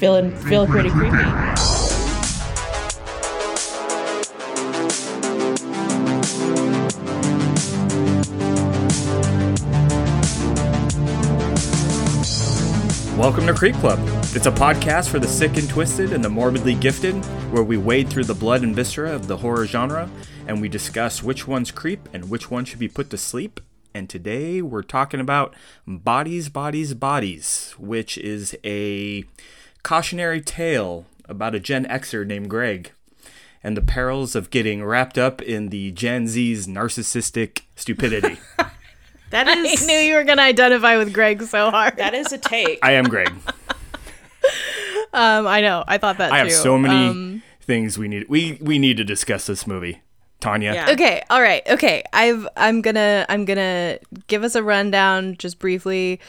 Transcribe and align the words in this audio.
feeling 0.00 0.34
feeling 0.34 0.70
pretty 0.70 0.88
creepy. 0.88 1.14
Welcome 13.18 13.46
to 13.46 13.52
Creep 13.52 13.74
Club. 13.74 13.98
It's 14.34 14.46
a 14.46 14.50
podcast 14.50 15.10
for 15.10 15.18
the 15.18 15.28
sick 15.28 15.58
and 15.58 15.68
twisted 15.68 16.14
and 16.14 16.24
the 16.24 16.30
morbidly 16.30 16.76
gifted, 16.76 17.12
where 17.52 17.62
we 17.62 17.76
wade 17.76 18.08
through 18.08 18.24
the 18.24 18.34
blood 18.34 18.62
and 18.62 18.74
viscera 18.74 19.14
of 19.14 19.26
the 19.26 19.36
horror 19.36 19.66
genre 19.66 20.08
and 20.46 20.62
we 20.62 20.70
discuss 20.70 21.22
which 21.22 21.46
ones 21.46 21.70
creep 21.70 22.08
and 22.14 22.30
which 22.30 22.50
one 22.50 22.64
should 22.64 22.78
be 22.78 22.88
put 22.88 23.10
to 23.10 23.18
sleep. 23.18 23.60
And 23.92 24.08
today 24.08 24.62
we're 24.62 24.82
talking 24.82 25.20
about 25.20 25.54
Bodies, 25.86 26.48
Bodies, 26.48 26.94
Bodies, 26.94 27.74
which 27.78 28.16
is 28.16 28.56
a 28.64 29.24
cautionary 29.82 30.40
tale 30.40 31.06
about 31.28 31.54
a 31.54 31.60
Gen 31.60 31.86
Xer 31.86 32.26
named 32.26 32.50
Greg 32.50 32.92
and 33.62 33.76
the 33.76 33.82
perils 33.82 34.34
of 34.34 34.50
getting 34.50 34.84
wrapped 34.84 35.18
up 35.18 35.40
in 35.42 35.68
the 35.68 35.90
Gen 35.92 36.26
Z's 36.28 36.66
narcissistic 36.66 37.62
stupidity. 37.76 38.38
That 39.30 39.46
is 39.46 39.84
I 39.84 39.86
knew 39.86 39.94
you 39.96 40.14
were 40.16 40.24
going 40.24 40.38
to 40.38 40.42
identify 40.42 40.96
with 40.96 41.12
Greg 41.14 41.40
so 41.44 41.70
hard. 41.70 41.98
that 41.98 42.14
is 42.14 42.32
a 42.32 42.38
take. 42.38 42.80
I 42.82 42.94
am 42.94 43.04
Greg. 43.04 43.32
Um, 45.12 45.46
I 45.46 45.60
know. 45.60 45.82
I 45.88 45.98
thought 45.98 46.18
that 46.18 46.32
I 46.32 46.38
have 46.38 46.52
so 46.52 46.78
many 46.78 47.08
Um, 47.08 47.42
things 47.60 47.98
we 47.98 48.06
need. 48.08 48.28
We 48.28 48.58
we 48.60 48.78
need 48.78 48.96
to 48.96 49.04
discuss 49.04 49.46
this 49.46 49.66
movie, 49.66 50.02
Tanya. 50.38 50.72
Yeah. 50.72 50.90
okay. 50.90 51.22
All 51.30 51.42
right. 51.42 51.62
Okay. 51.68 52.04
I've 52.12 52.46
I'm 52.56 52.80
gonna 52.80 53.26
I'm 53.28 53.44
gonna 53.44 53.98
give 54.28 54.44
us 54.44 54.54
a 54.54 54.62
rundown 54.62 55.36
just 55.36 55.58
briefly 55.58 56.20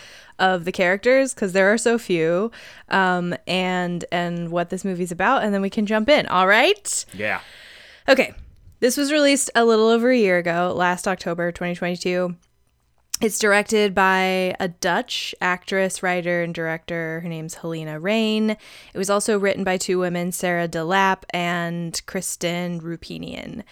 of 0.42 0.66
the 0.66 0.72
characters 0.72 1.34
because 1.34 1.54
there 1.54 1.72
are 1.72 1.78
so 1.78 1.98
few, 1.98 2.52
um, 2.90 3.34
and 3.48 4.04
and 4.12 4.50
what 4.52 4.70
this 4.70 4.84
movie's 4.84 5.12
about, 5.12 5.44
and 5.44 5.54
then 5.54 5.62
we 5.62 5.70
can 5.70 5.86
jump 5.86 6.10
in. 6.10 6.26
All 6.26 6.48
right. 6.48 7.06
Yeah. 7.14 7.40
Okay. 8.10 8.34
This 8.82 8.98
was 8.98 9.12
released 9.12 9.52
a 9.56 9.64
little 9.64 9.88
over 9.88 10.10
a 10.10 10.18
year 10.18 10.40
ago, 10.40 10.74
last 10.76 11.08
October 11.08 11.52
2022. 11.52 12.36
It's 13.22 13.38
directed 13.38 13.94
by 13.94 14.56
a 14.60 14.68
Dutch 14.68 15.36
actress, 15.40 16.02
writer, 16.02 16.42
and 16.42 16.56
director. 16.56 17.20
Her 17.20 17.30
name's 17.30 17.58
Halina 17.58 18.02
Reijn. 18.02 18.50
It 18.50 18.98
was 18.98 19.12
also 19.12 19.38
written 19.38 19.64
by 19.64 19.78
two 19.78 20.00
women, 20.00 20.32
Sarah 20.32 20.68
DeLappe 20.68 21.24
and 21.30 22.02
Kristen 22.08 22.82
Roupenian. 22.82 23.64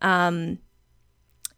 Um, 0.00 0.58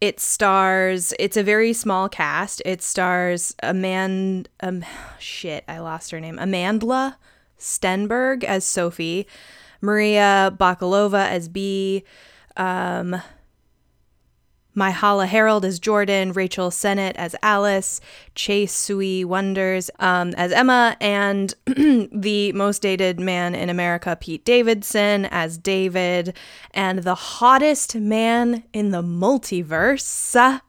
it 0.00 0.20
stars, 0.20 1.14
it's 1.18 1.36
a 1.36 1.42
very 1.42 1.72
small 1.72 2.08
cast. 2.08 2.60
It 2.64 2.82
stars 2.82 3.54
Amand, 3.62 4.48
um, 4.60 4.84
shit, 5.18 5.64
I 5.68 5.78
lost 5.78 6.10
her 6.10 6.20
name. 6.20 6.36
Amandla 6.36 7.16
Stenberg 7.58 8.44
as 8.44 8.64
Sophie, 8.64 9.26
Maria 9.80 10.54
Bakalova 10.58 11.28
as 11.28 11.48
B, 11.48 12.04
um, 12.56 13.20
Myha'la 14.76 15.26
Herrold 15.26 15.64
as 15.64 15.78
Jordan, 15.78 16.32
Rachel 16.32 16.70
Sennett 16.70 17.16
as 17.16 17.34
Alice, 17.42 18.00
Chase 18.34 18.72
Sui 18.72 19.24
Wonders 19.24 19.90
um, 19.98 20.34
as 20.36 20.52
Emma, 20.52 20.96
and 21.00 21.54
the 21.66 22.52
most 22.52 22.82
dated 22.82 23.18
man 23.18 23.54
in 23.54 23.70
America, 23.70 24.16
Pete 24.20 24.44
Davidson, 24.44 25.24
as 25.26 25.56
David, 25.56 26.36
and 26.72 27.00
the 27.00 27.14
hottest 27.14 27.96
man 27.96 28.64
in 28.74 28.90
the 28.90 29.02
multiverse, 29.02 30.36
uh, 30.36 30.60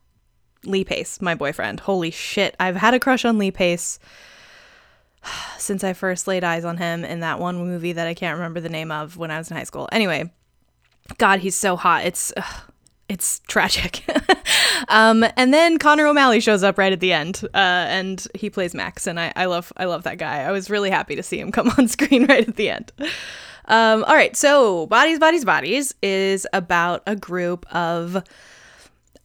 Lee 0.64 0.86
Pace, 0.86 1.22
my 1.22 1.36
boyfriend. 1.36 1.82
Holy 1.82 2.12
shit, 2.12 2.56
I've 2.60 2.78
had 2.78 2.94
a 2.94 3.00
crush 3.00 3.26
on 3.26 3.38
Lee 3.38 3.52
Pace 3.52 4.00
since 5.58 5.84
I 5.84 5.92
first 5.92 6.28
laid 6.28 6.46
eyes 6.46 6.64
on 6.64 6.78
him 6.78 7.04
in 7.04 7.20
that 7.20 7.40
one 7.40 7.58
movie 7.58 7.92
that 7.92 8.08
I 8.08 8.14
can't 8.14 8.38
remember 8.38 8.62
the 8.62 8.70
name 8.70 8.92
of 8.92 9.18
when 9.18 9.32
I 9.32 9.38
was 9.38 9.52
in 9.52 9.58
high 9.58 9.64
school. 9.64 9.90
Anyway, 9.92 10.32
God, 11.18 11.40
he's 11.40 11.56
so 11.56 11.76
hot. 11.76 12.06
It's. 12.06 12.32
ugh, 12.38 12.72
it's 13.10 13.40
tragic. 13.48 14.04
um, 14.90 15.26
and 15.36 15.54
then 15.54 15.78
Connor 15.78 16.08
O'Malley 16.08 16.40
shows 16.40 16.64
up 16.64 16.78
right 16.78 16.92
at 16.92 17.00
the 17.00 17.14
end, 17.14 17.42
uh, 17.54 17.58
and 17.88 18.26
he 18.34 18.50
plays 18.50 18.74
Max, 18.74 19.08
and 19.08 19.20
I, 19.20 19.32
I 19.36 19.46
love 19.46 19.72
I 19.78 19.86
love 19.86 20.04
that 20.04 20.18
guy. 20.18 20.42
I 20.42 20.52
was 20.52 20.70
really 20.70 20.90
happy 20.90 21.16
to 21.16 21.24
see 21.24 21.40
him 21.40 21.52
come 21.54 21.72
on 21.78 21.88
screen 21.88 22.26
right 22.26 22.48
at 22.48 22.56
the 22.56 22.70
end. 22.70 22.92
Um, 23.70 24.04
all 24.06 24.16
right, 24.16 24.36
so 24.36 24.86
Bodies, 24.88 25.20
Bodies, 25.20 25.44
Bodies 25.44 25.94
is 26.02 26.48
about 26.54 27.04
a 27.06 27.16
group 27.16 27.66
of 27.74 28.24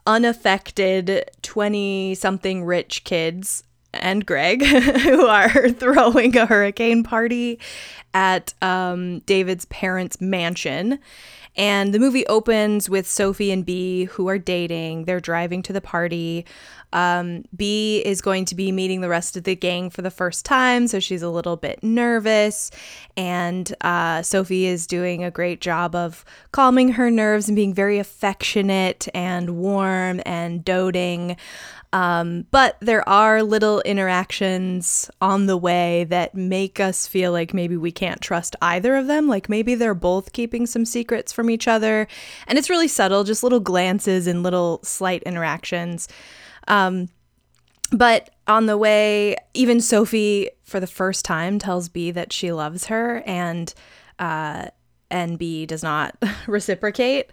unaffected 0.04 1.30
20 1.42 2.16
something 2.16 2.64
rich 2.64 3.04
kids 3.04 3.62
and 3.94 4.26
Greg 4.26 4.64
who 4.64 5.26
are 5.26 5.70
throwing 5.70 6.36
a 6.36 6.46
hurricane 6.46 7.04
party 7.04 7.60
at 8.14 8.54
um, 8.62 9.20
David's 9.20 9.64
parents' 9.66 10.20
mansion. 10.20 10.98
And 11.56 11.92
the 11.92 11.98
movie 11.98 12.26
opens 12.28 12.88
with 12.88 13.08
Sophie 13.08 13.50
and 13.50 13.64
B, 13.64 14.04
who 14.04 14.28
are 14.28 14.38
dating. 14.38 15.04
They're 15.04 15.20
driving 15.20 15.62
to 15.62 15.72
the 15.72 15.80
party. 15.80 16.46
Um, 16.92 17.44
B 17.54 18.02
is 18.04 18.20
going 18.20 18.44
to 18.46 18.54
be 18.54 18.70
meeting 18.72 19.00
the 19.00 19.08
rest 19.08 19.36
of 19.36 19.44
the 19.44 19.56
gang 19.56 19.90
for 19.90 20.02
the 20.02 20.10
first 20.10 20.44
time, 20.44 20.86
so 20.88 21.00
she's 21.00 21.22
a 21.22 21.28
little 21.28 21.56
bit 21.56 21.82
nervous. 21.82 22.70
And 23.16 23.74
uh, 23.80 24.22
Sophie 24.22 24.66
is 24.66 24.86
doing 24.86 25.24
a 25.24 25.30
great 25.30 25.60
job 25.60 25.94
of 25.94 26.24
calming 26.52 26.90
her 26.90 27.10
nerves 27.10 27.48
and 27.48 27.56
being 27.56 27.74
very 27.74 27.98
affectionate 27.98 29.08
and 29.14 29.56
warm 29.56 30.20
and 30.24 30.64
doting. 30.64 31.36
Um, 31.92 32.47
but 32.50 32.78
there 32.80 33.06
are 33.06 33.42
little 33.42 33.82
interactions 33.82 35.10
on 35.20 35.47
the 35.47 35.58
way 35.58 36.04
that 36.04 36.34
make 36.34 36.80
us 36.80 37.06
feel 37.06 37.32
like 37.32 37.53
maybe 37.53 37.76
we 37.76 37.92
can't 37.92 38.20
trust 38.20 38.56
either 38.62 38.97
of 38.97 39.08
them. 39.08 39.28
Like 39.28 39.48
maybe 39.48 39.75
they're 39.75 39.94
both 39.94 40.32
keeping 40.32 40.66
some 40.66 40.86
secrets 40.86 41.32
from 41.32 41.50
each 41.50 41.69
other. 41.69 42.08
And 42.47 42.58
it's 42.58 42.70
really 42.70 42.88
subtle, 42.88 43.25
just 43.25 43.42
little 43.42 43.60
glances 43.60 44.26
and 44.26 44.42
little 44.42 44.81
slight 44.82 45.22
interactions. 45.25 46.08
Um, 46.66 47.08
but 47.92 48.31
on 48.47 48.66
the 48.66 48.78
way, 48.78 49.36
even 49.52 49.81
Sophie, 49.81 50.48
for 50.64 50.81
the 50.81 50.86
first 50.86 51.25
time, 51.25 51.58
tells 51.58 51.88
B 51.91 52.10
that 52.10 52.32
she 52.32 52.50
loves 52.50 52.86
her, 52.86 53.22
and 53.26 53.72
uh, 54.19 54.69
and 55.10 55.38
B 55.38 55.66
does 55.66 55.82
not 55.82 56.16
reciprocate. 56.47 57.31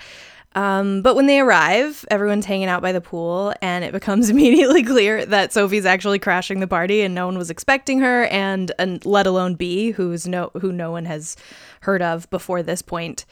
Um, 0.55 1.03
but 1.03 1.15
when 1.15 1.27
they 1.27 1.39
arrive, 1.39 2.05
everyone's 2.09 2.45
hanging 2.45 2.67
out 2.69 2.81
by 2.81 2.91
the 2.91 3.01
pool, 3.01 3.53
and 3.61 3.83
it 3.83 3.91
becomes 3.91 4.29
immediately 4.31 4.83
clear 4.83 5.25
that 5.25 5.53
Sophie's 5.53 5.85
actually 5.85 6.19
crashing 6.19 6.59
the 6.59 6.67
party, 6.67 7.01
and 7.01 7.13
no 7.13 7.25
one 7.25 7.37
was 7.37 7.49
expecting 7.49 7.99
her, 7.99 8.25
and 8.25 8.71
and 8.79 9.05
let 9.05 9.27
alone 9.27 9.55
B, 9.55 9.91
who's 9.91 10.27
no 10.27 10.51
who 10.59 10.71
no 10.71 10.91
one 10.91 11.05
has 11.05 11.35
heard 11.81 12.01
of 12.01 12.29
before 12.29 12.63
this 12.63 12.81
point. 12.81 13.25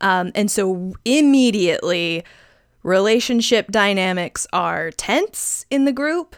Um, 0.00 0.32
and 0.34 0.50
so 0.50 0.94
immediately, 1.04 2.24
relationship 2.82 3.70
dynamics 3.70 4.46
are 4.52 4.90
tense 4.92 5.66
in 5.70 5.84
the 5.84 5.92
group. 5.92 6.36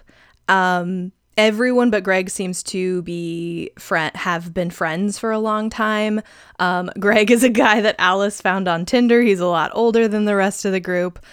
Um, 0.48 1.12
everyone 1.36 1.90
but 1.90 2.04
Greg 2.04 2.30
seems 2.30 2.62
to 2.64 3.02
be 3.02 3.70
friend 3.78 4.14
have 4.16 4.52
been 4.52 4.70
friends 4.70 5.18
for 5.18 5.30
a 5.30 5.38
long 5.38 5.70
time. 5.70 6.20
Um, 6.58 6.90
Greg 6.98 7.30
is 7.30 7.42
a 7.42 7.48
guy 7.48 7.80
that 7.80 7.96
Alice 7.98 8.40
found 8.40 8.68
on 8.68 8.84
Tinder. 8.84 9.20
He's 9.20 9.40
a 9.40 9.46
lot 9.46 9.70
older 9.74 10.08
than 10.08 10.24
the 10.24 10.36
rest 10.36 10.64
of 10.64 10.72
the 10.72 10.80
group, 10.80 11.24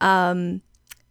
um, 0.00 0.62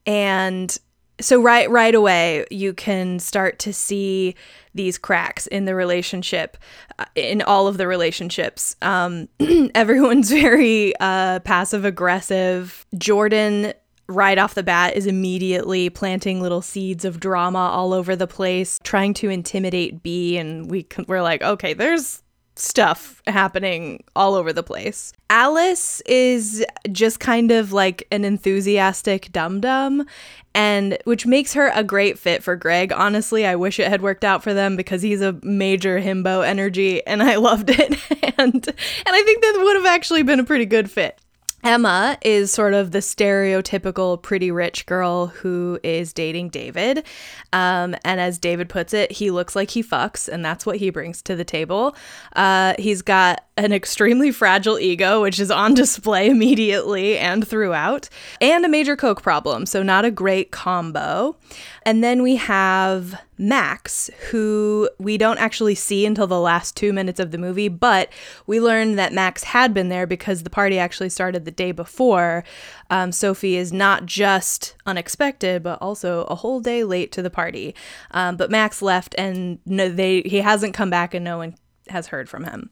and 0.06 0.78
so 1.22 1.42
right 1.42 1.70
right 1.70 1.96
away 1.96 2.46
you 2.50 2.74
can 2.74 3.20
start 3.20 3.59
to 3.59 3.74
see 3.74 4.36
these 4.74 4.98
cracks 4.98 5.46
in 5.48 5.66
the 5.66 5.75
relationship 5.75 6.58
uh, 6.98 7.06
in 7.16 7.42
all 7.44 7.68
of 7.68 7.78
the 7.78 7.88
relationships 7.88 8.75
um, 8.81 9.28
everyone's 9.75 10.31
very 10.31 10.94
uh, 11.00 11.40
passive 11.42 11.86
aggressive 11.86 12.86
jordan 12.98 13.74
right 14.08 14.38
off 14.38 14.53
the 14.53 14.64
bat 14.64 14.96
is 14.96 15.08
immediately 15.08 15.90
planting 15.90 16.41
little 16.41 16.62
seeds 16.62 17.06
of 17.06 17.19
drama 17.19 17.58
all 17.58 17.94
over 17.94 18.16
the 18.16 18.28
place 18.28 18.80
trying 18.84 19.14
to 19.14 19.30
intimidate 19.30 20.03
b 20.03 20.38
and 20.38 20.69
we 20.69 20.86
we're 21.08 21.22
like 21.22 21.41
okay 21.41 21.74
there's 21.74 22.24
stuff 22.56 23.22
happening 23.27 24.04
all 24.16 24.36
over 24.36 24.54
the 24.54 24.63
place. 24.63 25.13
Alice 25.30 26.01
is 26.01 26.63
just 26.92 27.19
kind 27.19 27.51
of 27.51 27.72
like 27.74 28.07
an 28.12 28.24
enthusiastic 28.24 29.31
dum 29.31 29.60
dum, 29.60 30.06
and 30.54 30.98
which 31.06 31.25
makes 31.25 31.54
her 31.54 31.72
a 31.74 31.83
great 31.83 32.19
fit 32.19 32.44
for 32.44 32.56
Greg. 32.56 32.92
Honestly, 32.92 33.45
I 33.45 33.56
wish 33.56 33.80
it 33.80 33.88
had 33.88 34.01
worked 34.01 34.24
out 34.24 34.44
for 34.44 34.54
them 34.54 34.75
because 34.75 35.01
he's 35.01 35.22
a 35.22 35.39
major 35.42 36.00
himbo 36.00 36.45
energy, 36.45 37.06
and 37.07 37.24
I 37.24 37.36
loved 37.38 37.69
it. 37.69 37.98
and 38.38 38.54
and 38.68 39.16
I 39.16 39.24
think 39.24 39.42
that 39.42 39.62
would 39.63 39.75
have 39.77 39.86
actually 39.86 40.24
been 40.24 40.39
a 40.39 40.45
pretty 40.45 40.66
good 40.66 40.92
fit. 40.92 41.19
Emma 41.63 42.18
is 42.21 42.51
sort 42.51 42.74
of 42.74 42.92
the 42.92 43.00
stereotypical 43.00 44.21
pretty 44.21 44.51
rich 44.51 44.86
girl 44.86 45.27
who 45.27 45.80
is 45.83 46.12
dating 46.12 46.50
David. 46.50 47.06
Um, 47.54 47.95
and 48.04 48.19
as 48.19 48.38
David 48.38 48.68
puts 48.68 48.94
it, 48.94 49.12
he 49.12 49.31
looks 49.31 49.56
like 49.56 49.71
he 49.71 49.81
fucks, 49.81 50.27
and 50.27 50.44
that's 50.44 50.65
what 50.65 50.77
he 50.77 50.89
brings 50.89 51.21
to 51.21 51.36
the 51.36 51.45
table. 51.45 51.95
Uh, 52.36 52.74
he's 52.77 53.01
got 53.01 53.45
an 53.56 53.71
extremely 53.71 54.31
fragile 54.31 54.77
ego, 54.77 55.21
which 55.21 55.39
is 55.39 55.51
on 55.51 55.74
display 55.74 56.30
immediately 56.30 57.18
and 57.18 57.48
throughout, 57.48 58.10
and 58.42 58.65
a 58.65 58.69
major 58.69 58.98
coke 58.98 59.21
problem, 59.21 59.65
so 59.65 59.81
not 59.81 60.04
a 60.04 60.12
great 60.12 60.51
combo. 60.51 61.38
And 61.83 62.04
then 62.04 62.21
we 62.21 62.36
have 62.36 63.21
Max, 63.44 64.10
who 64.30 64.90
we 65.00 65.18
don't 65.18 65.38
actually 65.38 65.75
see 65.75 66.06
until 66.06 66.28
the 66.28 66.40
last 66.40 66.78
two 66.78 66.94
minutes 66.94 67.19
of 67.19 67.31
the 67.31 67.38
movie, 67.38 67.68
but 67.68 68.10
we 68.48 68.62
learn 68.62 68.95
that 68.95 69.12
Max 69.12 69.44
had 69.44 69.74
been 69.74 69.90
there 69.90 70.07
because 70.07 70.44
the 70.44 70.50
party 70.50 70.80
actually 70.80 71.10
started 71.10 71.44
the 71.44 71.51
day 71.51 71.74
before. 71.74 72.45
Um, 72.90 73.12
Sophie 73.12 73.57
is 73.57 73.74
not 73.74 74.06
just 74.06 74.75
unexpected, 74.86 75.62
but 75.62 75.81
also 75.81 76.24
a 76.24 76.36
whole 76.36 76.62
day 76.62 76.86
late 76.86 77.12
to 77.12 77.22
the 77.22 77.30
party. 77.30 77.75
Um, 78.12 78.38
but 78.38 78.50
Max 78.50 78.81
left, 78.81 79.13
and 79.18 79.60
no, 79.66 79.89
they 79.89 80.22
he 80.22 80.38
hasn't 80.38 80.74
come 80.74 80.89
back, 80.89 81.13
and 81.13 81.25
no 81.25 81.38
one 81.38 81.56
has 81.89 82.07
heard 82.07 82.30
from 82.30 82.46
him. 82.46 82.69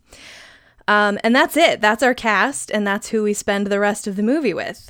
Um, 0.87 1.19
and 1.21 1.35
that's 1.35 1.57
it. 1.57 1.81
That's 1.81 2.01
our 2.01 2.13
cast, 2.13 2.71
and 2.71 2.87
that's 2.87 3.09
who 3.09 3.23
we 3.23 3.33
spend 3.33 3.67
the 3.67 3.79
rest 3.79 4.07
of 4.07 4.15
the 4.15 4.23
movie 4.23 4.53
with. 4.53 4.89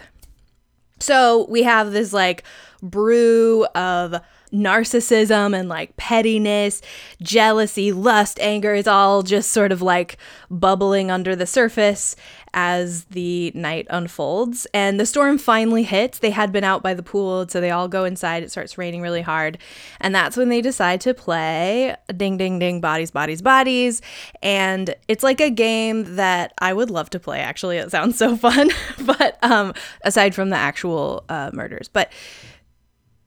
So 1.00 1.48
we 1.50 1.64
have 1.64 1.92
this 1.92 2.14
like 2.14 2.44
brew 2.84 3.66
of 3.74 4.22
narcissism 4.54 5.58
and 5.58 5.70
like 5.70 5.96
pettiness, 5.98 6.82
jealousy, 7.22 7.92
lust, 7.92 8.40
anger 8.40 8.74
is 8.74 8.88
all 8.88 9.24
just 9.24 9.52
sort 9.52 9.72
of 9.72 9.82
like 9.82 10.18
bubbling 10.50 11.10
under 11.10 11.36
the 11.36 11.46
surface 11.46 12.16
as 12.54 13.06
the 13.06 13.52
night 13.56 13.88
unfolds. 13.90 14.68
And 14.74 15.00
the 15.00 15.06
storm 15.06 15.38
finally 15.38 15.84
hits. 15.84 16.20
They 16.20 16.32
had 16.32 16.52
been 16.52 16.64
out 16.64 16.84
by 16.84 16.94
the 16.94 17.04
pool, 17.04 17.48
so 17.48 17.62
they 17.62 17.72
all 17.72 17.88
go 17.88 18.04
inside. 18.04 18.44
It 18.44 18.52
starts 18.52 18.78
raining 18.78 19.02
really 19.02 19.22
hard. 19.22 19.58
And 20.00 20.14
that's 20.14 20.36
when 20.36 20.50
they 20.50 20.62
decide 20.62 21.02
to 21.02 21.14
play 21.14 21.96
ding, 22.16 22.38
ding, 22.38 22.60
ding, 22.60 22.82
bodies, 22.82 23.12
bodies, 23.12 23.42
bodies. 23.42 24.02
And 24.44 24.96
it's 25.08 25.24
like 25.24 25.40
a 25.40 25.50
game 25.50 26.16
that 26.16 26.54
I 26.60 26.74
would 26.74 26.90
love 26.90 27.10
to 27.12 27.20
play, 27.20 27.40
actually. 27.40 27.78
It 27.78 27.92
sounds 27.92 28.18
so 28.18 28.36
fun. 28.38 28.70
but 29.06 29.38
um, 29.44 29.74
aside 30.04 30.36
from 30.36 30.50
the 30.50 30.58
actual 30.58 31.24
uh, 31.30 31.52
murders, 31.54 31.88
but 31.88 32.12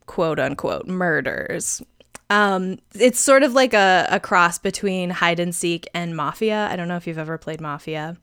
quote 0.06 0.38
unquote 0.38 0.86
murders. 0.86 1.82
Um, 2.30 2.78
it's 2.94 3.20
sort 3.20 3.42
of 3.42 3.52
like 3.52 3.74
a, 3.74 4.06
a 4.10 4.18
cross 4.18 4.58
between 4.58 5.10
hide 5.10 5.38
and 5.38 5.54
seek 5.54 5.86
and 5.94 6.16
mafia. 6.16 6.68
I 6.70 6.76
don't 6.76 6.88
know 6.88 6.96
if 6.96 7.06
you've 7.06 7.18
ever 7.18 7.38
played 7.38 7.60
mafia. 7.60 8.16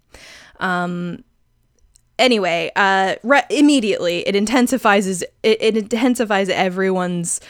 Um, 0.59 1.23
anyway, 2.17 2.71
uh, 2.75 3.15
re- 3.23 3.43
immediately 3.49 4.27
it 4.27 4.35
intensifies 4.35 5.21
it, 5.21 5.33
it 5.43 5.77
intensifies 5.77 6.49
everyone's 6.49 7.41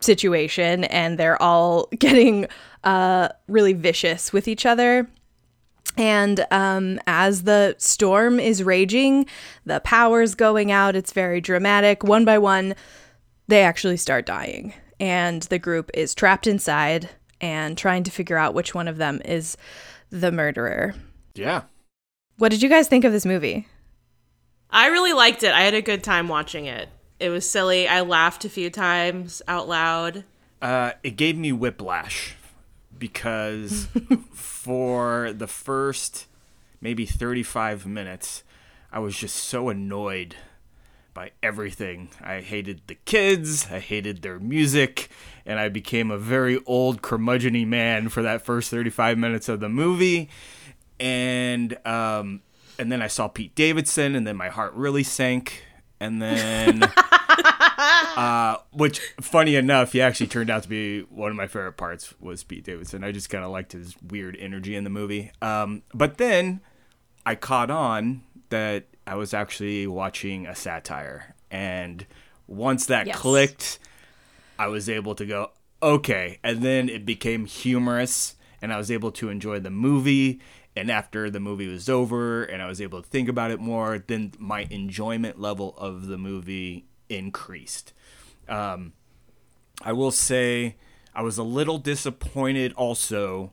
situation, 0.00 0.84
and 0.84 1.18
they're 1.18 1.40
all 1.40 1.88
getting 1.98 2.46
uh, 2.84 3.28
really 3.48 3.72
vicious 3.72 4.32
with 4.32 4.48
each 4.48 4.66
other. 4.66 5.08
And 5.96 6.46
um, 6.50 7.00
as 7.06 7.42
the 7.42 7.74
storm 7.78 8.38
is 8.38 8.62
raging, 8.62 9.26
the 9.66 9.80
power's 9.80 10.34
going 10.34 10.70
out. 10.70 10.94
It's 10.94 11.12
very 11.12 11.40
dramatic. 11.40 12.04
One 12.04 12.24
by 12.24 12.38
one, 12.38 12.74
they 13.50 13.62
actually 13.62 13.96
start 13.96 14.26
dying. 14.26 14.72
And 14.98 15.42
the 15.44 15.58
group 15.58 15.90
is 15.94 16.14
trapped 16.14 16.46
inside 16.46 17.10
and 17.40 17.76
trying 17.76 18.04
to 18.04 18.10
figure 18.10 18.36
out 18.36 18.54
which 18.54 18.74
one 18.74 18.88
of 18.88 18.96
them 18.96 19.20
is 19.24 19.56
the 20.10 20.32
murderer. 20.32 20.94
Yeah. 21.34 21.62
What 22.38 22.50
did 22.50 22.62
you 22.62 22.68
guys 22.68 22.88
think 22.88 23.04
of 23.04 23.12
this 23.12 23.26
movie? 23.26 23.66
I 24.70 24.86
really 24.88 25.12
liked 25.12 25.42
it. 25.42 25.52
I 25.52 25.62
had 25.62 25.74
a 25.74 25.82
good 25.82 26.04
time 26.04 26.28
watching 26.28 26.66
it. 26.66 26.88
It 27.18 27.30
was 27.30 27.48
silly. 27.48 27.88
I 27.88 28.00
laughed 28.02 28.44
a 28.44 28.48
few 28.48 28.70
times 28.70 29.42
out 29.48 29.68
loud. 29.68 30.24
Uh, 30.62 30.92
it 31.02 31.16
gave 31.16 31.36
me 31.36 31.52
whiplash 31.52 32.36
because 32.98 33.88
for 34.32 35.32
the 35.32 35.46
first 35.46 36.26
maybe 36.80 37.04
35 37.04 37.86
minutes, 37.86 38.42
I 38.92 39.00
was 39.00 39.16
just 39.16 39.36
so 39.36 39.68
annoyed 39.68 40.36
by 41.14 41.32
everything. 41.42 42.10
I 42.22 42.40
hated 42.40 42.82
the 42.86 42.94
kids, 42.94 43.66
I 43.70 43.78
hated 43.78 44.22
their 44.22 44.38
music, 44.38 45.08
and 45.44 45.58
I 45.58 45.68
became 45.68 46.10
a 46.10 46.18
very 46.18 46.60
old 46.66 47.02
curmudgeony 47.02 47.66
man 47.66 48.08
for 48.08 48.22
that 48.22 48.42
first 48.42 48.70
35 48.70 49.18
minutes 49.18 49.48
of 49.48 49.60
the 49.60 49.68
movie. 49.68 50.28
And 50.98 51.76
um, 51.86 52.42
and 52.78 52.90
then 52.90 53.02
I 53.02 53.08
saw 53.08 53.28
Pete 53.28 53.54
Davidson, 53.54 54.14
and 54.14 54.26
then 54.26 54.36
my 54.36 54.48
heart 54.48 54.72
really 54.74 55.02
sank. 55.02 55.64
And 56.00 56.22
then, 56.22 56.82
uh, 58.16 58.56
which 58.72 59.00
funny 59.20 59.54
enough, 59.54 59.92
he 59.92 60.00
actually 60.00 60.28
turned 60.28 60.48
out 60.48 60.62
to 60.62 60.68
be 60.68 61.00
one 61.02 61.30
of 61.30 61.36
my 61.36 61.46
favorite 61.46 61.74
parts 61.74 62.14
was 62.20 62.42
Pete 62.42 62.64
Davidson. 62.64 63.04
I 63.04 63.12
just 63.12 63.28
kind 63.28 63.44
of 63.44 63.50
liked 63.50 63.72
his 63.72 63.94
weird 64.02 64.36
energy 64.40 64.74
in 64.74 64.84
the 64.84 64.90
movie. 64.90 65.30
Um, 65.42 65.82
but 65.92 66.16
then 66.16 66.60
I 67.26 67.34
caught 67.34 67.70
on 67.70 68.22
that 68.50 68.86
I 69.06 69.14
was 69.14 69.34
actually 69.34 69.86
watching 69.86 70.46
a 70.46 70.54
satire. 70.54 71.34
And 71.50 72.06
once 72.46 72.86
that 72.86 73.06
Yes. 73.06 73.16
clicked, 73.16 73.78
I 74.58 74.66
was 74.68 74.88
able 74.88 75.14
to 75.16 75.26
go, 75.26 75.50
okay. 75.82 76.38
And 76.44 76.62
then 76.62 76.88
it 76.88 77.04
became 77.06 77.46
humorous, 77.46 78.36
and 78.60 78.72
I 78.72 78.76
was 78.76 78.90
able 78.90 79.10
to 79.12 79.30
enjoy 79.30 79.60
the 79.60 79.70
movie. 79.70 80.40
And 80.76 80.90
after 80.90 81.30
the 81.30 81.40
movie 81.40 81.66
was 81.66 81.88
over 81.88 82.44
and 82.44 82.62
I 82.62 82.68
was 82.68 82.80
able 82.80 83.02
to 83.02 83.08
think 83.08 83.28
about 83.28 83.50
it 83.50 83.58
more, 83.58 83.98
then 83.98 84.32
my 84.38 84.68
enjoyment 84.70 85.40
level 85.40 85.74
of 85.76 86.06
the 86.06 86.16
movie 86.16 86.86
increased. 87.08 87.92
Um, 88.48 88.92
I 89.82 89.92
will 89.92 90.12
say 90.12 90.76
I 91.12 91.22
was 91.22 91.38
a 91.38 91.42
little 91.42 91.78
disappointed 91.78 92.72
also, 92.74 93.52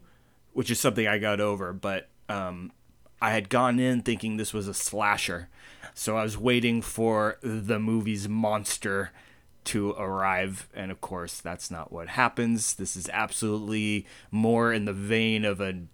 which 0.53 0.69
is 0.69 0.79
something 0.79 1.07
I 1.07 1.17
got 1.17 1.39
over, 1.41 1.73
but 1.73 2.09
um, 2.29 2.71
I 3.21 3.31
had 3.31 3.49
gone 3.49 3.79
in 3.79 4.01
thinking 4.01 4.37
this 4.37 4.53
was 4.53 4.67
a 4.67 4.73
slasher. 4.73 5.49
So 5.93 6.15
I 6.17 6.23
was 6.23 6.37
waiting 6.37 6.81
for 6.81 7.37
the 7.41 7.79
movie's 7.79 8.29
monster 8.29 9.11
to 9.65 9.91
arrive. 9.93 10.67
And 10.73 10.91
of 10.91 11.01
course, 11.01 11.39
that's 11.41 11.71
not 11.71 11.91
what 11.91 12.09
happens. 12.09 12.75
This 12.75 12.95
is 12.95 13.09
absolutely 13.11 14.05
more 14.31 14.71
in 14.71 14.85
the 14.85 14.93
vein 14.93 15.43
of 15.45 15.59
an 15.59 15.89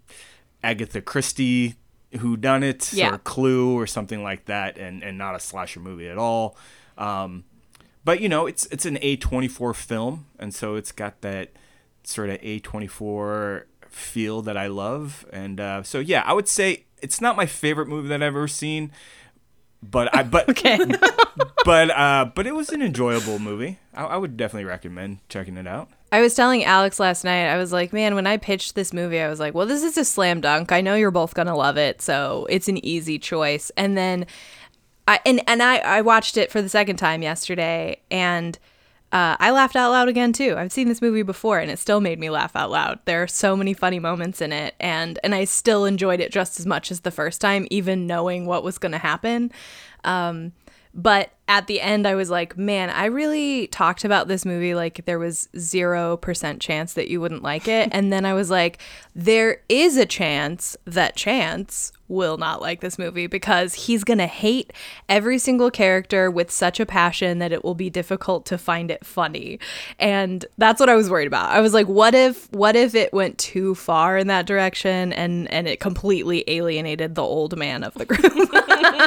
Agatha 0.62 1.00
Christie 1.00 1.74
who 2.20 2.36
done 2.36 2.62
it 2.62 2.92
Yeah. 2.92 3.14
or 3.14 3.18
Clue 3.18 3.74
or 3.76 3.86
something 3.86 4.22
like 4.22 4.44
that 4.44 4.76
and, 4.78 5.02
and 5.02 5.18
not 5.18 5.34
a 5.34 5.40
slasher 5.40 5.80
movie 5.80 6.08
at 6.08 6.18
all. 6.18 6.56
Um, 6.96 7.44
but 8.04 8.20
you 8.20 8.28
know, 8.28 8.46
it's 8.46 8.66
it's 8.66 8.84
an 8.86 8.96
A24 8.98 9.74
film 9.74 10.26
and 10.38 10.54
so 10.54 10.76
it's 10.76 10.92
got 10.92 11.22
that 11.22 11.50
sort 12.04 12.28
of 12.30 12.38
A24 12.42 13.64
feel 13.88 14.42
that 14.42 14.56
I 14.56 14.66
love. 14.68 15.26
And 15.32 15.58
uh, 15.58 15.82
so 15.82 15.98
yeah, 15.98 16.22
I 16.26 16.34
would 16.34 16.46
say 16.48 16.84
it's 17.04 17.20
not 17.20 17.36
my 17.36 17.46
favorite 17.46 17.86
movie 17.86 18.08
that 18.08 18.16
I've 18.16 18.22
ever 18.22 18.48
seen, 18.48 18.90
but 19.82 20.14
I 20.16 20.22
but 20.22 20.48
Okay. 20.54 20.78
but 21.64 21.90
uh, 21.90 22.30
but 22.34 22.46
it 22.46 22.54
was 22.54 22.70
an 22.70 22.82
enjoyable 22.82 23.38
movie. 23.38 23.78
I, 23.92 24.04
I 24.04 24.16
would 24.16 24.36
definitely 24.36 24.64
recommend 24.64 25.18
checking 25.28 25.56
it 25.56 25.66
out. 25.66 25.90
I 26.10 26.20
was 26.20 26.34
telling 26.34 26.64
Alex 26.64 27.00
last 27.00 27.24
night, 27.24 27.48
I 27.48 27.56
was 27.56 27.72
like, 27.72 27.92
man, 27.92 28.14
when 28.14 28.26
I 28.26 28.36
pitched 28.36 28.74
this 28.74 28.92
movie, 28.92 29.20
I 29.20 29.28
was 29.28 29.40
like, 29.40 29.52
well, 29.52 29.66
this 29.66 29.82
is 29.82 29.98
a 29.98 30.04
slam 30.04 30.40
dunk. 30.40 30.70
I 30.70 30.80
know 30.80 30.94
you're 30.94 31.10
both 31.10 31.34
going 31.34 31.48
to 31.48 31.56
love 31.56 31.76
it. 31.76 32.00
So 32.00 32.46
it's 32.48 32.68
an 32.68 32.84
easy 32.86 33.18
choice. 33.18 33.72
And 33.76 33.96
then 33.96 34.26
I, 35.08 35.18
and, 35.26 35.42
and 35.48 35.60
I, 35.60 35.78
I 35.78 36.00
watched 36.02 36.36
it 36.36 36.52
for 36.52 36.62
the 36.62 36.68
second 36.68 36.96
time 36.98 37.22
yesterday 37.22 38.00
and 38.12 38.56
uh, 39.14 39.36
I 39.38 39.52
laughed 39.52 39.76
out 39.76 39.92
loud 39.92 40.08
again 40.08 40.32
too. 40.32 40.56
I've 40.58 40.72
seen 40.72 40.88
this 40.88 41.00
movie 41.00 41.22
before 41.22 41.60
and 41.60 41.70
it 41.70 41.78
still 41.78 42.00
made 42.00 42.18
me 42.18 42.30
laugh 42.30 42.56
out 42.56 42.72
loud. 42.72 42.98
There 43.04 43.22
are 43.22 43.28
so 43.28 43.54
many 43.54 43.72
funny 43.72 44.00
moments 44.00 44.40
in 44.40 44.52
it 44.52 44.74
and, 44.80 45.20
and 45.22 45.36
I 45.36 45.44
still 45.44 45.84
enjoyed 45.84 46.18
it 46.18 46.32
just 46.32 46.58
as 46.58 46.66
much 46.66 46.90
as 46.90 47.00
the 47.00 47.12
first 47.12 47.40
time, 47.40 47.68
even 47.70 48.08
knowing 48.08 48.44
what 48.44 48.64
was 48.64 48.76
going 48.76 48.90
to 48.90 48.98
happen. 48.98 49.52
Um, 50.02 50.50
but 50.94 51.32
at 51.48 51.66
the 51.66 51.80
end, 51.80 52.06
I 52.06 52.14
was 52.14 52.30
like, 52.30 52.56
man, 52.56 52.88
I 52.88 53.06
really 53.06 53.66
talked 53.66 54.04
about 54.04 54.28
this 54.28 54.46
movie 54.46 54.74
like 54.74 55.04
there 55.04 55.18
was 55.18 55.48
0% 55.56 56.60
chance 56.60 56.94
that 56.94 57.08
you 57.08 57.20
wouldn't 57.20 57.42
like 57.42 57.68
it. 57.68 57.88
And 57.92 58.12
then 58.12 58.24
I 58.24 58.32
was 58.32 58.48
like, 58.48 58.78
there 59.14 59.60
is 59.68 59.96
a 59.96 60.06
chance 60.06 60.76
that 60.86 61.16
Chance 61.16 61.92
will 62.08 62.36
not 62.36 62.60
like 62.60 62.80
this 62.80 62.98
movie 62.98 63.26
because 63.26 63.74
he's 63.74 64.04
going 64.04 64.18
to 64.18 64.26
hate 64.26 64.72
every 65.08 65.38
single 65.38 65.70
character 65.70 66.30
with 66.30 66.50
such 66.50 66.78
a 66.78 66.86
passion 66.86 67.40
that 67.40 67.52
it 67.52 67.64
will 67.64 67.74
be 67.74 67.90
difficult 67.90 68.46
to 68.46 68.56
find 68.56 68.90
it 68.90 69.04
funny. 69.04 69.58
And 69.98 70.46
that's 70.58 70.80
what 70.80 70.88
I 70.88 70.94
was 70.94 71.10
worried 71.10 71.26
about. 71.26 71.50
I 71.50 71.60
was 71.60 71.74
like, 71.74 71.88
what 71.88 72.14
if 72.14 72.50
what 72.52 72.76
if 72.76 72.94
it 72.94 73.12
went 73.12 73.38
too 73.38 73.74
far 73.74 74.16
in 74.16 74.28
that 74.28 74.46
direction 74.46 75.12
and 75.12 75.50
and 75.50 75.66
it 75.66 75.80
completely 75.80 76.44
alienated 76.46 77.14
the 77.14 77.22
old 77.22 77.56
man 77.56 77.82
of 77.84 77.94
the 77.94 78.04
group? 78.04 78.22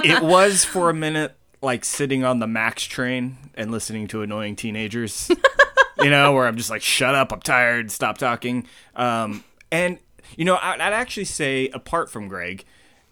it 0.04 0.22
was 0.22 0.66
for 0.66 0.90
a 0.90 0.94
minute 0.94 1.36
like 1.62 1.84
sitting 1.84 2.24
on 2.24 2.40
the 2.40 2.48
Max 2.48 2.84
train 2.84 3.38
and 3.56 3.72
listening 3.72 4.08
to 4.10 4.22
annoying 4.22 4.56
teenagers, 4.56 5.30
you 6.02 6.10
know, 6.10 6.34
where 6.34 6.48
I'm 6.48 6.58
just 6.58 6.70
like, 6.70 6.82
shut 6.82 7.16
up, 7.16 7.32
I'm 7.32 7.40
tired, 7.42 7.92
stop 7.92 8.18
talking. 8.18 8.68
Um, 8.96 9.44
and, 9.72 10.00
you 10.36 10.46
know, 10.46 10.58
I'd, 10.62 10.80
I'd 10.80 10.94
actually 10.94 11.26
say, 11.26 11.70
apart 11.70 12.10
from 12.10 12.28
Greg, 12.28 12.64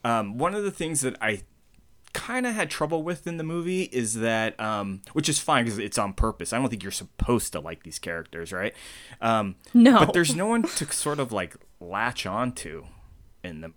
um, 0.03 0.37
one 0.37 0.53
of 0.53 0.63
the 0.63 0.71
things 0.71 1.01
that 1.01 1.15
I 1.21 1.41
kind 2.13 2.45
of 2.45 2.55
had 2.55 2.69
trouble 2.69 3.03
with 3.03 3.27
in 3.27 3.37
the 3.37 3.43
movie 3.43 3.83
is 3.83 4.13
that, 4.15 4.57
um, 4.59 5.01
which 5.13 5.27
is 5.27 5.39
fine 5.39 5.65
because 5.65 5.79
it's 5.79 5.97
on 5.97 6.13
purpose. 6.13 6.53
I 6.53 6.59
don't 6.59 6.69
think 6.69 6.81
you're 6.83 6.91
supposed 6.91 7.51
to 7.53 7.59
like 7.59 7.83
these 7.83 7.99
characters, 7.99 8.53
right? 8.53 8.73
Um, 9.21 9.55
No. 9.73 9.99
But 9.99 10.13
there's 10.13 10.35
no 10.35 10.47
one 10.47 10.63
to 10.63 10.85
sort 10.93 11.19
of 11.19 11.31
like 11.33 11.57
latch 11.81 12.25
onto 12.25 12.85
in 13.43 13.61
the 13.61 13.73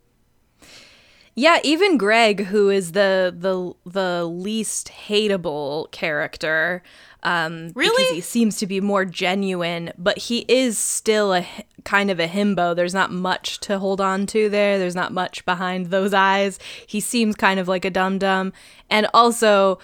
Yeah, 1.39 1.61
even 1.63 1.99
Greg, 1.99 2.47
who 2.47 2.69
is 2.69 2.93
the 2.93 3.33
the 3.39 3.73
the 3.89 4.25
least 4.25 4.91
hateable 5.07 5.89
character, 5.93 6.83
um, 7.23 7.71
Really? 7.77 8.03
because 8.03 8.15
he 8.17 8.21
seems 8.21 8.57
to 8.57 8.67
be 8.67 8.81
more 8.81 9.05
genuine, 9.05 9.93
but 9.97 10.19
he 10.19 10.45
is 10.49 10.79
still 10.79 11.33
a 11.33 11.47
kind 11.85 12.11
of 12.11 12.19
a 12.19 12.27
himbo. 12.27 12.75
There's 12.75 12.93
not 12.93 13.13
much 13.13 13.61
to 13.61 13.79
hold 13.79 14.01
on 14.01 14.27
to 14.27 14.49
there. 14.49 14.81
There's 14.81 14.97
not 14.97 15.13
much 15.13 15.45
behind 15.45 15.87
those 15.87 16.13
eyes. 16.13 16.59
He 16.89 16.99
seems 16.99 17.37
kind 17.37 17.61
of 17.61 17.69
like 17.69 17.85
a 17.85 17.91
dum 17.91 18.19
dum, 18.19 18.53
and 18.91 19.07
also 19.15 19.79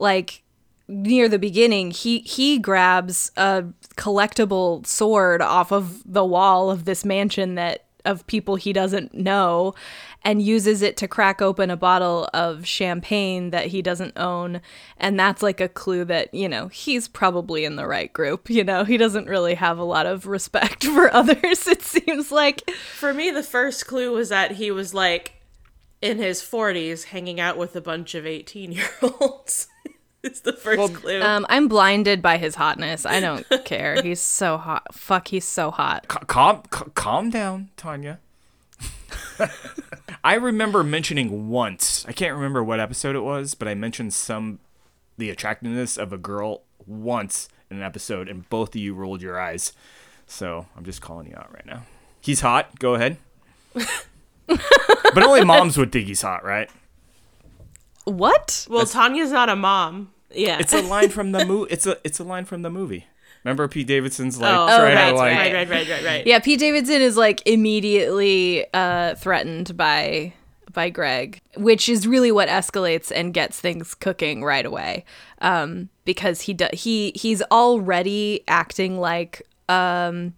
like 0.00 0.42
near 0.88 1.28
the 1.28 1.38
beginning, 1.38 1.92
he 1.92 2.18
he 2.20 2.58
grabs 2.58 3.30
a 3.36 3.64
collectible 3.96 4.84
sword 4.84 5.40
off 5.40 5.70
of 5.70 6.02
the 6.04 6.24
wall 6.24 6.68
of 6.68 6.84
this 6.84 7.04
mansion 7.04 7.54
that 7.54 7.85
of 8.06 8.26
people 8.26 8.56
he 8.56 8.72
doesn't 8.72 9.12
know 9.12 9.74
and 10.22 10.42
uses 10.42 10.82
it 10.82 10.96
to 10.96 11.06
crack 11.06 11.42
open 11.42 11.70
a 11.70 11.76
bottle 11.76 12.28
of 12.32 12.66
champagne 12.66 13.50
that 13.50 13.66
he 13.66 13.82
doesn't 13.82 14.16
own. 14.16 14.60
And 14.96 15.20
that's 15.20 15.42
like 15.42 15.60
a 15.60 15.68
clue 15.68 16.04
that 16.06 16.32
you 16.32 16.48
know 16.48 16.68
he's 16.68 17.06
probably 17.06 17.64
in 17.64 17.76
the 17.76 17.86
right 17.86 18.12
group 18.12 18.46
you 18.48 18.64
know? 18.64 18.84
He 18.84 18.96
doesn't 18.96 19.28
really 19.28 19.54
have 19.54 19.78
a 19.78 19.84
lot 19.84 20.06
of 20.06 20.26
respect 20.26 20.84
for 20.84 21.12
others 21.12 21.66
it 21.66 21.82
seems 21.82 22.32
like. 22.32 22.68
For 22.70 23.14
me, 23.14 23.30
the 23.30 23.42
first 23.42 23.86
clue 23.86 24.12
was 24.12 24.28
that 24.30 24.52
he 24.52 24.70
was 24.70 24.94
like 24.94 25.34
in 26.02 26.18
his 26.18 26.42
40s 26.42 27.04
hanging 27.04 27.40
out 27.40 27.56
with 27.56 27.74
a 27.76 27.80
bunch 27.80 28.14
of 28.14 28.26
18 28.26 28.72
year 28.72 28.88
olds. 29.02 29.68
it's 30.26 30.40
the 30.40 30.52
first 30.52 30.94
clue. 30.94 31.22
um, 31.22 31.46
i'm 31.48 31.68
blinded 31.68 32.20
by 32.20 32.36
his 32.36 32.54
hotness 32.56 33.06
i 33.06 33.20
don't 33.20 33.46
care 33.64 34.00
he's 34.02 34.20
so 34.20 34.56
hot 34.58 34.94
fuck 34.94 35.28
he's 35.28 35.44
so 35.44 35.70
hot 35.70 36.06
Ca- 36.08 36.20
calm, 36.26 36.62
ca- 36.70 36.90
calm 36.94 37.30
down, 37.30 37.70
Tanya. 37.76 38.18
I 40.24 40.34
remember 40.34 40.82
mentioning 40.82 41.48
once. 41.48 42.04
I 42.08 42.12
can't 42.12 42.34
remember 42.34 42.62
what 42.64 42.80
episode 42.80 43.14
it 43.16 43.20
was, 43.20 43.54
but 43.54 43.68
I 43.68 43.74
mentioned 43.74 44.12
some 44.12 44.58
the 45.16 45.30
attractiveness 45.30 45.96
of 45.96 46.12
a 46.12 46.18
girl 46.18 46.62
once 46.86 47.48
in 47.70 47.76
an 47.78 47.82
episode, 47.82 48.28
and 48.28 48.48
both 48.50 48.70
of 48.74 48.80
you 48.80 48.94
rolled 48.94 49.22
your 49.22 49.40
eyes. 49.40 49.72
So 50.26 50.66
I'm 50.76 50.84
just 50.84 51.00
calling 51.00 51.28
you 51.28 51.36
out 51.36 51.52
right 51.52 51.64
now. 51.66 51.82
He's 52.20 52.40
hot. 52.40 52.78
Go 52.78 52.94
ahead. 52.94 53.16
but 54.46 55.22
only 55.22 55.44
moms 55.44 55.78
would 55.78 55.92
think 55.92 56.06
he's 56.06 56.22
hot, 56.22 56.44
right? 56.44 56.68
what 58.04 58.66
well, 58.70 58.86
Tanya's 58.86 59.32
not 59.32 59.48
a 59.48 59.56
mom. 59.56 60.12
Yeah. 60.36 60.58
It's 60.58 60.72
a 60.72 60.82
line 60.82 61.10
from 61.10 61.32
the 61.32 61.44
movie. 61.46 61.72
It's 61.72 61.86
a 61.86 61.98
it's 62.04 62.18
a 62.18 62.24
line 62.24 62.44
from 62.44 62.62
the 62.62 62.70
movie. 62.70 63.06
Remember 63.44 63.68
Pete 63.68 63.86
Davidson's 63.86 64.40
like 64.40 64.52
oh, 64.52 64.66
trying 64.66 64.96
right, 64.96 65.10
to 65.10 65.16
like 65.16 65.36
right, 65.36 65.52
right, 65.52 65.70
right, 65.70 65.88
right, 65.88 66.04
right. 66.04 66.26
Yeah, 66.26 66.40
Pete 66.40 66.58
Davidson 66.58 67.00
is 67.00 67.16
like 67.16 67.46
immediately 67.46 68.66
uh, 68.74 69.14
threatened 69.14 69.76
by 69.76 70.32
by 70.72 70.90
Greg, 70.90 71.40
which 71.56 71.88
is 71.88 72.06
really 72.08 72.32
what 72.32 72.48
escalates 72.48 73.12
and 73.14 73.32
gets 73.32 73.60
things 73.60 73.94
cooking 73.94 74.42
right 74.42 74.66
away. 74.66 75.04
Um, 75.40 75.90
because 76.04 76.42
he 76.42 76.54
do- 76.54 76.68
he 76.72 77.12
he's 77.14 77.40
already 77.50 78.42
acting 78.48 78.98
like 78.98 79.42
um, 79.68 80.34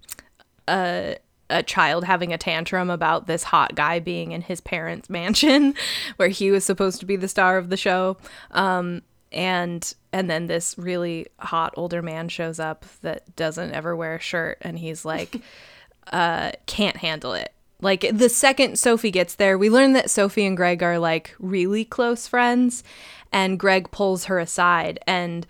a 0.69 1.17
a 1.51 1.63
child 1.63 2.05
having 2.05 2.33
a 2.33 2.39
tantrum 2.39 2.91
about 2.91 3.27
this 3.27 3.43
hot 3.43 3.75
guy 3.75 3.99
being 3.99 4.33
in 4.33 4.43
his 4.43 4.61
parents' 4.61 5.09
mansion, 5.09 5.75
where 6.17 6.29
he 6.29 6.51
was 6.51 6.65
supposed 6.65 7.01
to 7.01 7.07
be 7.07 7.17
the 7.17 7.29
star 7.29 7.57
of 7.59 7.71
the 7.71 7.77
show. 7.77 8.17
Um, 8.51 9.03
and 9.33 9.95
and 10.13 10.31
then 10.31 10.47
this 10.47 10.77
really 10.79 11.27
hot 11.39 11.75
older 11.77 12.03
man 12.03 12.29
shows 12.29 12.59
up 12.59 12.85
that 13.03 13.35
doesn't 13.37 13.73
ever 13.73 13.95
wear 13.95 14.17
a 14.17 14.21
shirt 14.21 14.59
and 14.61 14.79
he's 14.79 15.05
like 15.05 15.41
uh 16.13 16.53
can't 16.67 16.99
handle 16.99 17.33
it. 17.33 17.53
Like 17.81 18.07
the 18.13 18.29
second 18.29 18.79
sophie 18.79 19.11
gets 19.11 19.37
there 19.37 19.57
we 19.57 19.71
learn 19.71 19.93
that 19.93 20.11
sophie 20.11 20.47
and 20.47 20.57
greg 20.57 20.83
are 20.83 20.99
like 20.99 21.35
really 21.39 21.85
close 21.85 22.27
friends 22.27 22.83
and 23.31 23.59
greg 23.59 23.91
pulls 23.91 24.25
her 24.25 24.39
aside 24.39 24.99
and 25.07 25.47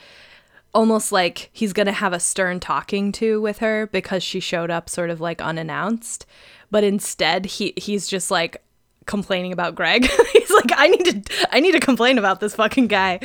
almost 0.75 1.11
like 1.12 1.50
he's 1.52 1.73
gonna 1.73 1.92
have 1.92 2.12
a 2.12 2.20
stern 2.20 2.61
talking 2.61 3.12
to 3.12 3.40
with 3.40 3.58
her 3.58 3.87
because 3.88 4.23
she 4.23 4.40
showed 4.40 4.70
up 4.70 4.88
sort 4.88 5.11
of 5.11 5.20
like 5.20 5.40
unannounced. 5.40 6.26
But 6.70 6.85
instead 6.85 7.47
he 7.47 7.73
he's 7.76 8.06
just 8.06 8.30
like 8.30 8.62
complaining 9.09 9.53
about 9.53 9.75
Greg. 9.75 10.05
He's 10.33 10.50
like, 10.50 10.71
I 10.77 10.87
need 10.87 11.27
to, 11.27 11.49
I 11.50 11.59
need 11.59 11.73
to 11.73 11.81
complain 11.81 12.19
about 12.19 12.38
this 12.38 12.55
fucking 12.55 12.87
guy, 12.87 13.19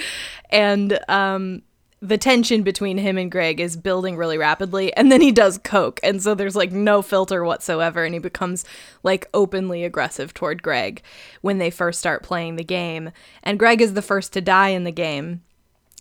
and 0.50 0.98
um, 1.08 1.62
the 2.04 2.18
tension 2.18 2.63
between 2.63 2.98
him 2.98 3.18
and 3.18 3.32
Greg 3.32 3.62
is 3.62 3.78
building 3.78 4.18
really 4.18 4.38
rapidly. 4.38 4.94
And 4.98 5.10
then 5.10 5.22
he 5.22 5.32
does 5.32 5.58
coke, 5.58 6.02
and 6.04 6.22
so 6.22 6.36
there's 6.36 6.56
like 6.56 6.72
no 6.72 7.02
filter 7.02 7.46
whatsoever, 7.46 8.04
and 8.04 8.13
he 8.13 8.20
becomes 8.20 8.66
like 9.04 9.30
openly 9.34 9.86
aggressive 9.86 10.34
toward 10.34 10.63
Greg 10.63 11.02
when 11.42 11.60
they 11.60 11.70
first 11.70 12.00
start 12.00 12.24
playing 12.24 12.56
the 12.56 12.63
game. 12.63 13.12
And 13.44 13.60
Greg 13.60 13.82
is 13.82 13.94
the 13.94 14.02
first 14.02 14.34
to 14.34 14.42
die 14.42 14.70
in 14.70 14.84
the 14.84 14.92
game, 14.92 15.44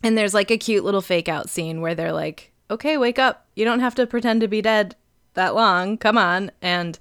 and 0.03 0.19
there's 0.19 0.35
like 0.35 0.51
a 0.51 0.59
cute 0.59 0.85
little 0.85 1.03
fake 1.03 1.29
out 1.29 1.51
scene 1.51 1.81
where 1.81 1.95
they're 1.95 2.13
like, 2.13 2.51
"Okay, 2.71 2.97
wake 2.97 3.19
up. 3.19 3.47
You 3.55 3.65
don't 3.65 3.81
have 3.81 3.95
to 3.97 4.07
pretend 4.07 4.41
to 4.41 4.49
be 4.49 4.63
dead 4.63 4.97
that 5.35 5.55
long. 5.55 5.99
Come 5.99 6.19
on." 6.19 6.51
And 6.61 6.99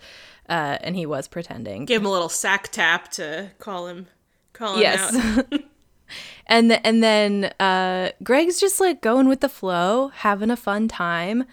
uh, 0.52 0.78
and 0.82 0.96
he 0.96 1.06
was 1.08 1.28
pretending. 1.28 1.86
Give 1.86 2.02
him 2.02 2.06
a 2.06 2.12
little 2.12 2.30
sack 2.30 2.68
tap 2.72 3.10
to 3.14 3.50
call 3.58 3.88
him, 3.88 4.06
call 4.54 4.76
him 4.76 4.82
Yes. 4.82 5.16
out. 5.16 5.62
and 6.48 6.70
th- 6.70 6.82
and 6.84 7.02
then 7.02 7.54
uh, 7.60 8.12
Greg's 8.24 8.60
just 8.60 8.80
like 8.80 9.02
going 9.02 9.28
with 9.28 9.40
the 9.40 9.50
flow, 9.50 10.10
having 10.10 10.52
a 10.52 10.58
fun 10.58 10.88
time, 10.88 11.46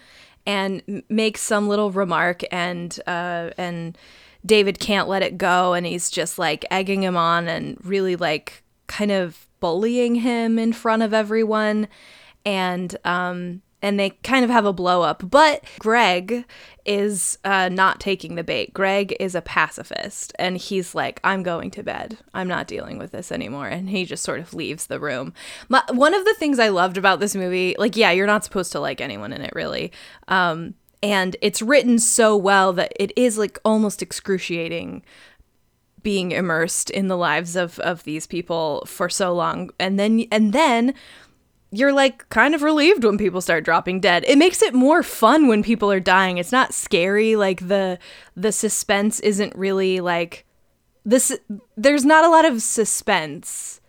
and 0.45 0.83
m- 0.87 1.03
makes 1.09 1.41
some 1.41 1.67
little 1.67 1.91
remark, 1.91 2.41
and 2.51 2.99
uh, 3.07 3.51
and 3.57 3.97
David 4.45 4.79
can't 4.79 5.07
let 5.07 5.23
it 5.23 5.37
go, 5.37 5.73
and 5.73 5.85
he's 5.85 6.09
just 6.09 6.37
like 6.37 6.65
egging 6.69 7.03
him 7.03 7.15
on 7.17 7.47
and 7.47 7.77
really 7.83 8.15
like 8.15 8.63
kind 8.87 9.11
of 9.11 9.47
bullying 9.59 10.15
him 10.15 10.57
in 10.59 10.73
front 10.73 11.03
of 11.03 11.13
everyone, 11.13 11.87
and 12.45 12.97
um 13.05 13.61
and 13.81 13.99
they 13.99 14.11
kind 14.23 14.43
of 14.43 14.51
have 14.51 14.65
a 14.65 14.73
blow 14.73 15.01
up. 15.01 15.29
But 15.29 15.63
Greg 15.79 16.45
is 16.85 17.37
uh, 17.45 17.69
not 17.69 17.99
taking 17.99 18.35
the 18.35 18.43
bait. 18.43 18.73
Greg 18.73 19.15
is 19.19 19.35
a 19.35 19.41
pacifist, 19.41 20.33
and 20.39 20.57
he's 20.57 20.95
like, 20.95 21.19
"I'm 21.23 21.43
going 21.43 21.71
to 21.71 21.83
bed. 21.83 22.17
I'm 22.33 22.47
not 22.47 22.67
dealing 22.67 22.97
with 22.97 23.11
this 23.11 23.31
anymore." 23.31 23.67
And 23.67 23.89
he 23.89 24.05
just 24.05 24.23
sort 24.23 24.39
of 24.39 24.53
leaves 24.53 24.87
the 24.87 24.99
room. 24.99 25.33
My, 25.67 25.83
one 25.91 26.13
of 26.13 26.25
the 26.25 26.35
things 26.35 26.59
I 26.59 26.69
loved 26.69 26.97
about 26.97 27.19
this 27.19 27.35
movie, 27.35 27.75
like, 27.77 27.95
yeah, 27.95 28.11
you're 28.11 28.27
not 28.27 28.43
supposed 28.43 28.71
to 28.73 28.79
like 28.79 29.01
anyone 29.01 29.33
in 29.33 29.41
it, 29.41 29.53
really. 29.53 29.91
Um, 30.27 30.75
and 31.01 31.35
it's 31.41 31.61
written 31.61 31.99
so 31.99 32.35
well 32.35 32.73
that 32.73 32.91
it 32.97 33.13
is 33.15 33.37
like 33.37 33.59
almost 33.63 34.01
excruciating 34.01 35.03
being 36.01 36.31
immersed 36.31 36.89
in 36.89 37.07
the 37.07 37.17
lives 37.17 37.55
of 37.55 37.79
of 37.79 38.03
these 38.03 38.25
people 38.25 38.83
for 38.85 39.09
so 39.09 39.33
long 39.33 39.69
and 39.79 39.99
then 39.99 40.25
and 40.31 40.53
then 40.53 40.93
you're 41.71 41.93
like 41.93 42.27
kind 42.29 42.55
of 42.55 42.63
relieved 42.63 43.03
when 43.03 43.17
people 43.17 43.41
start 43.41 43.63
dropping 43.63 43.99
dead. 43.99 44.23
It 44.27 44.37
makes 44.37 44.61
it 44.61 44.73
more 44.73 45.03
fun 45.03 45.47
when 45.47 45.63
people 45.63 45.91
are 45.91 45.99
dying. 45.99 46.37
It's 46.37 46.51
not 46.51 46.73
scary 46.73 47.35
like 47.35 47.67
the 47.67 47.99
the 48.35 48.51
suspense 48.51 49.19
isn't 49.19 49.55
really 49.55 49.99
like 49.99 50.45
this 51.05 51.37
there's 51.77 52.05
not 52.05 52.25
a 52.25 52.29
lot 52.29 52.45
of 52.45 52.61
suspense. 52.61 53.81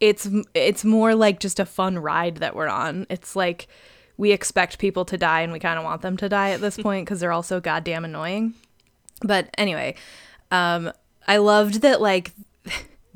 It's 0.00 0.28
it's 0.54 0.84
more 0.84 1.14
like 1.14 1.40
just 1.40 1.60
a 1.60 1.66
fun 1.66 1.98
ride 1.98 2.36
that 2.36 2.56
we're 2.56 2.68
on. 2.68 3.06
It's 3.10 3.36
like 3.36 3.68
we 4.16 4.32
expect 4.32 4.78
people 4.78 5.04
to 5.04 5.18
die 5.18 5.42
and 5.42 5.52
we 5.52 5.58
kind 5.58 5.78
of 5.78 5.84
want 5.84 6.02
them 6.02 6.16
to 6.18 6.28
die 6.28 6.50
at 6.50 6.60
this 6.60 6.76
point 6.82 7.06
because 7.06 7.20
they're 7.20 7.32
all 7.32 7.42
so 7.42 7.60
goddamn 7.60 8.04
annoying. 8.04 8.54
But 9.22 9.50
anyway, 9.58 9.96
um, 10.50 10.92
I 11.26 11.38
loved 11.38 11.82
that 11.82 12.00
like 12.00 12.32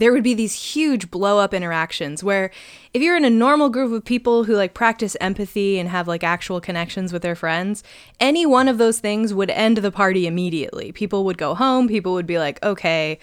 there 0.03 0.13
would 0.13 0.25
be 0.25 0.35
these 0.35 0.75
huge 0.75 1.13
blow 1.13 1.39
up 1.39 1.55
interactions 1.55 2.25
where 2.25 2.51
if 2.93 3.01
you're 3.01 3.17
in 3.17 3.25
a 3.25 3.31
normal 3.31 3.69
group 3.69 3.93
of 3.93 4.05
people 4.05 4.43
who 4.43 4.57
like 4.57 4.75
practice 4.75 5.17
empathy 5.21 5.79
and 5.79 5.89
have 5.89 6.09
like 6.09 6.25
actual 6.25 6.61
connections 6.61 7.13
with 7.13 7.23
their 7.23 7.37
friends, 7.37 7.85
any 8.19 8.45
one 8.45 8.67
of 8.67 8.79
those 8.79 8.99
things 8.99 9.33
would 9.33 9.51
end 9.51 9.77
the 9.77 9.93
party 9.93 10.27
immediately. 10.27 10.91
People 10.91 11.25
would 11.25 11.39
go 11.39 11.55
home, 11.55 11.87
people 11.87 12.15
would 12.15 12.27
be 12.27 12.37
like, 12.37 12.61
okay, 12.65 13.21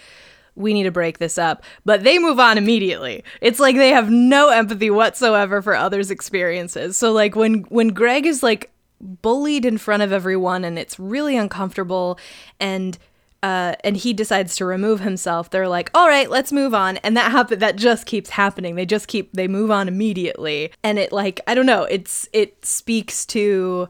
we 0.54 0.72
need 0.72 0.84
to 0.84 0.90
break 0.90 1.18
this 1.18 1.36
up. 1.36 1.62
But 1.84 2.02
they 2.02 2.18
move 2.18 2.40
on 2.40 2.56
immediately. 2.56 3.24
It's 3.42 3.60
like 3.60 3.76
they 3.76 3.90
have 3.90 4.08
no 4.08 4.48
empathy 4.48 4.88
whatsoever 4.88 5.60
for 5.60 5.76
others' 5.76 6.10
experiences. 6.10 6.96
So 6.96 7.12
like 7.12 7.36
when 7.36 7.64
when 7.64 7.88
Greg 7.88 8.24
is 8.24 8.42
like 8.42 8.70
bullied 9.00 9.66
in 9.66 9.76
front 9.76 10.02
of 10.02 10.12
everyone 10.12 10.64
and 10.64 10.78
it's 10.78 10.98
really 10.98 11.36
uncomfortable 11.36 12.18
and 12.58 12.98
uh, 13.42 13.74
and 13.84 13.96
he 13.96 14.12
decides 14.12 14.56
to 14.56 14.64
remove 14.64 15.00
himself. 15.00 15.50
They're 15.50 15.68
like, 15.68 15.90
"All 15.94 16.08
right, 16.08 16.28
let's 16.28 16.52
move 16.52 16.74
on," 16.74 16.98
and 16.98 17.16
that 17.16 17.32
happen. 17.32 17.58
That 17.58 17.76
just 17.76 18.06
keeps 18.06 18.30
happening. 18.30 18.74
They 18.74 18.86
just 18.86 19.08
keep 19.08 19.32
they 19.32 19.48
move 19.48 19.70
on 19.70 19.88
immediately, 19.88 20.72
and 20.82 20.98
it 20.98 21.12
like 21.12 21.40
I 21.46 21.54
don't 21.54 21.66
know. 21.66 21.84
It's 21.84 22.28
it 22.32 22.64
speaks 22.64 23.24
to 23.26 23.88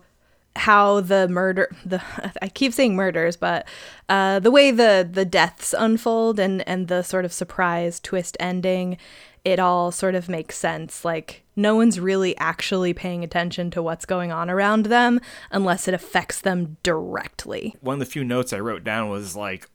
how 0.56 1.00
the 1.00 1.28
murder 1.28 1.74
the 1.84 2.02
I 2.42 2.48
keep 2.48 2.72
saying 2.72 2.94
murders, 2.94 3.36
but 3.36 3.66
uh, 4.08 4.38
the 4.38 4.50
way 4.50 4.70
the 4.70 5.08
the 5.10 5.24
deaths 5.24 5.74
unfold 5.76 6.38
and 6.38 6.66
and 6.68 6.88
the 6.88 7.02
sort 7.02 7.24
of 7.24 7.32
surprise 7.32 7.98
twist 8.00 8.36
ending, 8.38 8.98
it 9.44 9.58
all 9.58 9.90
sort 9.90 10.14
of 10.14 10.28
makes 10.28 10.56
sense. 10.56 11.04
Like 11.04 11.42
no 11.56 11.76
one's 11.76 12.00
really 12.00 12.36
actually 12.38 12.92
paying 12.94 13.24
attention 13.24 13.70
to 13.72 13.82
what's 13.82 14.04
going 14.04 14.32
on 14.32 14.50
around 14.50 14.86
them 14.86 15.20
unless 15.50 15.88
it 15.88 15.94
affects 15.94 16.40
them 16.40 16.76
directly. 16.82 17.74
one 17.80 17.94
of 17.94 18.00
the 18.00 18.06
few 18.06 18.24
notes 18.24 18.52
I 18.52 18.60
wrote 18.60 18.84
down 18.84 19.08
was 19.10 19.36
like, 19.36 19.68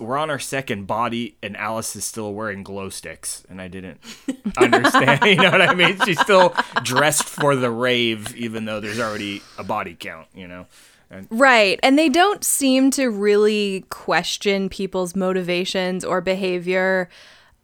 we're 0.00 0.16
on 0.16 0.30
our 0.30 0.38
second 0.40 0.86
body, 0.86 1.36
and 1.44 1.56
Alice 1.56 1.94
is 1.94 2.04
still 2.04 2.34
wearing 2.34 2.64
glow 2.64 2.88
sticks, 2.88 3.44
and 3.48 3.62
I 3.62 3.68
didn't 3.68 4.00
understand. 4.56 5.24
you 5.24 5.36
know 5.36 5.50
what 5.50 5.62
I 5.62 5.74
mean? 5.74 5.96
She's 6.04 6.18
still 6.20 6.54
dressed 6.82 7.28
for 7.28 7.54
the 7.54 7.70
rave, 7.70 8.34
even 8.34 8.64
though 8.64 8.80
there's 8.80 8.98
already 8.98 9.42
a 9.58 9.62
body 9.62 9.94
count. 9.94 10.26
You 10.34 10.48
know. 10.48 10.66
And 11.08 11.26
Right. 11.30 11.78
And 11.82 11.98
they 11.98 12.08
don't 12.08 12.44
seem 12.44 12.90
to 12.92 13.08
really 13.08 13.84
question 13.90 14.68
people's 14.68 15.14
motivations 15.14 16.04
or 16.04 16.20
behavior 16.20 17.08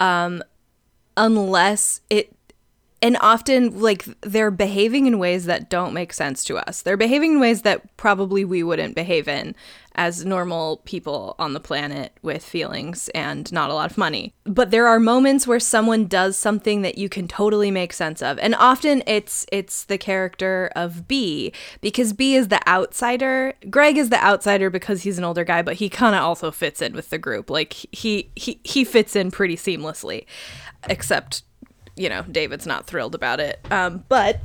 um, 0.00 0.42
unless 1.16 2.00
it. 2.10 2.32
And 3.02 3.18
often, 3.20 3.78
like, 3.80 4.06
they're 4.22 4.50
behaving 4.50 5.06
in 5.06 5.18
ways 5.18 5.44
that 5.44 5.68
don't 5.68 5.92
make 5.92 6.14
sense 6.14 6.42
to 6.44 6.56
us. 6.56 6.80
They're 6.80 6.96
behaving 6.96 7.32
in 7.32 7.40
ways 7.40 7.60
that 7.62 7.94
probably 7.98 8.42
we 8.42 8.62
wouldn't 8.62 8.94
behave 8.94 9.28
in 9.28 9.54
as 9.96 10.24
normal 10.24 10.82
people 10.84 11.34
on 11.38 11.54
the 11.54 11.60
planet 11.60 12.12
with 12.22 12.44
feelings 12.44 13.08
and 13.14 13.50
not 13.50 13.70
a 13.70 13.74
lot 13.74 13.90
of 13.90 13.98
money. 13.98 14.34
But 14.44 14.70
there 14.70 14.86
are 14.86 15.00
moments 15.00 15.46
where 15.46 15.58
someone 15.58 16.06
does 16.06 16.36
something 16.36 16.82
that 16.82 16.98
you 16.98 17.08
can 17.08 17.26
totally 17.26 17.70
make 17.70 17.92
sense 17.92 18.22
of. 18.22 18.38
And 18.38 18.54
often 18.54 19.02
it's 19.06 19.46
it's 19.50 19.84
the 19.84 19.98
character 19.98 20.70
of 20.76 21.08
B 21.08 21.52
because 21.80 22.12
B 22.12 22.34
is 22.34 22.48
the 22.48 22.66
outsider. 22.68 23.54
Greg 23.70 23.96
is 23.96 24.10
the 24.10 24.22
outsider 24.22 24.70
because 24.70 25.02
he's 25.02 25.18
an 25.18 25.24
older 25.24 25.44
guy, 25.44 25.62
but 25.62 25.76
he 25.76 25.88
kind 25.88 26.14
of 26.14 26.22
also 26.22 26.50
fits 26.50 26.82
in 26.82 26.92
with 26.92 27.10
the 27.10 27.18
group. 27.18 27.48
Like 27.48 27.72
he 27.72 28.30
he 28.36 28.60
he 28.64 28.84
fits 28.84 29.16
in 29.16 29.30
pretty 29.30 29.56
seamlessly. 29.56 30.26
Except 30.88 31.42
you 31.96 32.08
know, 32.08 32.22
David's 32.30 32.66
not 32.66 32.86
thrilled 32.86 33.14
about 33.14 33.40
it. 33.40 33.58
Um, 33.70 34.04
but 34.08 34.40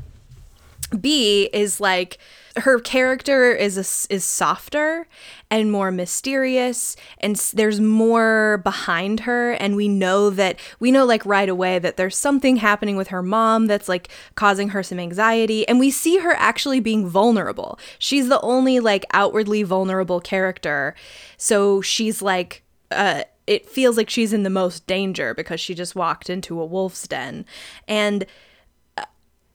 B 1.00 1.50
is 1.54 1.80
like 1.80 2.18
her 2.58 2.80
character 2.80 3.54
is 3.54 3.78
a, 3.78 4.14
is 4.14 4.26
softer 4.26 5.08
and 5.50 5.72
more 5.72 5.90
mysterious 5.90 6.98
and 7.20 7.38
there's 7.54 7.80
more 7.80 8.60
behind 8.66 9.22
her 9.22 9.54
and 9.54 9.78
we 9.78 9.88
know 9.88 10.30
that 10.30 10.60
we 10.80 10.92
know 10.92 11.06
like 11.06 11.26
right 11.26 11.48
away 11.48 11.80
that 11.80 11.96
there's 11.96 12.18
something 12.18 12.58
happening 12.58 12.98
with 12.98 13.08
her 13.08 13.24
mom 13.24 13.68
that's 13.68 13.88
like 13.88 14.10
causing 14.36 14.70
her 14.70 14.84
some 14.84 15.00
anxiety 15.00 15.66
and 15.68 15.80
we 15.80 15.90
see 15.90 16.18
her 16.18 16.34
actually 16.34 16.82
being 16.82 17.08
vulnerable. 17.08 17.80
She's 17.98 18.28
the 18.28 18.42
only 18.42 18.82
like 18.82 19.06
outwardly 19.14 19.64
vulnerable 19.64 20.20
character. 20.20 20.94
So 21.38 21.82
she's 21.82 22.22
like 22.22 22.64
uh 22.92 23.24
it 23.52 23.68
feels 23.68 23.98
like 23.98 24.10
she's 24.10 24.32
in 24.32 24.44
the 24.44 24.50
most 24.50 24.88
danger 24.88 25.34
because 25.34 25.60
she 25.60 25.76
just 25.76 25.94
walked 25.94 26.30
into 26.30 26.62
a 26.62 26.66
wolf's 26.66 27.06
den. 27.06 27.46
And 27.86 28.26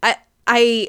I 0.02 0.16
I 0.46 0.88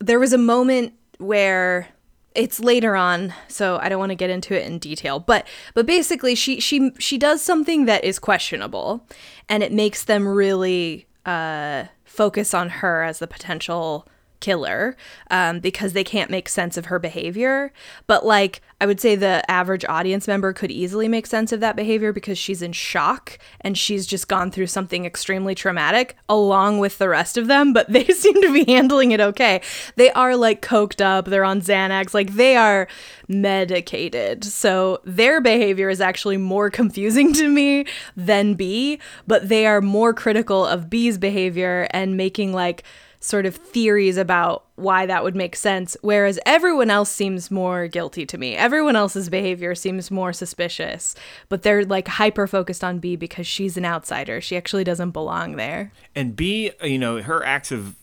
there 0.00 0.18
was 0.18 0.32
a 0.32 0.38
moment 0.38 0.94
where 1.18 1.86
it's 2.34 2.60
later 2.60 2.94
on 2.94 3.34
so 3.48 3.76
i 3.82 3.88
don't 3.88 3.98
want 3.98 4.10
to 4.10 4.16
get 4.16 4.30
into 4.30 4.54
it 4.54 4.64
in 4.64 4.78
detail 4.78 5.18
but 5.18 5.46
but 5.74 5.84
basically 5.84 6.34
she 6.36 6.60
she 6.60 6.92
she 6.98 7.18
does 7.18 7.42
something 7.42 7.86
that 7.86 8.04
is 8.04 8.20
questionable 8.20 9.04
and 9.48 9.64
it 9.64 9.72
makes 9.72 10.04
them 10.04 10.26
really 10.26 11.06
uh 11.26 11.84
focus 12.04 12.54
on 12.54 12.68
her 12.68 13.02
as 13.02 13.18
the 13.18 13.26
potential 13.26 14.06
killer 14.40 14.96
um, 15.30 15.60
because 15.60 15.92
they 15.92 16.04
can't 16.04 16.30
make 16.30 16.48
sense 16.48 16.76
of 16.76 16.86
her 16.86 16.98
behavior. 16.98 17.72
But 18.06 18.24
like 18.24 18.60
i 18.80 18.86
would 18.86 19.00
say 19.00 19.14
the 19.14 19.48
average 19.50 19.84
audience 19.84 20.26
member 20.26 20.52
could 20.52 20.70
easily 20.70 21.06
make 21.06 21.26
sense 21.26 21.52
of 21.52 21.60
that 21.60 21.76
behavior 21.76 22.12
because 22.12 22.38
she's 22.38 22.62
in 22.62 22.72
shock 22.72 23.38
and 23.60 23.76
she's 23.76 24.06
just 24.06 24.26
gone 24.26 24.50
through 24.50 24.66
something 24.66 25.04
extremely 25.04 25.54
traumatic 25.54 26.16
along 26.28 26.78
with 26.78 26.96
the 26.98 27.08
rest 27.08 27.36
of 27.36 27.46
them 27.46 27.72
but 27.72 27.88
they 27.92 28.04
seem 28.04 28.40
to 28.40 28.52
be 28.52 28.64
handling 28.70 29.12
it 29.12 29.20
okay. 29.20 29.60
They 29.96 30.10
are 30.12 30.36
like 30.36 30.62
coked 30.62 31.00
up. 31.00 31.26
They're 31.26 31.44
on 31.44 31.60
xanax. 31.60 32.14
Like 32.14 32.34
they 32.34 32.56
are 32.56 32.88
medicated. 33.28 34.44
So 34.44 35.00
their 35.04 35.40
behavior 35.40 35.88
is 35.88 36.00
actually 36.00 36.36
more 36.36 36.70
confusing 36.80 37.32
to 37.34 37.48
me 37.48 37.86
than 38.16 38.54
b 38.54 38.98
but 39.26 39.48
they 39.48 39.66
are 39.66 39.80
more 39.80 40.12
critical 40.12 40.64
of 40.64 40.88
b's 40.88 41.18
behavior 41.18 41.86
and 41.90 42.16
making 42.16 42.52
like 42.52 42.82
sort 43.20 43.44
of 43.44 43.54
theories 43.54 44.16
about 44.16 44.64
why 44.76 45.04
that 45.04 45.22
would 45.22 45.36
make 45.36 45.54
sense, 45.54 45.96
whereas 46.00 46.38
everyone 46.46 46.90
else 46.90 47.10
seems 47.10 47.50
more 47.50 47.86
guilty 47.86 48.24
to 48.24 48.38
me. 48.38 48.56
Everyone 48.56 48.96
else's 48.96 49.28
behavior 49.28 49.74
seems 49.74 50.10
more 50.10 50.32
suspicious, 50.32 51.14
but 51.50 51.62
they're 51.62 51.84
like 51.84 52.08
hyper 52.08 52.46
focused 52.46 52.82
on 52.82 52.98
B 52.98 53.16
because 53.16 53.46
she's 53.46 53.76
an 53.76 53.84
outsider. 53.84 54.40
She 54.40 54.56
actually 54.56 54.84
doesn't 54.84 55.10
belong 55.10 55.56
there. 55.56 55.92
and 56.14 56.34
B, 56.34 56.72
you 56.82 56.98
know, 56.98 57.22
her 57.22 57.44
acts 57.44 57.70
of 57.70 57.96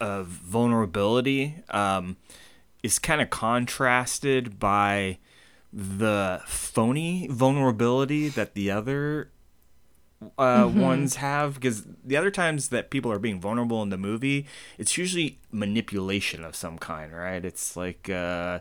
of 0.00 0.26
vulnerability 0.26 1.54
um, 1.70 2.16
is 2.82 2.98
kind 2.98 3.20
of 3.20 3.30
contrasted 3.30 4.58
by 4.58 5.18
the 5.72 6.40
phony 6.46 7.28
vulnerability 7.30 8.28
that 8.28 8.54
the 8.54 8.70
other 8.70 9.30
uh, 10.38 10.70
ones 10.74 11.16
have 11.16 11.54
because 11.54 11.84
the 12.04 12.16
other 12.16 12.30
times 12.30 12.68
that 12.68 12.90
people 12.90 13.10
are 13.12 13.18
being 13.18 13.40
vulnerable 13.40 13.82
in 13.82 13.88
the 13.90 13.98
movie, 13.98 14.46
it's 14.78 14.96
usually 14.98 15.38
manipulation 15.50 16.44
of 16.44 16.54
some 16.56 16.78
kind, 16.78 17.12
right? 17.12 17.44
It's 17.44 17.76
like, 17.76 18.08
uh, 18.10 18.60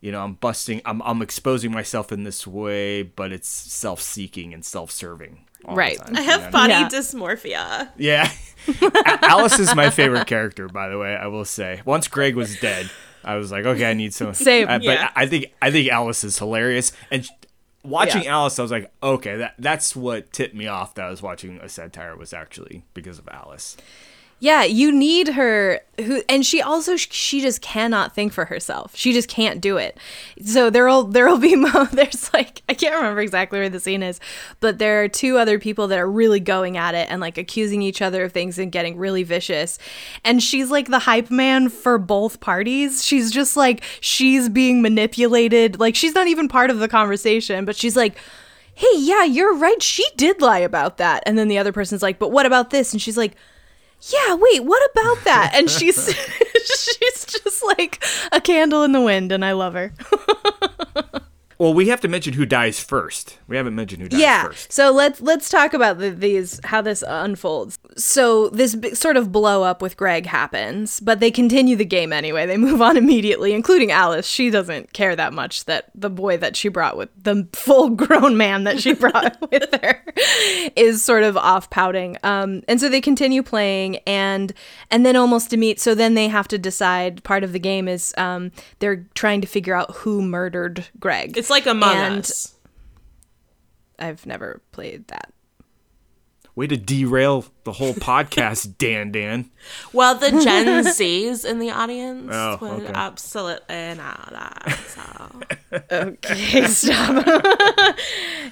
you 0.00 0.12
know, 0.12 0.22
I'm 0.22 0.34
busting, 0.34 0.82
I'm, 0.84 1.00
I'm 1.02 1.22
exposing 1.22 1.72
myself 1.72 2.12
in 2.12 2.24
this 2.24 2.46
way, 2.46 3.02
but 3.02 3.32
it's 3.32 3.48
self 3.48 4.00
seeking 4.00 4.52
and 4.54 4.64
self 4.64 4.90
serving. 4.90 5.40
Right. 5.66 5.98
I 6.14 6.20
have 6.22 6.52
body 6.52 6.72
Yeah. 6.72 6.88
dysmorphia. 6.88 7.88
Yeah. 7.96 8.30
Alice 9.22 9.58
is 9.58 9.74
my 9.74 9.90
favorite 9.90 10.26
character, 10.26 10.68
by 10.68 10.88
the 10.88 10.98
way. 10.98 11.16
I 11.16 11.26
will 11.26 11.44
say. 11.44 11.82
Once 11.84 12.08
Greg 12.08 12.36
was 12.36 12.58
dead, 12.60 12.88
I 13.24 13.36
was 13.36 13.50
like, 13.50 13.64
okay, 13.66 13.90
I 13.90 13.94
need 13.94 14.14
some. 14.14 14.32
Same. 14.34 14.68
Uh, 14.68 14.78
but 14.78 14.84
Yeah. 14.84 15.10
I 15.16 15.26
think 15.26 15.46
I 15.60 15.70
think 15.70 15.90
Alice 15.90 16.22
is 16.24 16.38
hilarious, 16.38 16.92
and 17.10 17.24
sh- 17.24 17.30
watching 17.86 18.24
Yeah. 18.24 18.34
Alice, 18.34 18.58
I 18.58 18.62
was 18.62 18.70
like, 18.70 18.90
okay, 19.02 19.36
that 19.36 19.54
that's 19.58 19.94
what 19.96 20.32
tipped 20.32 20.54
me 20.54 20.66
off 20.66 20.94
that 20.94 21.06
I 21.06 21.10
was 21.10 21.22
watching 21.22 21.58
a 21.58 21.68
satire 21.68 22.16
was 22.16 22.32
actually 22.32 22.84
because 22.94 23.18
of 23.18 23.28
Alice. 23.28 23.76
Yeah, 24.38 24.64
you 24.64 24.92
need 24.92 25.28
her 25.28 25.80
who 25.98 26.22
and 26.28 26.44
she 26.44 26.60
also 26.60 26.96
she 26.96 27.40
just 27.40 27.62
cannot 27.62 28.14
think 28.14 28.34
for 28.34 28.44
herself. 28.44 28.94
She 28.94 29.14
just 29.14 29.30
can't 29.30 29.62
do 29.62 29.78
it. 29.78 29.96
So 30.44 30.68
there'll 30.68 31.04
there'll 31.04 31.38
be 31.38 31.56
mo- 31.56 31.88
there's 31.90 32.32
like 32.34 32.60
I 32.68 32.74
can't 32.74 32.94
remember 32.94 33.22
exactly 33.22 33.58
where 33.58 33.70
the 33.70 33.80
scene 33.80 34.02
is, 34.02 34.20
but 34.60 34.78
there 34.78 35.02
are 35.02 35.08
two 35.08 35.38
other 35.38 35.58
people 35.58 35.88
that 35.88 35.98
are 35.98 36.10
really 36.10 36.38
going 36.38 36.76
at 36.76 36.94
it 36.94 37.08
and 37.10 37.22
like 37.22 37.38
accusing 37.38 37.80
each 37.80 38.02
other 38.02 38.24
of 38.24 38.32
things 38.32 38.58
and 38.58 38.70
getting 38.70 38.98
really 38.98 39.22
vicious. 39.22 39.78
And 40.22 40.42
she's 40.42 40.70
like 40.70 40.88
the 40.88 40.98
hype 40.98 41.30
man 41.30 41.70
for 41.70 41.96
both 41.96 42.40
parties. 42.40 43.02
She's 43.02 43.30
just 43.30 43.56
like 43.56 43.82
she's 44.02 44.50
being 44.50 44.82
manipulated. 44.82 45.80
Like 45.80 45.94
she's 45.94 46.14
not 46.14 46.26
even 46.26 46.46
part 46.46 46.68
of 46.68 46.78
the 46.78 46.88
conversation, 46.88 47.64
but 47.64 47.76
she's 47.76 47.96
like 47.96 48.16
Hey, 48.74 48.86
yeah, 48.98 49.24
you're 49.24 49.56
right. 49.56 49.82
She 49.82 50.04
did 50.18 50.42
lie 50.42 50.58
about 50.58 50.98
that. 50.98 51.22
And 51.24 51.38
then 51.38 51.48
the 51.48 51.56
other 51.56 51.72
person's 51.72 52.02
like, 52.02 52.18
"But 52.18 52.30
what 52.30 52.44
about 52.44 52.68
this?" 52.68 52.92
And 52.92 53.00
she's 53.00 53.16
like, 53.16 53.34
yeah 54.12 54.34
wait 54.34 54.64
what 54.64 54.82
about 54.92 55.24
that? 55.24 55.52
And 55.54 55.68
she's 55.70 55.96
she's 56.64 57.24
just 57.24 57.62
like 57.64 58.02
a 58.32 58.40
candle 58.40 58.82
in 58.82 58.92
the 58.92 59.00
wind 59.00 59.32
and 59.32 59.44
i 59.44 59.52
love 59.52 59.74
her 59.74 59.92
Well, 61.58 61.72
we 61.72 61.88
have 61.88 62.00
to 62.02 62.08
mention 62.08 62.34
who 62.34 62.44
dies 62.44 62.78
first. 62.80 63.38
We 63.48 63.56
haven't 63.56 63.74
mentioned 63.74 64.02
who 64.02 64.08
dies 64.08 64.20
yeah 64.20 64.44
first. 64.44 64.72
so 64.72 64.92
let's 64.92 65.20
let's 65.20 65.48
talk 65.48 65.72
about 65.72 65.98
the, 65.98 66.10
these 66.10 66.60
how 66.64 66.82
this 66.82 67.02
unfolds. 67.06 67.78
So 67.96 68.48
this 68.50 68.74
big 68.74 68.96
sort 68.96 69.16
of 69.16 69.32
blow 69.32 69.62
up 69.62 69.80
with 69.80 69.96
greg 69.96 70.26
happens 70.26 71.00
but 71.00 71.20
they 71.20 71.30
continue 71.30 71.76
the 71.76 71.84
game 71.84 72.12
anyway. 72.12 72.44
They 72.46 72.58
move 72.58 72.82
on 72.82 72.96
immediately 72.96 73.54
including 73.54 73.90
alice. 73.90 74.26
She 74.26 74.50
doesn't 74.50 74.92
care 74.92 75.16
that 75.16 75.32
much 75.32 75.64
that 75.64 75.90
the 75.94 76.10
boy 76.10 76.36
that 76.38 76.56
she 76.56 76.68
brought 76.68 76.96
with 76.96 77.08
the 77.22 77.48
full 77.52 77.90
grown 78.04 78.36
man 78.36 78.64
that 78.64 78.80
she 78.80 78.92
brought 78.92 79.38
with 79.50 79.72
her 79.82 80.04
is 80.76 81.02
sort 81.02 81.22
of 81.22 81.36
off 81.36 81.70
pouting. 81.70 82.18
Um 82.22 82.62
and 82.68 82.80
so 82.80 82.88
they 82.88 83.00
continue 83.00 83.42
playing 83.42 83.96
and 84.06 84.52
and 84.90 85.06
then 85.06 85.16
almost 85.16 85.50
to 85.50 85.56
meet 85.56 85.80
so 85.80 85.94
then 85.94 86.14
they 86.14 86.28
have 86.28 86.48
to 86.48 86.58
decide 86.58 87.24
part 87.24 87.44
of 87.44 87.52
the 87.52 87.58
game 87.58 87.88
is 87.88 88.12
um 88.18 88.52
they're 88.78 89.06
trying 89.14 89.40
to 89.40 89.46
figure 89.46 89.74
out 89.74 89.90
who 89.96 90.20
murdered 90.20 90.86
greg. 91.00 91.36
It's 91.36 91.45
like 91.50 91.66
Among 91.66 91.96
And- 91.96 92.18
Us. 92.20 92.54
i've 93.98 94.26
never 94.26 94.60
played 94.72 95.08
that 95.08 95.32
Way 96.56 96.66
to 96.68 96.76
derail 96.78 97.44
the 97.64 97.72
whole 97.72 97.92
podcast, 97.92 98.74
Dan. 98.78 99.12
Dan. 99.12 99.50
Well, 99.92 100.14
the 100.14 100.30
Gen 100.30 100.66
Zs 100.84 101.44
in 101.44 101.58
the 101.58 101.70
audience 101.70 102.30
Oh, 102.32 102.56
would 102.62 102.70
okay. 102.84 102.92
absolutely 102.94 103.76
know 103.76 104.16
that. 104.30 104.78
So. 104.88 105.82
Okay, 105.92 106.64
stop. 106.66 107.24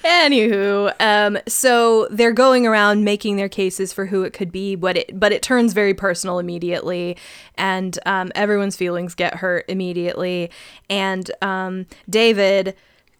Anywho, 0.03 0.93
um, 0.99 1.37
so 1.47 2.07
they're 2.11 2.31
going 2.31 2.67
around 2.67 3.03
making 3.03 3.37
their 3.37 3.49
cases 3.49 3.91
for 3.91 4.05
who 4.05 4.23
it 4.23 4.33
could 4.33 4.51
be, 4.51 4.75
but 4.75 4.97
it 4.97 5.19
but 5.19 5.31
it 5.31 5.41
turns 5.41 5.73
very 5.73 5.93
personal 5.95 6.37
immediately, 6.37 7.17
and 7.55 7.97
um, 8.05 8.31
everyone's 8.35 8.75
feelings 8.75 9.15
get 9.15 9.35
hurt 9.35 9.65
immediately. 9.67 10.51
And 10.89 11.29
um, 11.41 11.87
David 12.07 12.75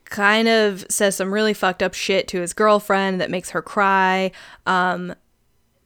kind 0.06 0.48
of 0.48 0.86
says 0.90 1.16
some 1.16 1.34
really 1.34 1.54
fucked 1.54 1.84
up 1.84 1.94
shit 1.94 2.28
to 2.30 2.42
his 2.42 2.54
girlfriend 2.54 3.20
that 3.22 3.32
makes 3.32 3.50
her 3.52 3.62
cry. 3.62 4.32
Um, 4.66 5.16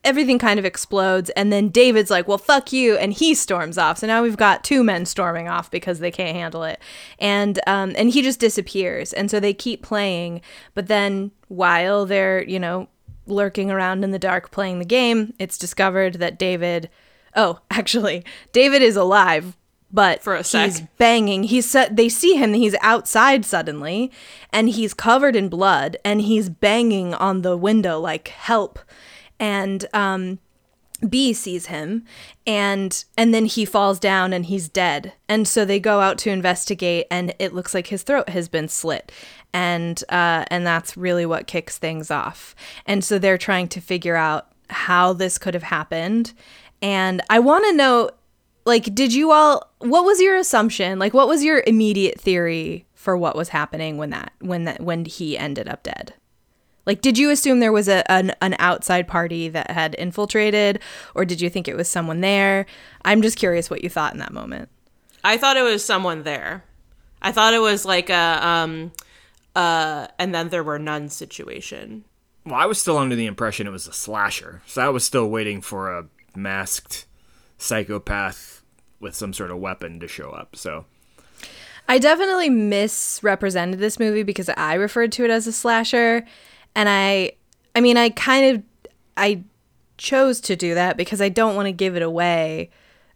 everything 0.04 0.40
kind 0.40 0.60
of 0.60 0.66
explodes 0.66 1.30
and 1.32 1.52
then 1.52 1.70
David's 1.70 2.10
like, 2.10 2.28
"Well, 2.28 2.38
fuck 2.38 2.72
you," 2.72 2.98
and 2.98 3.14
he 3.14 3.34
storms 3.36 3.78
off. 3.78 3.98
So 4.00 4.08
now 4.08 4.24
we've 4.24 4.38
got 4.38 4.64
two 4.64 4.84
men 4.84 5.06
storming 5.06 5.48
off 5.48 5.70
because 5.72 6.00
they 6.00 6.12
can't 6.12 6.36
handle 6.36 6.64
it, 6.64 6.80
and 7.20 7.60
um, 7.68 7.94
and 7.98 8.10
he 8.10 8.22
just 8.22 8.40
disappears. 8.40 9.14
And 9.14 9.30
so 9.30 9.40
they 9.40 9.54
keep 9.54 9.82
playing, 9.84 10.42
but 10.74 10.88
then 10.88 11.32
while 11.48 12.06
they're 12.06 12.44
you 12.44 12.60
know 12.60 12.88
lurking 13.28 13.70
around 13.70 14.04
in 14.04 14.12
the 14.12 14.20
dark 14.20 14.52
playing 14.52 14.80
the 14.80 14.86
game, 14.86 15.34
it's 15.40 15.58
discovered 15.58 16.16
that 16.16 16.40
David. 16.40 16.90
Oh, 17.36 17.60
actually, 17.72 18.24
David 18.52 18.82
is 18.82 18.96
alive. 18.96 19.56
But 19.92 20.22
For 20.22 20.36
a 20.36 20.44
sec. 20.44 20.66
he's 20.66 20.82
banging. 20.98 21.44
He's 21.44 21.76
they 21.92 22.10
see 22.10 22.36
him. 22.36 22.54
He's 22.54 22.76
outside 22.82 23.44
suddenly, 23.44 24.12
and 24.54 24.70
he's 24.70 24.94
covered 24.94 25.36
in 25.36 25.50
blood, 25.50 25.98
and 26.06 26.22
he's 26.22 26.50
banging 26.50 27.14
on 27.16 27.42
the 27.42 27.58
window 27.58 28.00
like 28.00 28.28
help. 28.28 28.80
And 29.40 29.86
um, 29.94 30.40
B 31.08 31.34
sees 31.34 31.68
him 31.68 32.04
and 32.46 33.06
and 33.18 33.34
then 33.34 33.46
he 33.46 33.64
falls 33.64 34.00
down 34.00 34.34
and 34.34 34.46
he's 34.46 34.68
dead. 34.68 35.14
And 35.30 35.48
so 35.48 35.64
they 35.64 35.80
go 35.80 36.02
out 36.02 36.18
to 36.20 36.30
investigate 36.30 37.08
and 37.10 37.34
it 37.40 37.54
looks 37.54 37.74
like 37.74 37.88
his 37.88 38.04
throat 38.04 38.30
has 38.30 38.50
been 38.50 38.68
slit. 38.68 39.12
And 39.54 40.04
uh 40.10 40.46
and 40.50 40.66
that's 40.66 40.98
really 40.98 41.26
what 41.26 41.48
kicks 41.48 41.78
things 41.78 42.12
off. 42.12 42.54
And 42.86 43.04
so 43.04 43.18
they're 43.18 43.38
trying 43.38 43.70
to 43.70 43.82
figure 43.82 44.16
out 44.16 44.52
how 44.70 45.14
this 45.14 45.38
could 45.38 45.54
have 45.54 45.64
happened. 45.64 46.34
And 46.82 47.22
I 47.30 47.40
want 47.40 47.66
to 47.66 47.74
know 47.74 48.12
like 48.70 48.96
did 48.96 49.14
you 49.14 49.32
all 49.32 49.70
what 49.80 50.06
was 50.06 50.22
your 50.22 50.38
assumption? 50.38 51.00
Like 51.00 51.14
what 51.14 51.28
was 51.28 51.44
your 51.44 51.64
immediate 51.68 52.20
theory 52.20 52.86
for 52.94 53.18
what 53.18 53.36
was 53.36 53.50
happening 53.50 53.98
when 53.98 54.12
that 54.12 54.32
when 54.40 54.64
that 54.64 54.82
when 54.82 55.06
he 55.06 55.38
ended 55.38 55.68
up 55.68 55.84
dead? 55.84 56.14
Like, 56.86 57.02
did 57.02 57.20
you 57.20 57.30
assume 57.30 57.60
there 57.60 57.72
was 57.72 57.88
a, 57.88 58.10
an, 58.12 58.34
an 58.42 58.56
outside 58.58 59.08
party 59.08 59.48
that 59.50 59.70
had 59.70 59.94
infiltrated, 60.00 60.80
or 61.14 61.24
did 61.24 61.40
you 61.40 61.48
think 61.48 61.68
it 61.68 61.76
was 61.78 61.88
someone 61.88 62.22
there? 62.22 62.66
I'm 63.06 63.22
just 63.22 63.38
curious 63.38 63.70
what 63.70 63.84
you 63.84 63.92
thought 63.92 64.14
in 64.14 64.20
that 64.20 64.34
moment. 64.34 64.70
I 65.24 65.38
thought 65.38 65.56
it 65.56 65.62
was 65.62 65.86
someone 65.86 66.24
there. 66.24 66.64
I 67.22 67.32
thought 67.32 67.54
it 67.54 67.62
was 67.62 67.86
like 67.86 68.10
a 68.10 68.40
um 68.46 68.92
uh 69.56 70.08
and 70.18 70.34
then 70.34 70.50
there 70.50 70.64
were 70.64 70.80
none 70.80 71.10
situation. 71.10 72.06
Well, 72.46 72.56
I 72.56 72.66
was 72.66 72.80
still 72.80 72.98
under 72.98 73.16
the 73.16 73.28
impression 73.28 73.68
it 73.68 73.72
was 73.72 73.88
a 73.88 73.94
slasher, 73.94 74.62
so 74.66 74.82
I 74.82 74.90
was 74.90 75.04
still 75.04 75.30
waiting 75.30 75.62
for 75.62 75.92
a 75.92 76.08
masked 76.36 77.06
psychopath 77.58 78.59
with 79.00 79.16
some 79.16 79.34
sort 79.34 79.52
of 79.52 79.58
weapon 79.58 80.00
to 80.00 80.08
show 80.08 80.32
up. 80.32 80.56
So 80.56 80.86
I 81.88 81.98
definitely 81.98 82.50
misrepresented 82.50 83.80
this 83.80 84.00
movie 84.00 84.24
because 84.24 84.50
I 84.50 84.76
referred 84.76 85.12
to 85.14 85.26
it 85.26 85.32
as 85.32 85.48
a 85.48 85.52
slasher, 85.52 86.26
and 86.76 86.88
I, 86.88 87.34
I 87.76 87.82
mean, 87.82 87.98
I 87.98 88.10
kind 88.10 88.56
of, 88.56 88.92
I 89.18 89.44
chose 89.98 90.40
to 90.42 90.56
do 90.56 90.76
that 90.76 90.98
because 90.98 91.22
I 91.22 91.30
don't 91.30 91.56
want 91.56 91.66
to 91.66 91.72
give 91.72 91.96
it 91.96 92.02
away. 92.02 92.70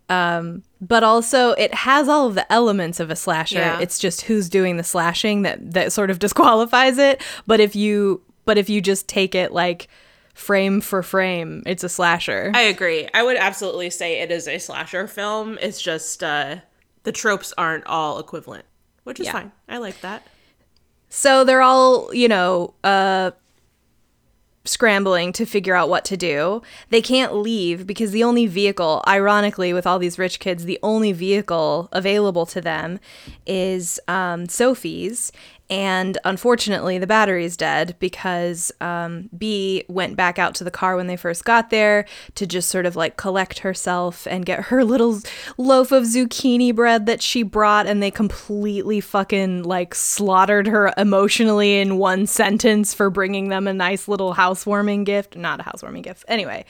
Um, 0.09 0.63
but 0.81 1.03
also, 1.03 1.51
it 1.51 1.73
has 1.73 2.09
all 2.09 2.27
of 2.27 2.35
the 2.35 2.51
elements 2.51 2.99
of 2.99 3.09
a 3.09 3.15
slasher. 3.15 3.59
Yeah. 3.59 3.79
It's 3.79 3.99
just 3.99 4.21
who's 4.21 4.49
doing 4.49 4.77
the 4.77 4.83
slashing 4.83 5.43
that 5.43 5.71
that 5.73 5.93
sort 5.93 6.09
of 6.09 6.19
disqualifies 6.25 6.97
it. 6.97 7.21
But 7.47 7.59
if 7.59 7.75
you, 7.75 8.21
but 8.45 8.57
if 8.57 8.69
you 8.69 8.81
just 8.81 9.07
take 9.07 9.33
it 9.35 9.53
like 9.53 9.87
frame 10.33 10.81
for 10.81 11.03
frame, 11.03 11.63
it's 11.65 11.83
a 11.83 11.89
slasher. 11.89 12.51
I 12.53 12.61
agree. 12.61 13.07
I 13.13 13.23
would 13.23 13.37
absolutely 13.37 13.89
say 13.89 14.19
it 14.21 14.31
is 14.31 14.47
a 14.47 14.57
slasher 14.57 15.07
film. 15.07 15.57
It's 15.61 15.81
just 15.81 16.23
uh 16.23 16.57
the 17.03 17.11
tropes 17.11 17.53
aren't 17.57 17.85
all 17.85 18.19
equivalent, 18.19 18.65
which 19.03 19.19
is 19.19 19.25
Yeah. 19.27 19.33
fine. 19.33 19.51
I 19.69 19.77
like 19.77 19.99
that. 20.01 20.25
So 21.09 21.43
they're 21.43 21.61
all, 21.61 22.13
you 22.13 22.27
know, 22.27 22.73
uh, 22.83 23.31
scrambling 24.65 25.33
to 25.33 25.45
figure 25.45 25.75
out 25.75 25.89
what 25.89 26.05
to 26.05 26.15
do. 26.17 26.61
They 26.89 27.01
can't 27.01 27.35
leave 27.35 27.85
because 27.85 28.11
the 28.11 28.23
only 28.23 28.45
vehicle, 28.47 29.03
ironically, 29.07 29.73
with 29.73 29.85
all 29.85 29.99
these 29.99 30.17
rich 30.17 30.39
kids, 30.39 30.63
the 30.63 30.79
only 30.81 31.11
vehicle 31.11 31.89
available 31.91 32.45
to 32.47 32.61
them 32.61 32.99
is 33.45 33.99
um, 34.07 34.47
Sophie's. 34.47 35.31
And 35.73 36.19
unfortunately, 36.23 36.99
the 36.99 37.07
battery's 37.07 37.57
dead 37.57 37.95
because 37.97 38.71
um, 38.79 39.27
B 39.35 39.85
went 39.87 40.15
back 40.15 40.37
out 40.37 40.53
to 40.55 40.63
the 40.63 40.69
car 40.69 40.95
when 40.95 41.07
they 41.07 41.17
first 41.17 41.45
got 41.45 41.71
there 41.71 42.05
to 42.35 42.45
just 42.45 42.69
sort 42.69 42.85
of 42.85 42.95
like 42.95 43.17
collect 43.17 43.57
herself 43.59 44.27
and 44.27 44.45
get 44.45 44.65
her 44.65 44.83
little 44.83 45.19
loaf 45.57 45.91
of 45.91 46.03
zucchini 46.03 46.75
bread 46.75 47.07
that 47.07 47.23
she 47.23 47.41
brought. 47.41 47.87
And 47.87 48.03
they 48.03 48.11
completely 48.11 49.01
fucking 49.01 49.63
like 49.63 49.95
slaughtered 49.95 50.67
her 50.67 50.93
emotionally 50.95 51.79
in 51.79 51.97
one 51.97 52.27
sentence 52.27 52.93
for 52.93 53.09
bringing 53.09 53.49
them 53.49 53.67
a 53.67 53.73
nice 53.73 54.07
little 54.07 54.33
housewarming 54.33 55.05
gift. 55.05 55.35
Not 55.35 55.59
a 55.59 55.63
housewarming 55.63 56.03
gift. 56.03 56.23
Anyway. 56.27 56.65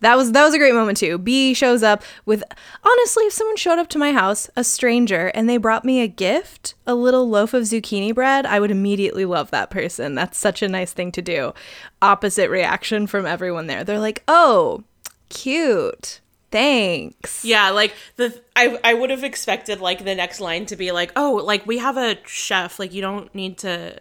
That 0.00 0.16
was 0.16 0.32
that 0.32 0.44
was 0.44 0.54
a 0.54 0.58
great 0.58 0.74
moment 0.74 0.98
too. 0.98 1.18
B 1.18 1.54
shows 1.54 1.82
up 1.82 2.02
with 2.24 2.42
honestly, 2.82 3.24
if 3.24 3.32
someone 3.32 3.56
showed 3.56 3.78
up 3.78 3.88
to 3.88 3.98
my 3.98 4.12
house, 4.12 4.48
a 4.56 4.64
stranger, 4.64 5.28
and 5.28 5.48
they 5.48 5.58
brought 5.58 5.84
me 5.84 6.00
a 6.00 6.08
gift, 6.08 6.74
a 6.86 6.94
little 6.94 7.28
loaf 7.28 7.54
of 7.54 7.64
zucchini 7.64 8.14
bread, 8.14 8.46
I 8.46 8.60
would 8.60 8.70
immediately 8.70 9.24
love 9.24 9.50
that 9.50 9.70
person. 9.70 10.14
That's 10.14 10.38
such 10.38 10.62
a 10.62 10.68
nice 10.68 10.92
thing 10.92 11.12
to 11.12 11.22
do. 11.22 11.52
Opposite 12.00 12.48
reaction 12.50 13.06
from 13.06 13.26
everyone 13.26 13.66
there. 13.66 13.84
They're 13.84 13.98
like, 14.00 14.22
"Oh, 14.26 14.84
cute. 15.28 16.20
Thanks." 16.50 17.44
Yeah, 17.44 17.70
like 17.70 17.94
the 18.16 18.40
I 18.56 18.78
I 18.82 18.94
would 18.94 19.10
have 19.10 19.22
expected 19.22 19.80
like 19.80 20.04
the 20.04 20.14
next 20.14 20.40
line 20.40 20.64
to 20.66 20.76
be 20.76 20.92
like, 20.92 21.12
"Oh, 21.14 21.42
like 21.44 21.66
we 21.66 21.76
have 21.78 21.98
a 21.98 22.16
chef, 22.26 22.78
like 22.78 22.94
you 22.94 23.02
don't 23.02 23.32
need 23.34 23.58
to 23.58 24.00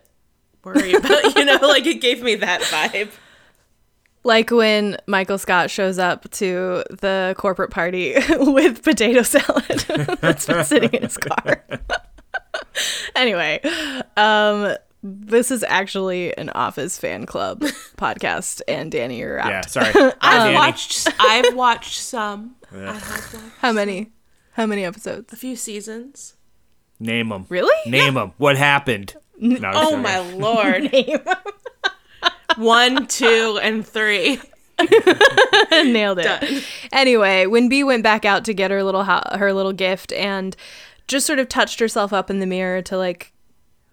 worry 0.64 0.94
about, 0.94 1.36
you 1.36 1.44
know, 1.44 1.60
like 1.62 1.86
it 1.86 2.00
gave 2.02 2.24
me 2.24 2.36
that 2.36 2.62
vibe." 2.62 3.12
Like 4.30 4.52
when 4.52 4.96
Michael 5.08 5.40
Scott 5.40 5.72
shows 5.72 5.98
up 5.98 6.30
to 6.34 6.84
the 6.92 7.34
corporate 7.36 7.72
party 7.72 8.14
with 8.30 8.84
potato 8.84 9.24
salad 9.24 9.80
that's 10.22 10.46
been 10.46 10.64
sitting 10.64 10.92
in 10.94 11.02
his 11.02 11.18
car. 11.18 11.64
anyway, 13.16 13.60
um, 14.16 14.76
this 15.02 15.50
is 15.50 15.64
actually 15.64 16.38
an 16.38 16.52
Office 16.52 17.00
fan 17.00 17.26
club 17.26 17.62
podcast, 17.98 18.62
and 18.68 18.92
Danny, 18.92 19.18
you're 19.18 19.40
out. 19.40 19.50
yeah, 19.50 19.62
sorry. 19.66 19.88
I've 19.96 20.14
Hi, 20.22 20.38
Danny. 20.44 20.56
watched 20.56 21.08
I've 21.20 21.56
watched 21.56 22.00
some. 22.00 22.56
I 22.72 22.78
have 22.94 23.10
watched 23.34 23.44
How 23.62 23.72
many? 23.72 24.12
How 24.52 24.68
many 24.68 24.86
episodes? 24.86 25.34
a 25.34 25.38
few 25.38 25.56
seasons. 25.56 26.36
Name 27.00 27.30
them. 27.30 27.48
Really? 27.50 27.90
Name 27.90 28.14
them. 28.14 28.34
What 28.38 28.58
happened? 28.58 29.16
No, 29.40 29.72
Oh 29.74 29.90
sorry. 29.90 30.04
my 30.04 30.20
lord. 30.34 30.92
One, 32.60 33.08
two, 33.08 33.60
and 33.62 33.88
three. 33.88 34.40
Nailed 35.72 36.20
it. 36.20 36.64
Anyway, 36.92 37.46
when 37.46 37.70
B 37.70 37.84
went 37.84 38.04
back 38.04 38.26
out 38.26 38.46
to 38.46 38.54
get 38.54 38.72
her 38.72 38.84
little 38.84 39.04
ho- 39.04 39.38
her 39.38 39.54
little 39.54 39.74
gift 39.74 40.12
and 40.14 40.56
just 41.08 41.26
sort 41.26 41.40
of 41.40 41.50
touched 41.50 41.80
herself 41.80 42.14
up 42.14 42.30
in 42.30 42.40
the 42.40 42.46
mirror 42.46 42.82
to 42.84 42.98
like 42.98 43.34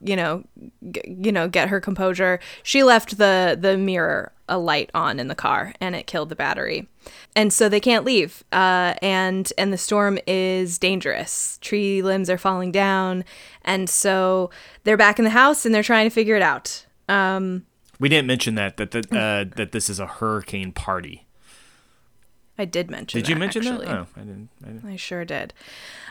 you 0.02 0.14
know 0.14 0.44
g- 0.90 1.00
you 1.06 1.32
know 1.32 1.48
get 1.48 1.68
her 1.68 1.80
composure, 1.80 2.38
she 2.62 2.82
left 2.82 3.18
the 3.18 3.56
the 3.60 3.76
mirror 3.76 4.32
a 4.48 4.58
light 4.58 4.90
on 4.94 5.18
in 5.18 5.26
the 5.26 5.34
car 5.34 5.74
and 5.80 5.96
it 5.96 6.06
killed 6.06 6.28
the 6.28 6.36
battery. 6.36 6.88
And 7.34 7.52
so 7.52 7.68
they 7.68 7.80
can't 7.80 8.04
leave. 8.04 8.44
Uh, 8.52 8.94
and 9.02 9.52
and 9.58 9.72
the 9.72 9.78
storm 9.78 10.18
is 10.26 10.78
dangerous. 10.78 11.58
Tree 11.60 12.00
limbs 12.02 12.30
are 12.30 12.38
falling 12.38 12.70
down 12.70 13.24
and 13.62 13.88
so 13.90 14.50
they're 14.84 14.96
back 14.96 15.18
in 15.18 15.24
the 15.24 15.30
house 15.30 15.66
and 15.66 15.74
they're 15.74 15.82
trying 15.82 16.06
to 16.06 16.14
figure 16.14 16.36
it 16.36 16.42
out. 16.42 16.86
Um 17.08 17.64
We 17.98 18.08
didn't 18.08 18.26
mention 18.26 18.54
that 18.56 18.76
that 18.76 18.90
that, 18.90 19.12
uh, 19.12 19.44
that 19.56 19.72
this 19.72 19.88
is 19.88 19.98
a 19.98 20.06
hurricane 20.06 20.72
party. 20.72 21.26
I 22.58 22.64
did 22.64 22.90
mention 22.90 23.18
it. 23.18 23.22
Did 23.22 23.30
you 23.30 23.36
mention 23.36 23.66
actually. 23.66 23.86
that? 23.86 23.96
Oh, 23.96 24.06
I 24.16 24.20
didn't. 24.20 24.48
I 24.62 24.68
didn't. 24.68 24.86
I 24.86 24.96
sure 24.96 25.24
did. 25.24 25.52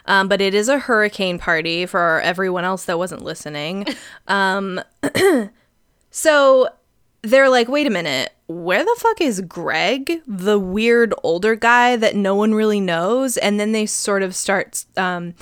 Um, 0.05 0.27
but 0.27 0.41
it 0.41 0.53
is 0.53 0.69
a 0.69 0.79
hurricane 0.79 1.39
party 1.39 1.85
for 1.85 2.21
everyone 2.21 2.63
else 2.63 2.85
that 2.85 2.97
wasn't 2.97 3.23
listening. 3.23 3.85
Um, 4.27 4.81
so 6.09 6.69
they're 7.21 7.49
like, 7.49 7.67
wait 7.67 7.85
a 7.85 7.91
minute, 7.91 8.33
where 8.47 8.83
the 8.83 8.95
fuck 8.99 9.21
is 9.21 9.41
Greg, 9.41 10.21
the 10.25 10.57
weird 10.57 11.13
older 11.21 11.55
guy 11.55 11.95
that 11.95 12.15
no 12.15 12.33
one 12.33 12.55
really 12.55 12.79
knows? 12.79 13.37
And 13.37 13.59
then 13.59 13.71
they 13.71 13.85
sort 13.85 14.23
of 14.23 14.35
start 14.35 14.85
um, 14.97 15.35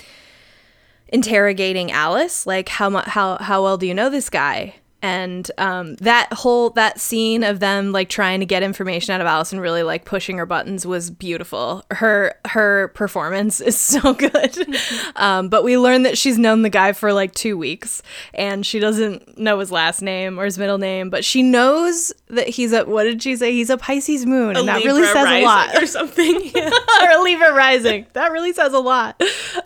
interrogating 1.08 1.92
Alice, 1.92 2.46
like, 2.46 2.68
how 2.70 2.90
mu- 2.90 3.00
how 3.06 3.38
how 3.38 3.64
well 3.64 3.78
do 3.78 3.88
you 3.88 3.94
know 3.94 4.10
this 4.10 4.30
guy? 4.30 4.76
And 5.04 5.52
um, 5.58 5.96
that 5.96 6.32
whole 6.32 6.70
that 6.72 6.98
scene 6.98 7.44
of 7.44 7.60
them 7.60 7.92
like 7.92 8.08
trying 8.08 8.40
to 8.40 8.46
get 8.46 8.64
information 8.64 9.14
out 9.14 9.20
of 9.20 9.28
Alice 9.28 9.52
and 9.52 9.62
really 9.62 9.84
like 9.84 10.06
pushing 10.06 10.38
her 10.38 10.46
buttons 10.46 10.86
was 10.86 11.12
beautiful. 11.12 11.84
Her 11.92 12.36
her 12.48 12.88
performance 12.96 13.60
is 13.60 13.78
so 13.80 14.14
good. 14.14 14.58
um, 15.18 15.50
but 15.50 15.64
we 15.64 15.78
learn 15.78 16.04
that 16.04 16.18
she's 16.18 16.40
known 16.40 16.62
the 16.62 16.70
guy 16.70 16.94
for 16.94 17.12
like 17.12 17.34
two 17.36 17.58
weeks, 17.58 18.02
and 18.34 18.66
she 18.66 18.80
doesn't 18.80 19.38
know 19.38 19.60
his 19.60 19.72
last 19.72 20.02
name 20.02 20.40
or 20.40 20.46
his 20.46 20.58
middle 20.58 20.78
name, 20.78 21.10
but 21.10 21.26
she 21.26 21.44
knows 21.44 22.14
that 22.28 22.48
he's 22.48 22.72
a 22.72 22.86
what 22.86 23.04
did 23.04 23.22
she 23.22 23.36
say? 23.36 23.52
He's 23.52 23.70
a 23.70 23.78
Pisces 23.78 24.26
moon, 24.26 24.56
and 24.56 24.70
that 24.70 24.86
really 24.86 25.04
says 25.04 25.28
a 25.28 25.44
lot 25.44 25.76
or 25.76 25.86
something. 25.86 26.24
Yeah. 26.54 26.70
or 27.02 27.10
a 27.10 27.22
Libra 27.22 27.52
rising. 27.54 28.06
That 28.14 28.32
really 28.32 28.54
says 28.54 28.74
a 28.74 28.80
lot. 28.80 29.22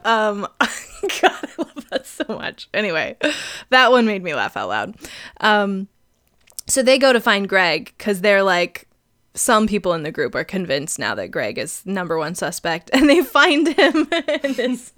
Um, 0.05 0.47
God, 1.21 1.31
I 1.31 1.49
love 1.57 1.89
that 1.89 2.05
so 2.05 2.25
much. 2.27 2.69
Anyway, 2.73 3.17
that 3.69 3.91
one 3.91 4.05
made 4.05 4.23
me 4.23 4.33
laugh 4.33 4.57
out 4.57 4.69
loud. 4.69 4.95
Um, 5.41 5.87
so 6.67 6.83
they 6.83 6.97
go 6.97 7.13
to 7.13 7.21
find 7.21 7.47
Greg 7.47 7.93
because 7.97 8.21
they're 8.21 8.43
like 8.43 8.87
some 9.37 9.67
people 9.67 9.93
in 9.93 10.03
the 10.03 10.11
group 10.11 10.35
are 10.35 10.43
convinced 10.43 10.99
now 10.99 11.15
that 11.15 11.29
Greg 11.29 11.57
is 11.57 11.85
number 11.85 12.17
one 12.17 12.35
suspect, 12.35 12.89
and 12.93 13.09
they 13.09 13.21
find 13.21 13.67
him 13.67 14.07
in 14.43 14.53
this 14.53 14.91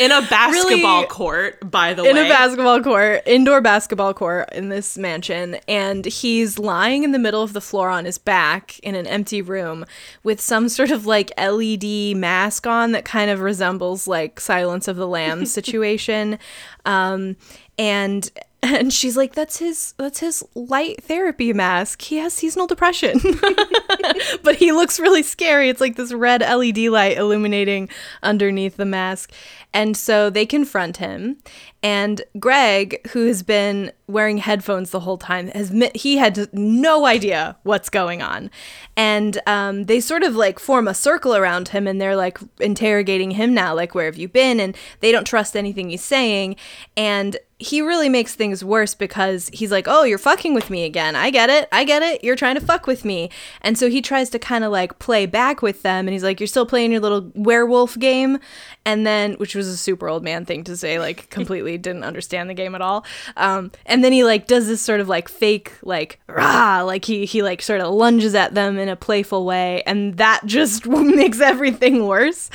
in 0.00 0.10
a 0.12 0.22
basketball 0.22 1.00
Really- 1.02 1.06
court, 1.08 1.70
by 1.70 1.94
the 1.94 2.04
in 2.04 2.14
way. 2.16 2.20
In 2.22 2.26
a 2.26 2.28
basketball 2.28 2.82
court, 2.82 3.22
indoor 3.26 3.60
basketball 3.60 4.14
court 4.14 4.48
in 4.52 4.68
this 4.68 4.96
mansion, 4.96 5.56
and 5.66 6.04
he's 6.06 6.58
lying 6.58 7.04
in 7.04 7.12
the 7.12 7.18
middle 7.18 7.42
of 7.42 7.52
the 7.52 7.60
floor 7.60 7.90
on 7.90 8.04
his 8.04 8.18
back 8.18 8.78
in 8.80 8.94
an 8.94 9.06
empty 9.06 9.42
room 9.42 9.84
with 10.22 10.40
some 10.40 10.68
sort 10.68 10.90
of 10.90 11.06
like 11.06 11.30
LED 11.38 12.16
mask 12.16 12.66
on 12.66 12.92
that 12.92 13.04
kind 13.04 13.30
of 13.30 13.40
resembles 13.40 14.06
like 14.06 14.40
Silence 14.40 14.88
of 14.88 14.96
the 14.96 15.06
Lambs 15.06 15.52
situation. 15.58 16.38
Um, 16.84 17.36
and 17.78 18.30
and 18.62 18.92
she's 18.92 19.16
like, 19.16 19.34
"That's 19.34 19.58
his. 19.58 19.94
That's 19.98 20.20
his 20.20 20.44
light 20.54 21.02
therapy 21.04 21.52
mask. 21.52 22.02
He 22.02 22.16
has 22.16 22.34
seasonal 22.34 22.66
depression, 22.66 23.20
but 24.42 24.56
he 24.56 24.72
looks 24.72 24.98
really 24.98 25.22
scary. 25.22 25.68
It's 25.68 25.80
like 25.80 25.96
this 25.96 26.12
red 26.12 26.40
LED 26.40 26.78
light 26.88 27.16
illuminating 27.18 27.88
underneath 28.22 28.76
the 28.76 28.84
mask." 28.84 29.32
And 29.72 29.96
so 29.96 30.30
they 30.30 30.46
confront 30.46 30.96
him, 30.96 31.36
and 31.82 32.22
Greg, 32.40 33.06
who 33.08 33.26
has 33.26 33.44
been 33.44 33.92
wearing 34.08 34.38
headphones 34.38 34.90
the 34.90 35.00
whole 35.00 35.18
time, 35.18 35.48
has 35.48 35.72
he 35.94 36.16
had 36.16 36.52
no 36.52 37.06
idea 37.06 37.56
what's 37.62 37.88
going 37.88 38.20
on, 38.20 38.50
and 38.96 39.40
um, 39.46 39.84
they 39.84 40.00
sort 40.00 40.24
of 40.24 40.34
like 40.34 40.58
form 40.58 40.88
a 40.88 40.94
circle 40.94 41.36
around 41.36 41.68
him, 41.68 41.86
and 41.86 42.00
they're 42.00 42.16
like 42.16 42.38
interrogating 42.58 43.32
him 43.32 43.54
now, 43.54 43.74
like, 43.74 43.94
"Where 43.94 44.06
have 44.06 44.16
you 44.16 44.26
been?" 44.28 44.58
And 44.58 44.76
they 45.00 45.12
don't 45.12 45.26
trust 45.26 45.56
anything 45.56 45.90
he's 45.90 46.02
saying, 46.02 46.56
and 46.96 47.36
he 47.60 47.82
really 47.82 48.08
makes 48.08 48.34
things 48.36 48.64
worse 48.64 48.94
because 48.94 49.48
he's 49.52 49.72
like, 49.72 49.86
"Oh, 49.88 50.04
you're 50.04 50.18
fucking 50.18 50.54
with 50.54 50.70
me 50.70 50.84
again. 50.84 51.14
I 51.14 51.30
get 51.30 51.50
it. 51.50 51.68
I 51.70 51.84
get 51.84 52.02
it. 52.02 52.22
You're 52.24 52.36
trying 52.36 52.54
to 52.54 52.60
fuck 52.60 52.86
with 52.86 53.04
me." 53.04 53.30
And 53.62 53.76
so 53.76 53.88
he 53.88 54.00
tries 54.00 54.30
to 54.30 54.38
kind 54.38 54.64
of 54.64 54.72
like 54.72 54.98
play 54.98 55.26
back 55.26 55.60
with 55.62 55.82
them 55.82 56.06
and 56.06 56.12
he's 56.12 56.22
like, 56.24 56.40
"You're 56.40 56.46
still 56.46 56.66
playing 56.66 56.92
your 56.92 57.00
little 57.00 57.30
werewolf 57.34 57.98
game." 57.98 58.38
And 58.84 59.06
then 59.06 59.34
which 59.34 59.54
was 59.54 59.68
a 59.68 59.76
super 59.76 60.08
old 60.08 60.24
man 60.24 60.44
thing 60.44 60.64
to 60.64 60.76
say, 60.76 60.98
like 60.98 61.30
completely 61.30 61.67
didn't 61.76 62.04
understand 62.04 62.48
the 62.48 62.54
game 62.54 62.74
at 62.74 62.80
all. 62.80 63.04
Um, 63.36 63.72
and 63.84 64.02
then 64.02 64.12
he 64.12 64.24
like 64.24 64.46
does 64.46 64.66
this 64.68 64.80
sort 64.80 65.00
of 65.00 65.08
like 65.08 65.28
fake 65.28 65.72
like 65.82 66.20
rah, 66.28 66.82
like 66.82 67.04
he 67.04 67.26
he 67.26 67.42
like 67.42 67.60
sort 67.60 67.80
of 67.80 67.92
lunges 67.92 68.34
at 68.34 68.54
them 68.54 68.78
in 68.78 68.88
a 68.88 68.96
playful 68.96 69.44
way 69.44 69.82
and 69.82 70.16
that 70.16 70.46
just 70.46 70.86
makes 70.86 71.40
everything 71.40 72.06
worse. 72.06 72.48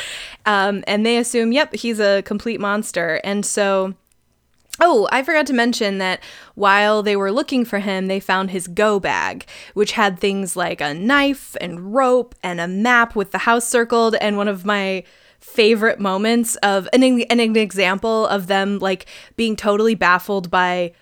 Um, 0.45 0.83
and 0.87 1.05
they 1.05 1.17
assume, 1.17 1.51
"Yep, 1.51 1.75
he's 1.75 1.99
a 1.99 2.21
complete 2.23 2.59
monster." 2.59 3.21
And 3.23 3.45
so 3.45 3.93
Oh, 4.79 5.07
I 5.11 5.21
forgot 5.21 5.45
to 5.47 5.53
mention 5.53 5.99
that 5.99 6.19
while 6.55 7.03
they 7.03 7.15
were 7.15 7.31
looking 7.31 7.63
for 7.63 7.77
him, 7.77 8.07
they 8.07 8.19
found 8.19 8.49
his 8.49 8.67
go 8.67 8.99
bag, 8.99 9.45
which 9.75 9.91
had 9.91 10.19
things 10.19 10.55
like 10.55 10.81
a 10.81 10.95
knife 10.95 11.55
and 11.61 11.93
rope 11.93 12.33
and 12.41 12.59
a 12.59 12.67
map 12.67 13.15
with 13.15 13.31
the 13.31 13.39
house 13.39 13.67
circled. 13.67 14.15
And 14.15 14.35
one 14.35 14.47
of 14.47 14.65
my 14.65 15.03
favorite 15.43 15.99
moments 15.99 16.55
of 16.57 16.87
an, 16.93 17.03
an 17.03 17.39
example 17.55 18.25
of 18.27 18.47
them 18.47 18.79
like 18.79 19.05
being 19.35 19.55
totally 19.55 19.93
baffled 19.93 20.49
by 20.49 20.93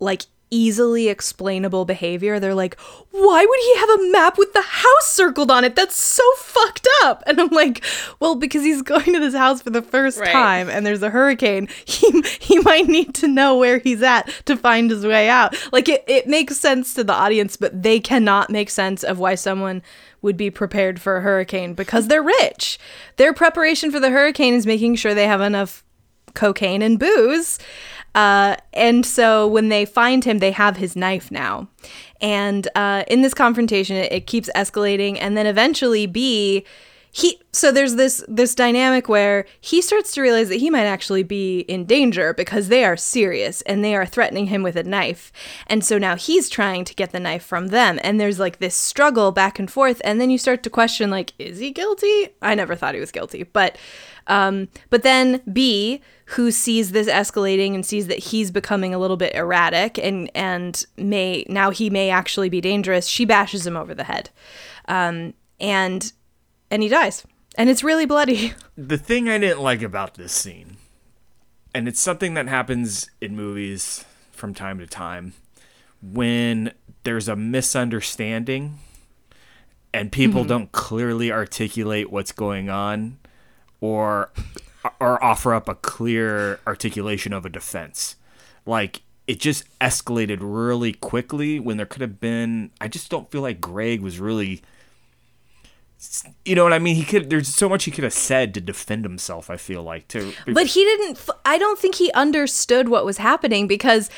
like 0.00 0.22
easily 0.50 1.08
explainable 1.08 1.84
behavior. 1.84 2.38
They're 2.38 2.54
like, 2.54 2.78
why 3.10 3.44
would 3.44 3.60
he 3.60 3.76
have 3.78 3.90
a 3.90 4.12
map 4.12 4.38
with 4.38 4.52
the 4.52 4.62
house 4.62 5.06
circled 5.12 5.50
on 5.50 5.64
it? 5.64 5.74
That's 5.74 5.96
so 5.96 6.22
fucked 6.36 6.86
up. 7.02 7.22
And 7.26 7.40
I'm 7.40 7.48
like, 7.48 7.82
well, 8.20 8.36
because 8.36 8.62
he's 8.62 8.82
going 8.92 9.04
to 9.12 9.18
this 9.18 9.34
house 9.34 9.60
for 9.62 9.70
the 9.70 9.82
first 9.82 10.18
Right. 10.20 10.30
time 10.32 10.68
and 10.68 10.84
there's 10.86 11.02
a 11.02 11.10
hurricane. 11.10 11.68
He 11.84 12.22
he 12.40 12.58
might 12.60 12.86
need 12.86 13.14
to 13.16 13.28
know 13.28 13.56
where 13.56 13.78
he's 13.78 14.02
at 14.02 14.30
to 14.44 14.56
find 14.56 14.90
his 14.90 15.04
way 15.06 15.28
out. 15.28 15.56
Like 15.72 15.88
it, 15.88 16.04
it 16.06 16.26
makes 16.28 16.56
sense 16.58 16.94
to 16.94 17.02
the 17.04 17.12
audience, 17.14 17.56
but 17.56 17.82
they 17.82 17.98
cannot 17.98 18.50
make 18.50 18.70
sense 18.70 19.02
of 19.02 19.18
why 19.18 19.34
someone 19.36 19.82
would 20.22 20.36
be 20.36 20.50
prepared 20.50 21.00
for 21.00 21.16
a 21.16 21.20
hurricane 21.20 21.74
because 21.74 22.08
they're 22.08 22.22
rich. 22.22 22.78
Their 23.16 23.32
preparation 23.32 23.90
for 23.90 24.00
the 24.00 24.10
hurricane 24.10 24.54
is 24.54 24.66
making 24.66 24.96
sure 24.96 25.14
they 25.14 25.26
have 25.26 25.40
enough 25.40 25.84
cocaine 26.34 26.82
and 26.82 26.98
booze. 26.98 27.58
Uh, 28.14 28.56
and 28.72 29.04
so 29.04 29.46
when 29.46 29.68
they 29.68 29.84
find 29.84 30.24
him, 30.24 30.38
they 30.38 30.50
have 30.50 30.78
his 30.78 30.96
knife 30.96 31.30
now. 31.30 31.68
And 32.20 32.66
uh, 32.74 33.04
in 33.08 33.20
this 33.20 33.34
confrontation, 33.34 33.96
it, 33.96 34.10
it 34.10 34.26
keeps 34.26 34.48
escalating, 34.56 35.18
and 35.20 35.36
then 35.36 35.46
eventually, 35.46 36.06
B, 36.06 36.64
he. 37.16 37.40
So 37.50 37.72
there's 37.72 37.94
this 37.94 38.22
this 38.28 38.54
dynamic 38.54 39.08
where 39.08 39.46
he 39.58 39.80
starts 39.80 40.12
to 40.12 40.20
realize 40.20 40.50
that 40.50 40.60
he 40.60 40.68
might 40.68 40.84
actually 40.84 41.22
be 41.22 41.60
in 41.60 41.86
danger 41.86 42.34
because 42.34 42.68
they 42.68 42.84
are 42.84 42.96
serious 42.96 43.62
and 43.62 43.82
they 43.82 43.96
are 43.96 44.04
threatening 44.04 44.48
him 44.48 44.62
with 44.62 44.76
a 44.76 44.82
knife. 44.82 45.32
And 45.66 45.82
so 45.82 45.96
now 45.96 46.16
he's 46.16 46.50
trying 46.50 46.84
to 46.84 46.94
get 46.94 47.12
the 47.12 47.20
knife 47.20 47.42
from 47.42 47.68
them, 47.68 47.98
and 48.02 48.20
there's 48.20 48.38
like 48.38 48.58
this 48.58 48.74
struggle 48.74 49.32
back 49.32 49.58
and 49.58 49.70
forth, 49.70 50.02
and 50.04 50.20
then 50.20 50.28
you 50.28 50.36
start 50.36 50.62
to 50.64 50.68
question 50.68 51.08
like, 51.08 51.32
is 51.38 51.58
he 51.58 51.70
guilty? 51.70 52.28
I 52.42 52.54
never 52.54 52.74
thought 52.74 52.92
he 52.92 53.00
was 53.00 53.12
guilty, 53.12 53.44
but 53.44 53.78
um, 54.26 54.68
but 54.90 55.02
then 55.02 55.40
B, 55.50 56.02
who 56.26 56.50
sees 56.50 56.92
this 56.92 57.08
escalating 57.08 57.74
and 57.74 57.86
sees 57.86 58.08
that 58.08 58.18
he's 58.18 58.50
becoming 58.50 58.92
a 58.92 58.98
little 58.98 59.16
bit 59.16 59.34
erratic 59.34 59.98
and 59.98 60.30
and 60.34 60.84
may 60.98 61.46
now 61.48 61.70
he 61.70 61.88
may 61.88 62.10
actually 62.10 62.50
be 62.50 62.60
dangerous, 62.60 63.06
she 63.06 63.24
bashes 63.24 63.66
him 63.66 63.74
over 63.74 63.94
the 63.94 64.04
head, 64.04 64.28
um, 64.86 65.32
and 65.58 66.12
and 66.70 66.82
he 66.82 66.88
dies, 66.88 67.24
and 67.56 67.70
it's 67.70 67.84
really 67.84 68.06
bloody. 68.06 68.54
the 68.76 68.98
thing 68.98 69.28
I 69.28 69.38
didn't 69.38 69.62
like 69.62 69.82
about 69.82 70.14
this 70.14 70.32
scene, 70.32 70.76
and 71.74 71.88
it's 71.88 72.00
something 72.00 72.34
that 72.34 72.48
happens 72.48 73.10
in 73.20 73.36
movies 73.36 74.04
from 74.32 74.54
time 74.54 74.78
to 74.78 74.86
time, 74.86 75.34
when 76.02 76.72
there's 77.04 77.28
a 77.28 77.36
misunderstanding 77.36 78.78
and 79.96 80.12
people 80.12 80.42
mm-hmm. 80.42 80.48
don't 80.48 80.72
clearly 80.72 81.32
articulate 81.32 82.10
what's 82.10 82.32
going 82.32 82.68
on 82.68 83.18
or 83.80 84.30
or 85.00 85.22
offer 85.24 85.54
up 85.54 85.68
a 85.68 85.74
clear 85.74 86.60
articulation 86.66 87.32
of 87.32 87.46
a 87.46 87.48
defense. 87.48 88.16
Like 88.66 89.02
it 89.26 89.40
just 89.40 89.64
escalated 89.80 90.38
really 90.40 90.92
quickly 90.92 91.58
when 91.58 91.76
there 91.78 91.86
could 91.86 92.02
have 92.02 92.20
been 92.20 92.70
I 92.80 92.88
just 92.88 93.10
don't 93.10 93.30
feel 93.30 93.42
like 93.42 93.60
Greg 93.60 94.00
was 94.00 94.20
really 94.20 94.62
you 96.44 96.54
know 96.54 96.64
what 96.64 96.72
I 96.72 96.78
mean? 96.78 96.96
He 96.96 97.04
could. 97.04 97.30
There's 97.30 97.48
so 97.48 97.68
much 97.68 97.84
he 97.84 97.90
could 97.90 98.04
have 98.04 98.12
said 98.12 98.54
to 98.54 98.60
defend 98.60 99.04
himself. 99.04 99.50
I 99.50 99.56
feel 99.56 99.82
like 99.82 100.08
to. 100.08 100.32
But 100.46 100.66
he 100.66 100.84
didn't. 100.84 101.18
I 101.44 101.58
don't 101.58 101.78
think 101.78 101.96
he 101.96 102.10
understood 102.12 102.88
what 102.88 103.04
was 103.04 103.18
happening 103.18 103.66
because, 103.66 104.10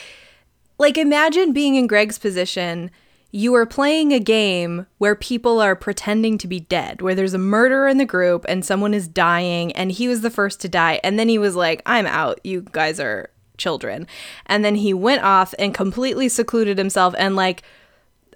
like, 0.78 0.98
imagine 0.98 1.52
being 1.52 1.74
in 1.76 1.86
Greg's 1.86 2.18
position. 2.18 2.90
You 3.30 3.54
are 3.54 3.66
playing 3.66 4.14
a 4.14 4.20
game 4.20 4.86
where 4.96 5.14
people 5.14 5.60
are 5.60 5.76
pretending 5.76 6.38
to 6.38 6.46
be 6.46 6.60
dead, 6.60 7.02
where 7.02 7.14
there's 7.14 7.34
a 7.34 7.38
murderer 7.38 7.86
in 7.86 7.98
the 7.98 8.06
group 8.06 8.46
and 8.48 8.64
someone 8.64 8.94
is 8.94 9.06
dying, 9.06 9.70
and 9.72 9.92
he 9.92 10.08
was 10.08 10.22
the 10.22 10.30
first 10.30 10.62
to 10.62 10.68
die. 10.68 10.98
And 11.04 11.18
then 11.18 11.28
he 11.28 11.36
was 11.36 11.54
like, 11.54 11.82
I'm 11.84 12.06
out. 12.06 12.40
You 12.42 12.62
guys 12.72 12.98
are 12.98 13.28
children. 13.58 14.06
And 14.46 14.64
then 14.64 14.76
he 14.76 14.94
went 14.94 15.22
off 15.22 15.54
and 15.58 15.74
completely 15.74 16.30
secluded 16.30 16.78
himself 16.78 17.14
and, 17.18 17.36
like, 17.36 17.62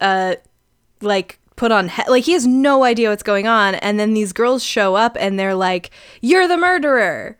uh, 0.00 0.34
like 1.00 1.38
put 1.56 1.70
on 1.72 1.88
he- 1.88 2.08
like 2.08 2.24
he 2.24 2.32
has 2.32 2.46
no 2.46 2.84
idea 2.84 3.10
what's 3.10 3.22
going 3.22 3.46
on 3.46 3.74
and 3.76 3.98
then 4.00 4.14
these 4.14 4.32
girls 4.32 4.62
show 4.64 4.94
up 4.94 5.16
and 5.20 5.38
they're 5.38 5.54
like 5.54 5.90
you're 6.20 6.48
the 6.48 6.56
murderer. 6.56 7.36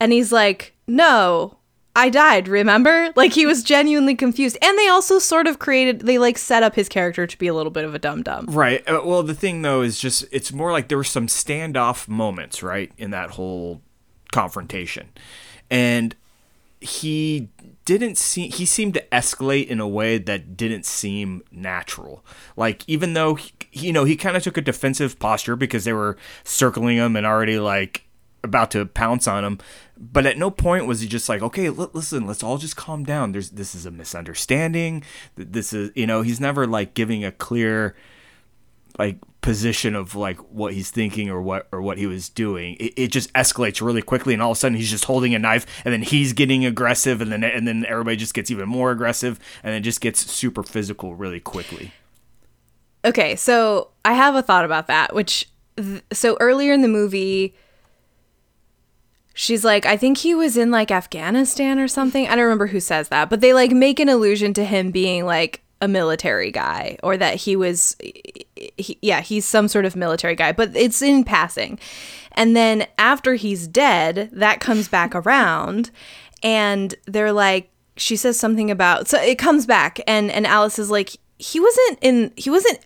And 0.00 0.12
he's 0.12 0.32
like 0.32 0.74
no 0.86 1.54
i 1.96 2.08
died 2.08 2.46
remember? 2.46 3.12
Like 3.16 3.32
he 3.32 3.44
was 3.44 3.64
genuinely 3.64 4.14
confused. 4.14 4.56
And 4.62 4.78
they 4.78 4.86
also 4.88 5.18
sort 5.18 5.48
of 5.48 5.58
created 5.58 6.00
they 6.02 6.16
like 6.18 6.38
set 6.38 6.62
up 6.62 6.76
his 6.76 6.88
character 6.88 7.26
to 7.26 7.38
be 7.38 7.48
a 7.48 7.54
little 7.54 7.72
bit 7.72 7.84
of 7.84 7.92
a 7.94 7.98
dum 7.98 8.22
dum 8.22 8.46
Right. 8.48 8.88
Uh, 8.88 9.00
well, 9.04 9.24
the 9.24 9.34
thing 9.34 9.62
though 9.62 9.82
is 9.82 9.98
just 9.98 10.24
it's 10.30 10.52
more 10.52 10.70
like 10.70 10.86
there 10.88 10.98
were 10.98 11.02
some 11.04 11.26
standoff 11.26 12.06
moments, 12.06 12.62
right, 12.62 12.92
in 12.98 13.10
that 13.10 13.30
whole 13.30 13.82
confrontation, 14.30 15.08
and 15.70 16.14
he 16.80 17.48
didn't 17.88 18.18
see 18.18 18.48
he 18.48 18.66
seemed 18.66 18.92
to 18.94 19.04
escalate 19.10 19.68
in 19.68 19.80
a 19.80 19.88
way 19.88 20.18
that 20.18 20.58
didn't 20.58 20.84
seem 20.84 21.42
natural. 21.50 22.22
Like 22.54 22.84
even 22.86 23.14
though 23.14 23.36
he, 23.36 23.52
you 23.72 23.92
know 23.94 24.04
he 24.04 24.14
kind 24.14 24.36
of 24.36 24.42
took 24.42 24.58
a 24.58 24.60
defensive 24.60 25.18
posture 25.18 25.56
because 25.56 25.84
they 25.84 25.94
were 25.94 26.18
circling 26.44 26.98
him 26.98 27.16
and 27.16 27.26
already 27.26 27.58
like 27.58 28.04
about 28.44 28.70
to 28.72 28.84
pounce 28.84 29.26
on 29.26 29.42
him. 29.42 29.58
But 29.96 30.26
at 30.26 30.36
no 30.36 30.50
point 30.50 30.86
was 30.86 31.00
he 31.00 31.08
just 31.08 31.30
like, 31.30 31.40
okay, 31.42 31.68
l- 31.68 31.90
listen, 31.94 32.26
let's 32.26 32.42
all 32.42 32.58
just 32.58 32.76
calm 32.76 33.04
down. 33.04 33.32
There's 33.32 33.50
this 33.50 33.74
is 33.74 33.86
a 33.86 33.90
misunderstanding. 33.90 35.02
This 35.36 35.72
is 35.72 35.90
you 35.94 36.06
know 36.06 36.20
he's 36.20 36.40
never 36.40 36.66
like 36.66 36.92
giving 36.92 37.24
a 37.24 37.32
clear 37.32 37.96
like 38.98 39.18
position 39.40 39.94
of 39.94 40.14
like 40.14 40.38
what 40.52 40.74
he's 40.74 40.90
thinking 40.90 41.30
or 41.30 41.40
what 41.40 41.68
or 41.72 41.80
what 41.80 41.96
he 41.98 42.06
was 42.06 42.28
doing. 42.28 42.76
It, 42.80 42.92
it 42.96 43.08
just 43.08 43.32
escalates 43.32 43.80
really 43.80 44.02
quickly, 44.02 44.34
and 44.34 44.42
all 44.42 44.50
of 44.50 44.56
a 44.56 44.60
sudden 44.60 44.76
he's 44.76 44.90
just 44.90 45.04
holding 45.04 45.34
a 45.34 45.38
knife, 45.38 45.64
and 45.84 45.92
then 45.92 46.02
he's 46.02 46.32
getting 46.32 46.64
aggressive, 46.64 47.20
and 47.20 47.30
then 47.32 47.44
and 47.44 47.66
then 47.66 47.84
everybody 47.88 48.16
just 48.16 48.34
gets 48.34 48.50
even 48.50 48.68
more 48.68 48.90
aggressive, 48.90 49.38
and 49.62 49.74
it 49.74 49.80
just 49.80 50.00
gets 50.00 50.30
super 50.30 50.62
physical 50.62 51.14
really 51.14 51.40
quickly. 51.40 51.92
okay 53.04 53.36
so 53.36 53.88
i 54.04 54.12
have 54.12 54.34
a 54.34 54.42
thought 54.42 54.64
about 54.64 54.88
that 54.88 55.14
which 55.14 55.48
th- 55.76 56.02
so 56.12 56.36
earlier 56.40 56.72
in 56.72 56.82
the 56.82 56.88
movie 56.88 57.54
she's 59.34 59.64
like 59.64 59.86
i 59.86 59.96
think 59.96 60.18
he 60.18 60.34
was 60.34 60.56
in 60.56 60.72
like 60.72 60.90
afghanistan 60.90 61.78
or 61.78 61.86
something 61.86 62.26
i 62.26 62.30
don't 62.34 62.42
remember 62.42 62.66
who 62.66 62.80
says 62.80 63.08
that 63.08 63.30
but 63.30 63.40
they 63.40 63.52
like 63.54 63.70
make 63.70 64.00
an 64.00 64.08
allusion 64.08 64.52
to 64.52 64.64
him 64.64 64.90
being 64.90 65.24
like 65.24 65.62
a 65.80 65.88
military 65.88 66.50
guy 66.50 66.98
or 67.02 67.16
that 67.16 67.36
he 67.36 67.56
was 67.56 67.96
he, 68.76 68.98
yeah, 69.02 69.20
he's 69.20 69.44
some 69.44 69.68
sort 69.68 69.84
of 69.84 69.94
military 69.94 70.34
guy, 70.34 70.52
but 70.52 70.74
it's 70.74 71.02
in 71.02 71.24
passing. 71.24 71.78
And 72.32 72.56
then 72.56 72.86
after 72.98 73.34
he's 73.34 73.66
dead, 73.66 74.30
that 74.32 74.60
comes 74.60 74.88
back 74.88 75.14
around 75.14 75.90
and 76.42 76.94
they're 77.06 77.32
like 77.32 77.70
she 77.96 78.14
says 78.14 78.38
something 78.38 78.70
about 78.70 79.08
so 79.08 79.20
it 79.20 79.38
comes 79.38 79.66
back 79.66 80.00
and 80.06 80.30
and 80.30 80.46
Alice 80.46 80.78
is 80.78 80.90
like 80.90 81.16
he 81.38 81.58
wasn't 81.58 81.98
in 82.00 82.32
he 82.36 82.50
wasn't 82.50 82.78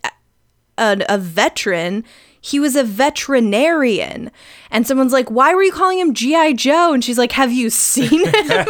a, 0.77 1.05
a 1.07 1.17
veteran 1.17 2.03
he 2.43 2.59
was 2.59 2.75
a 2.75 2.83
veterinarian. 2.83 4.29
And 4.69 4.85
someone's 4.85 5.13
like, 5.13 5.31
why 5.31 5.55
were 5.55 5.63
you 5.63 5.71
calling 5.71 5.97
him 5.97 6.13
G.I. 6.13 6.53
Joe? 6.53 6.91
And 6.93 7.01
she's 7.01 7.17
like, 7.17 7.31
have 7.31 7.53
you 7.53 7.69
seen 7.69 8.19
him? 8.19 8.33
and 8.35 8.67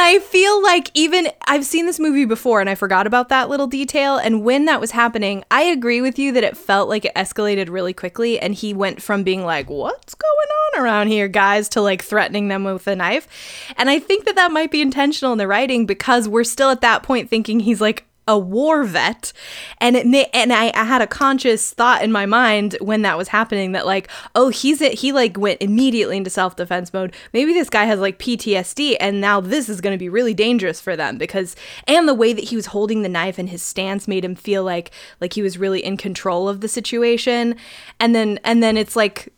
I 0.00 0.18
feel 0.24 0.60
like 0.60 0.90
even 0.94 1.28
I've 1.46 1.64
seen 1.64 1.86
this 1.86 2.00
movie 2.00 2.24
before 2.24 2.60
and 2.60 2.68
I 2.68 2.74
forgot 2.74 3.06
about 3.06 3.28
that 3.28 3.48
little 3.48 3.68
detail. 3.68 4.16
And 4.16 4.42
when 4.42 4.64
that 4.64 4.80
was 4.80 4.90
happening, 4.90 5.44
I 5.52 5.62
agree 5.62 6.00
with 6.00 6.18
you 6.18 6.32
that 6.32 6.42
it 6.42 6.56
felt 6.56 6.88
like 6.88 7.04
it 7.04 7.14
escalated 7.14 7.70
really 7.70 7.92
quickly. 7.92 8.40
And 8.40 8.54
he 8.54 8.74
went 8.74 9.00
from 9.00 9.22
being 9.22 9.44
like, 9.44 9.70
what's 9.70 10.14
going 10.14 10.48
on 10.74 10.82
around 10.82 11.06
here, 11.06 11.28
guys, 11.28 11.68
to 11.70 11.80
like 11.80 12.02
threatening 12.02 12.48
them 12.48 12.64
with 12.64 12.88
a 12.88 12.96
knife. 12.96 13.28
And 13.76 13.88
I 13.88 14.00
think 14.00 14.24
that 14.24 14.34
that 14.34 14.50
might 14.50 14.72
be 14.72 14.82
intentional 14.82 15.30
in 15.30 15.38
the 15.38 15.46
writing 15.46 15.86
because 15.86 16.28
we're 16.28 16.42
still 16.42 16.70
at 16.70 16.80
that 16.80 17.04
point 17.04 17.30
thinking 17.30 17.60
he's 17.60 17.80
like 17.80 18.04
a 18.26 18.38
war 18.38 18.84
vet 18.84 19.32
and 19.78 19.96
it 19.96 20.30
and 20.32 20.52
I, 20.52 20.72
I 20.74 20.84
had 20.84 21.02
a 21.02 21.06
conscious 21.06 21.72
thought 21.72 22.02
in 22.02 22.10
my 22.10 22.26
mind 22.26 22.76
when 22.80 23.02
that 23.02 23.18
was 23.18 23.28
happening 23.28 23.72
that 23.72 23.86
like 23.86 24.08
oh 24.34 24.48
he's 24.48 24.80
it 24.80 24.94
he 24.94 25.12
like 25.12 25.36
went 25.36 25.62
immediately 25.62 26.16
into 26.16 26.30
self-defense 26.30 26.92
mode. 26.92 27.14
Maybe 27.32 27.52
this 27.52 27.70
guy 27.70 27.84
has 27.84 28.00
like 28.00 28.18
ptsd 28.18 28.96
and 29.00 29.20
now 29.20 29.40
this 29.40 29.68
is 29.68 29.80
going 29.80 29.94
to 29.94 29.98
be 29.98 30.08
really 30.08 30.34
dangerous 30.34 30.80
for 30.80 30.96
them 30.96 31.18
because 31.18 31.54
and 31.86 32.08
the 32.08 32.14
way 32.14 32.32
that 32.32 32.44
he 32.44 32.56
was 32.56 32.66
holding 32.66 33.02
the 33.02 33.08
knife 33.08 33.38
and 33.38 33.48
his 33.48 33.62
stance 33.62 34.08
made 34.08 34.24
him 34.24 34.34
feel 34.34 34.64
like 34.64 34.90
like 35.20 35.32
he 35.32 35.42
was 35.42 35.58
really 35.58 35.84
in 35.84 35.96
control 35.96 36.48
of 36.48 36.60
the 36.60 36.68
situation. 36.68 37.56
And 38.00 38.14
then 38.14 38.38
and 38.44 38.62
then 38.62 38.76
it's 38.76 38.96
like 38.96 39.32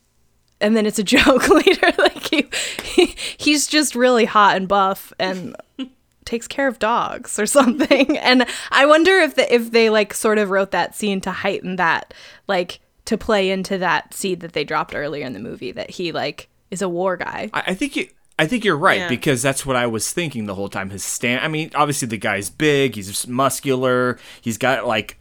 and 0.60 0.76
then 0.76 0.86
it's 0.86 0.98
a 0.98 1.04
joke 1.16 1.48
later 1.48 1.92
like 1.98 2.22
he, 2.28 2.48
he 2.82 3.14
he's 3.36 3.66
just 3.66 3.94
really 3.94 4.24
hot 4.24 4.56
and 4.56 4.68
buff 4.68 5.12
and 5.18 5.56
takes 6.26 6.46
care 6.46 6.68
of 6.68 6.78
dogs 6.78 7.38
or 7.38 7.46
something. 7.58 8.18
and 8.18 8.44
I 8.70 8.84
wonder 8.84 9.12
if 9.20 9.36
the, 9.36 9.52
if 9.54 9.70
they 9.70 9.88
like 9.88 10.12
sort 10.12 10.36
of 10.38 10.50
wrote 10.50 10.72
that 10.72 10.94
scene 10.94 11.20
to 11.22 11.30
heighten 11.30 11.76
that 11.76 12.12
like 12.46 12.80
to 13.06 13.16
play 13.16 13.50
into 13.50 13.78
that 13.78 14.12
seed 14.12 14.40
that 14.40 14.52
they 14.52 14.64
dropped 14.64 14.94
earlier 14.94 15.24
in 15.24 15.32
the 15.32 15.38
movie 15.38 15.72
that 15.72 15.88
he 15.90 16.12
like 16.12 16.48
is 16.70 16.82
a 16.82 16.88
war 16.88 17.16
guy. 17.16 17.48
I, 17.54 17.62
I 17.68 17.74
think 17.74 17.96
you. 17.96 18.08
I 18.38 18.46
think 18.46 18.66
you're 18.66 18.76
right 18.76 18.98
Yeah. 18.98 19.08
because 19.08 19.40
that's 19.40 19.64
what 19.64 19.76
I 19.76 19.86
was 19.86 20.12
thinking 20.12 20.44
the 20.44 20.54
whole 20.54 20.68
time. 20.68 20.90
His 20.90 21.02
stand. 21.02 21.42
I 21.42 21.48
mean, 21.48 21.70
obviously 21.74 22.08
the 22.08 22.18
guy's 22.18 22.50
big. 22.50 22.94
He's 22.96 23.26
muscular. 23.26 24.18
He's 24.42 24.58
got 24.58 24.86
like 24.86 25.12
a. 25.12 25.16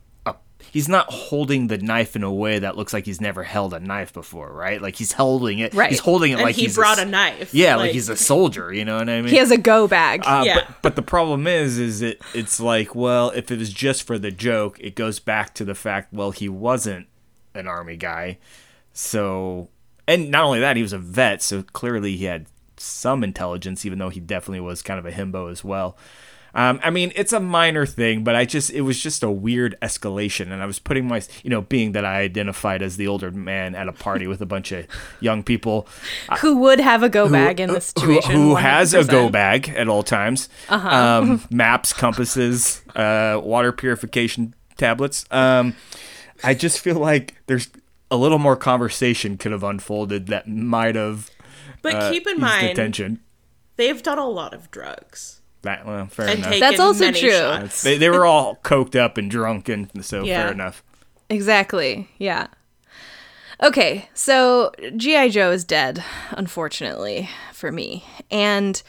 He's 0.71 0.89
not 0.89 1.11
holding 1.11 1.67
the 1.67 1.77
knife 1.77 2.15
in 2.15 2.23
a 2.23 2.31
way 2.33 2.59
that 2.59 2.75
looks 2.75 2.91
like 2.93 3.05
he's 3.05 3.21
never 3.21 3.43
held 3.43 3.73
a 3.73 3.79
knife 3.79 4.11
before, 4.11 4.51
right? 4.51 4.81
Like 4.81 4.95
he's 4.95 5.13
holding 5.13 5.59
it. 5.59 5.73
Right. 5.73 5.89
He's 5.89 5.99
holding 5.99 6.31
it 6.31 6.35
And 6.35 6.43
like 6.43 6.55
he 6.55 6.63
he's 6.63 6.75
brought 6.75 6.99
a, 6.99 7.03
a 7.03 7.05
knife, 7.05 7.53
Yeah, 7.53 7.75
like, 7.77 7.85
like- 7.87 7.91
he's 7.93 8.09
a 8.09 8.17
soldier. 8.17 8.73
You 8.73 8.83
know 8.83 8.97
what 8.97 9.09
I 9.09 9.21
mean? 9.21 9.29
He 9.29 9.37
has 9.37 9.51
a 9.51 9.57
go 9.57 9.87
bag. 9.87 10.23
Uh, 10.25 10.43
Yeah. 10.45 10.55
but, 10.67 10.81
but 10.81 10.95
the 10.97 11.01
problem 11.01 11.47
is, 11.47 11.77
is 11.79 12.01
it 12.01 12.21
it's 12.33 12.59
like, 12.59 12.93
well, 12.93 13.29
if 13.31 13.49
it 13.51 13.59
was 13.59 13.71
just 13.71 14.03
for 14.03 14.19
the 14.19 14.31
joke, 14.31 14.77
it 14.81 14.95
goes 14.95 15.19
back 15.19 15.53
to 15.55 15.63
the 15.65 15.75
fact, 15.75 16.11
well, 16.13 16.31
he 16.31 16.49
wasn't 16.49 17.07
an 17.53 17.67
army 17.67 17.95
guy, 17.95 18.37
so, 18.93 19.69
and 20.07 20.29
not 20.31 20.43
only 20.43 20.59
that, 20.59 20.75
he 20.75 20.81
was 20.81 20.93
a 20.93 20.97
vet, 20.97 21.41
so 21.41 21.63
clearly 21.63 22.15
he 22.17 22.25
had 22.25 22.47
some 22.77 23.23
intelligence, 23.23 23.85
even 23.85 23.99
though 23.99 24.09
he 24.09 24.19
definitely 24.19 24.59
was 24.59 24.81
kind 24.81 24.99
of 24.99 25.05
a 25.05 25.11
himbo 25.11 25.49
as 25.49 25.63
well. 25.63 25.97
Um, 26.55 26.79
I 26.81 26.89
mean, 26.89 27.11
it's 27.15 27.33
a 27.33 27.39
minor 27.39 27.85
thing, 27.85 28.23
but 28.23 28.33
I 28.33 28.45
just, 28.45 28.71
it 28.71 28.81
was 28.81 28.99
just 28.99 29.23
a 29.23 29.29
weird 29.29 29.75
escalation. 29.81 30.53
And 30.53 30.63
I 30.63 30.65
was 30.65 30.79
putting 30.79 31.05
my, 31.05 31.21
you 31.43 31.49
know, 31.49 31.61
being 31.61 31.91
that 31.91 32.05
I 32.05 32.21
identified 32.21 32.81
as 32.81 32.95
the 32.95 33.07
older 33.07 33.29
man 33.29 33.75
at 33.75 33.89
a 33.89 33.91
party 33.91 34.25
with 34.25 34.41
a 34.41 34.45
bunch 34.45 34.71
of 34.71 34.87
young 35.19 35.43
people, 35.43 35.85
who 36.39 36.57
would 36.59 36.79
have 36.79 37.03
a 37.03 37.09
go 37.09 37.29
bag 37.29 37.59
in 37.59 37.73
this 37.73 37.93
uh, 37.97 38.01
who, 38.01 38.15
situation? 38.15 38.41
who 38.41 38.55
has 38.55 38.93
a 38.93 39.03
go 39.03 39.29
bag 39.29 39.67
at 39.69 39.89
all 39.89 40.01
times. 40.01 40.47
Uh-huh. 40.69 40.87
Um, 40.87 41.43
maps, 41.51 41.91
compasses, 41.91 42.81
uh, 42.95 43.39
water 43.43 43.73
purification 43.73 44.55
tablets. 44.77 45.25
Um, 45.31 45.75
I 46.41 46.53
just 46.53 46.79
feel 46.79 46.95
like 46.95 47.35
there's 47.47 47.69
a 48.09 48.15
little 48.15 48.39
more 48.39 48.55
conversation 48.55 49.37
could 49.37 49.51
have 49.51 49.63
unfolded 49.63 50.27
that 50.27 50.47
might 50.47 50.95
have. 50.95 51.29
But 51.81 51.95
uh, 51.95 52.11
keep 52.11 52.27
in 52.27 52.39
mind, 52.39 52.69
attention. 52.69 53.19
they've 53.75 54.01
done 54.01 54.17
a 54.17 54.27
lot 54.27 54.53
of 54.53 54.71
drugs 54.71 55.41
That 55.65 55.85
well, 55.85 56.05
fair 56.07 56.27
and 56.29 56.39
enough. 56.39 56.51
taken 56.51 56.59
That's 56.69 56.79
also 56.79 57.05
many 57.05 57.19
true. 57.19 57.29
shots. 57.31 57.83
they, 57.83 57.97
they 57.97 58.09
were 58.09 58.25
all 58.25 58.55
coked 58.63 58.95
up 58.95 59.17
and 59.17 59.29
drunk, 59.29 59.67
and 59.69 59.89
so 60.05 60.23
Yeah. 60.23 60.43
fair 60.43 60.51
enough. 60.53 60.83
Exactly. 61.29 62.07
Yeah. 62.17 62.47
Okay, 63.63 64.09
so 64.13 64.71
GI 64.97 65.29
Joe 65.29 65.51
is 65.51 65.63
dead, 65.63 66.03
unfortunately 66.31 67.29
for 67.53 67.71
me, 67.71 68.03
and 68.29 68.81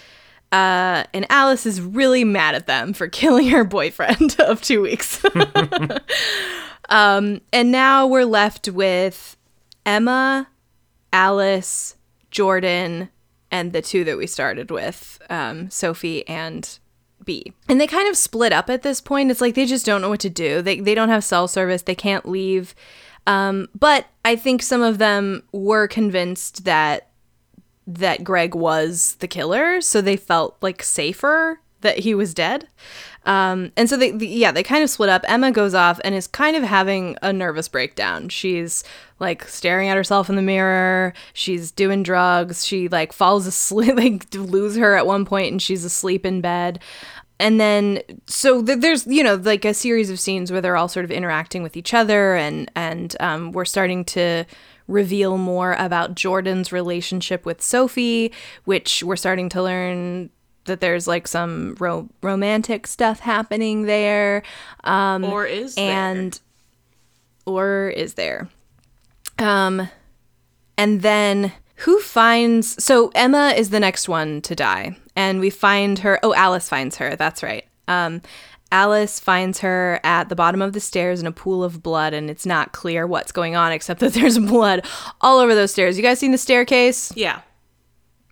uh, 0.52 1.04
and 1.14 1.24
Alice 1.30 1.66
is 1.66 1.80
really 1.80 2.24
mad 2.24 2.54
at 2.54 2.66
them 2.66 2.92
for 2.92 3.08
killing 3.22 3.48
her 3.48 3.64
boyfriend 3.64 4.36
of 4.40 4.60
two 4.62 4.80
weeks. 4.82 5.24
um, 6.88 7.40
and 7.52 7.72
now 7.72 8.06
we're 8.06 8.24
left 8.24 8.68
with 8.68 9.36
Emma, 9.84 10.48
Alice, 11.12 11.96
Jordan, 12.30 13.08
and 13.50 13.72
the 13.72 13.82
two 13.82 14.04
that 14.04 14.18
we 14.18 14.26
started 14.26 14.70
with, 14.70 15.20
um, 15.30 15.70
Sophie 15.70 16.26
and 16.28 16.78
B. 17.24 17.52
And 17.68 17.80
they 17.80 17.86
kind 17.86 18.08
of 18.08 18.16
split 18.16 18.52
up 18.52 18.68
at 18.70 18.82
this 18.82 19.00
point. 19.00 19.30
It's 19.30 19.40
like 19.40 19.54
they 19.54 19.66
just 19.66 19.86
don't 19.86 20.00
know 20.00 20.08
what 20.08 20.20
to 20.20 20.30
do. 20.30 20.62
They 20.62 20.80
they 20.80 20.94
don't 20.94 21.08
have 21.08 21.24
cell 21.24 21.48
service. 21.48 21.82
They 21.82 21.94
can't 21.94 22.28
leave. 22.28 22.74
Um, 23.26 23.68
but 23.78 24.06
I 24.24 24.36
think 24.36 24.62
some 24.62 24.82
of 24.82 24.98
them 24.98 25.42
were 25.52 25.88
convinced 25.88 26.64
that 26.64 27.08
that 27.86 28.24
Greg 28.24 28.54
was 28.54 29.16
the 29.20 29.28
killer, 29.28 29.80
so 29.80 30.00
they 30.00 30.16
felt 30.16 30.56
like 30.60 30.82
safer 30.82 31.60
that 31.82 32.00
he 32.00 32.14
was 32.14 32.34
dead. 32.34 32.66
Um, 33.24 33.72
and 33.76 33.88
so 33.88 33.96
they, 33.96 34.10
the, 34.10 34.26
yeah, 34.26 34.52
they 34.52 34.62
kind 34.62 34.82
of 34.82 34.90
split 34.90 35.08
up. 35.08 35.24
Emma 35.28 35.52
goes 35.52 35.74
off 35.74 36.00
and 36.04 36.14
is 36.14 36.26
kind 36.26 36.56
of 36.56 36.62
having 36.62 37.16
a 37.22 37.32
nervous 37.32 37.68
breakdown. 37.68 38.28
She's 38.28 38.82
like 39.18 39.48
staring 39.48 39.88
at 39.88 39.96
herself 39.96 40.28
in 40.28 40.36
the 40.36 40.42
mirror. 40.42 41.14
She's 41.32 41.70
doing 41.70 42.02
drugs. 42.02 42.66
She 42.66 42.88
like 42.88 43.12
falls 43.12 43.46
asleep, 43.46 43.96
like 43.96 44.34
lose 44.34 44.76
her 44.76 44.96
at 44.96 45.06
one 45.06 45.24
point, 45.24 45.52
and 45.52 45.62
she's 45.62 45.84
asleep 45.84 46.26
in 46.26 46.40
bed. 46.40 46.80
And 47.38 47.60
then 47.60 48.00
so 48.26 48.64
th- 48.64 48.80
there's 48.80 49.06
you 49.06 49.22
know 49.22 49.34
like 49.34 49.64
a 49.64 49.74
series 49.74 50.10
of 50.10 50.18
scenes 50.18 50.50
where 50.50 50.60
they're 50.60 50.76
all 50.76 50.88
sort 50.88 51.04
of 51.04 51.10
interacting 51.10 51.62
with 51.62 51.76
each 51.76 51.92
other, 51.94 52.34
and 52.34 52.70
and 52.74 53.14
um, 53.20 53.52
we're 53.52 53.64
starting 53.64 54.04
to 54.06 54.44
reveal 54.88 55.36
more 55.36 55.74
about 55.74 56.14
Jordan's 56.14 56.72
relationship 56.72 57.44
with 57.44 57.60
Sophie, 57.60 58.32
which 58.64 59.02
we're 59.02 59.16
starting 59.16 59.48
to 59.50 59.62
learn 59.62 60.30
that 60.64 60.80
there's 60.80 61.06
like 61.06 61.26
some 61.28 61.76
ro- 61.78 62.08
romantic 62.22 62.86
stuff 62.86 63.20
happening 63.20 63.82
there. 63.82 64.42
Um, 64.84 65.24
or 65.24 65.46
is 65.46 65.74
there? 65.74 65.90
and 65.90 66.40
or 67.46 67.88
is 67.88 68.14
there? 68.14 68.48
Um, 69.38 69.88
and 70.78 71.02
then 71.02 71.52
who 71.76 72.00
finds? 72.00 72.82
So 72.82 73.10
Emma 73.14 73.54
is 73.56 73.70
the 73.70 73.80
next 73.80 74.08
one 74.08 74.40
to 74.42 74.54
die, 74.54 74.96
and 75.14 75.40
we 75.40 75.50
find 75.50 75.98
her. 76.00 76.18
Oh, 76.22 76.34
Alice 76.34 76.68
finds 76.68 76.96
her. 76.96 77.16
That's 77.16 77.42
right. 77.42 77.64
Um, 77.88 78.22
Alice 78.72 79.20
finds 79.20 79.60
her 79.60 80.00
at 80.02 80.28
the 80.28 80.34
bottom 80.34 80.60
of 80.60 80.72
the 80.72 80.80
stairs 80.80 81.20
in 81.20 81.26
a 81.26 81.32
pool 81.32 81.62
of 81.62 81.82
blood, 81.82 82.12
and 82.14 82.28
it's 82.28 82.44
not 82.46 82.72
clear 82.72 83.06
what's 83.06 83.30
going 83.32 83.54
on 83.56 83.72
except 83.72 84.00
that 84.00 84.12
there's 84.14 84.38
blood 84.38 84.84
all 85.20 85.38
over 85.38 85.54
those 85.54 85.70
stairs. 85.70 85.96
You 85.96 86.02
guys 86.02 86.18
seen 86.18 86.32
the 86.32 86.38
staircase? 86.38 87.12
yeah, 87.16 87.42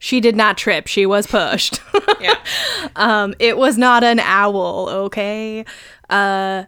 She 0.00 0.20
did 0.20 0.36
not 0.36 0.58
trip. 0.58 0.86
She 0.86 1.06
was 1.06 1.26
pushed. 1.26 1.80
yeah. 2.20 2.36
Um, 2.96 3.34
it 3.40 3.56
was 3.56 3.76
not 3.76 4.04
an 4.04 4.20
owl, 4.20 4.88
okay? 4.88 5.64
Uh, 6.08 6.64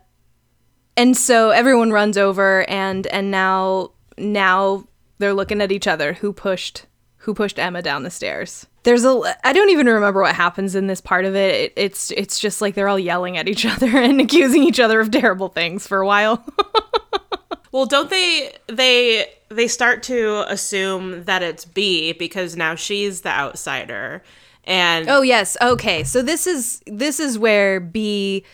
and 0.96 1.16
so 1.16 1.50
everyone 1.50 1.92
runs 1.92 2.16
over, 2.18 2.68
and 2.68 3.06
and 3.08 3.30
now 3.30 3.92
now 4.18 4.86
they're 5.18 5.34
looking 5.34 5.60
at 5.60 5.72
each 5.72 5.86
other. 5.86 6.14
Who 6.14 6.32
pushed 6.32 6.86
who 7.18 7.34
pushed 7.34 7.58
Emma 7.58 7.82
down 7.82 8.02
the 8.02 8.10
stairs? 8.10 8.66
There's 8.82 9.04
a 9.04 9.36
I 9.44 9.52
don't 9.52 9.70
even 9.70 9.86
remember 9.86 10.22
what 10.22 10.34
happens 10.34 10.74
in 10.74 10.86
this 10.86 11.00
part 11.00 11.24
of 11.24 11.34
it. 11.34 11.54
it 11.54 11.72
it's 11.76 12.10
it's 12.12 12.38
just 12.38 12.60
like 12.60 12.74
they're 12.74 12.88
all 12.88 12.98
yelling 12.98 13.36
at 13.36 13.48
each 13.48 13.66
other 13.66 13.96
and 13.98 14.20
accusing 14.20 14.62
each 14.62 14.80
other 14.80 15.00
of 15.00 15.10
terrible 15.10 15.48
things 15.48 15.86
for 15.86 15.98
a 15.98 16.06
while. 16.06 16.44
Well, 17.76 17.84
don't 17.84 18.08
they 18.08 18.56
they 18.68 19.26
they 19.50 19.68
start 19.68 20.02
to 20.04 20.50
assume 20.50 21.24
that 21.24 21.42
it's 21.42 21.66
B 21.66 22.14
because 22.14 22.56
now 22.56 22.74
she's 22.74 23.20
the 23.20 23.28
outsider. 23.28 24.22
And 24.64 25.10
Oh 25.10 25.20
yes. 25.20 25.58
Okay. 25.60 26.02
So 26.02 26.22
this 26.22 26.46
is 26.46 26.82
this 26.86 27.20
is 27.20 27.38
where 27.38 27.78
B 27.78 28.44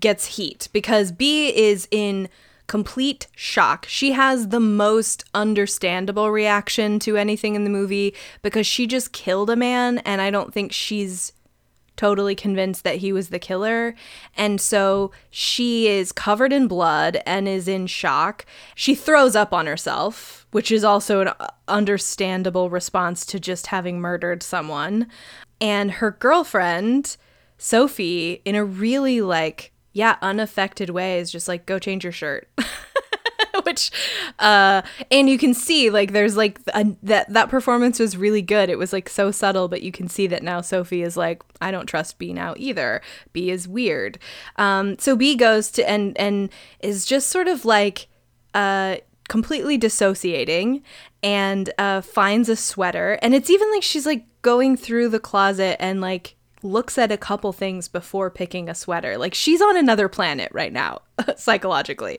gets 0.00 0.26
heat 0.26 0.68
because 0.72 1.12
B 1.12 1.56
is 1.56 1.86
in 1.92 2.28
complete 2.68 3.26
shock. 3.34 3.86
She 3.88 4.12
has 4.12 4.48
the 4.48 4.60
most 4.60 5.24
understandable 5.34 6.30
reaction 6.30 7.00
to 7.00 7.16
anything 7.16 7.56
in 7.56 7.64
the 7.64 7.70
movie 7.70 8.14
because 8.42 8.66
she 8.66 8.86
just 8.86 9.12
killed 9.12 9.50
a 9.50 9.56
man 9.56 9.98
and 9.98 10.20
I 10.20 10.30
don't 10.30 10.54
think 10.54 10.72
she's 10.72 11.32
totally 11.96 12.36
convinced 12.36 12.84
that 12.84 12.98
he 12.98 13.12
was 13.12 13.30
the 13.30 13.40
killer. 13.40 13.94
And 14.36 14.60
so 14.60 15.10
she 15.30 15.88
is 15.88 16.12
covered 16.12 16.52
in 16.52 16.68
blood 16.68 17.20
and 17.26 17.48
is 17.48 17.66
in 17.66 17.88
shock. 17.88 18.46
She 18.76 18.94
throws 18.94 19.34
up 19.34 19.52
on 19.52 19.66
herself, 19.66 20.46
which 20.52 20.70
is 20.70 20.84
also 20.84 21.22
an 21.22 21.32
understandable 21.66 22.70
response 22.70 23.26
to 23.26 23.40
just 23.40 23.66
having 23.66 24.00
murdered 24.00 24.44
someone. 24.44 25.08
And 25.60 25.90
her 25.92 26.12
girlfriend, 26.12 27.16
Sophie, 27.58 28.42
in 28.44 28.54
a 28.54 28.64
really 28.64 29.20
like, 29.20 29.72
yeah, 29.92 30.16
unaffected 30.22 30.90
way, 30.90 31.18
is 31.18 31.30
just 31.30 31.48
like, 31.48 31.66
go 31.66 31.78
change 31.78 32.04
your 32.04 32.12
shirt. 32.12 32.48
which 33.64 33.90
uh 34.38 34.82
and 35.10 35.28
you 35.28 35.36
can 35.36 35.52
see 35.52 35.90
like 35.90 36.12
there's 36.12 36.36
like 36.36 36.60
a, 36.74 36.86
that 37.02 37.32
that 37.32 37.48
performance 37.48 37.98
was 37.98 38.16
really 38.16 38.42
good. 38.42 38.70
It 38.70 38.78
was 38.78 38.92
like 38.92 39.08
so 39.08 39.30
subtle 39.30 39.68
but 39.68 39.82
you 39.82 39.92
can 39.92 40.08
see 40.08 40.26
that 40.28 40.42
now 40.42 40.60
sophie 40.60 41.02
is 41.02 41.16
like 41.16 41.42
i 41.60 41.70
don't 41.70 41.86
trust 41.86 42.18
b 42.18 42.32
now 42.32 42.54
either. 42.56 43.02
B 43.32 43.50
is 43.50 43.68
weird. 43.68 44.18
Um 44.56 44.98
so 44.98 45.16
b 45.16 45.34
goes 45.34 45.70
to 45.72 45.88
and 45.88 46.16
and 46.18 46.50
is 46.80 47.04
just 47.04 47.28
sort 47.28 47.48
of 47.48 47.64
like 47.64 48.08
uh 48.54 48.96
completely 49.28 49.76
dissociating 49.76 50.82
and 51.22 51.72
uh 51.78 52.00
finds 52.00 52.48
a 52.48 52.56
sweater. 52.56 53.18
And 53.22 53.34
it's 53.34 53.50
even 53.50 53.70
like 53.70 53.82
she's 53.82 54.06
like 54.06 54.24
going 54.42 54.76
through 54.76 55.08
the 55.08 55.20
closet 55.20 55.76
and 55.80 56.00
like 56.00 56.36
looks 56.62 56.98
at 56.98 57.12
a 57.12 57.16
couple 57.16 57.52
things 57.52 57.88
before 57.88 58.30
picking 58.30 58.68
a 58.68 58.74
sweater. 58.74 59.16
Like 59.18 59.34
she's 59.34 59.60
on 59.60 59.76
another 59.76 60.08
planet 60.08 60.50
right 60.52 60.72
now, 60.72 61.02
psychologically. 61.36 62.18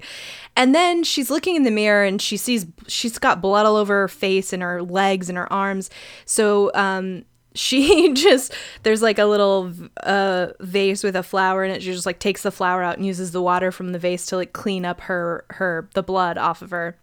And 0.56 0.74
then 0.74 1.04
she's 1.04 1.30
looking 1.30 1.56
in 1.56 1.64
the 1.64 1.72
mirror 1.72 2.04
and 2.04 2.22
she 2.22 2.38
sees 2.38 2.66
she's 2.88 3.18
got 3.18 3.42
blood 3.42 3.66
all 3.66 3.76
over 3.76 4.02
her 4.02 4.08
face 4.08 4.54
and 4.54 4.62
her 4.62 4.82
legs 4.82 5.30
and 5.30 5.38
her 5.38 5.52
arms. 5.52 5.90
So 6.26 6.72
um 6.74 7.26
she 7.56 8.14
just 8.14 8.54
there's 8.84 9.02
like 9.02 9.18
a 9.18 9.26
little 9.26 9.74
uh 10.04 10.48
vase 10.60 11.04
with 11.04 11.16
a 11.16 11.24
flower 11.24 11.64
in 11.64 11.72
it. 11.72 11.82
She 11.82 11.92
just 11.92 12.06
like 12.06 12.20
takes 12.20 12.44
the 12.44 12.52
flower 12.52 12.84
out 12.84 12.98
and 12.98 13.06
uses 13.06 13.32
the 13.32 13.42
water 13.42 13.72
from 13.72 13.92
the 13.92 14.00
vase 14.00 14.26
to 14.28 14.38
like 14.38 14.54
clean 14.54 14.86
up 14.86 15.02
her 15.02 15.46
her 15.52 15.90
the 15.94 16.04
blood 16.04 16.38
off 16.38 16.62
of 16.62 16.72
her. 16.72 16.98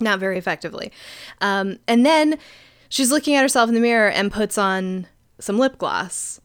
Not 0.00 0.18
very 0.18 0.38
effectively. 0.38 0.92
Um 1.40 1.78
and 1.86 2.04
then 2.04 2.38
she's 2.88 3.10
looking 3.12 3.34
at 3.34 3.42
herself 3.42 3.68
in 3.68 3.74
the 3.74 3.80
mirror 3.80 4.10
and 4.10 4.32
puts 4.32 4.56
on 4.58 5.06
some 5.38 5.58
lip 5.58 5.76
gloss 5.76 6.40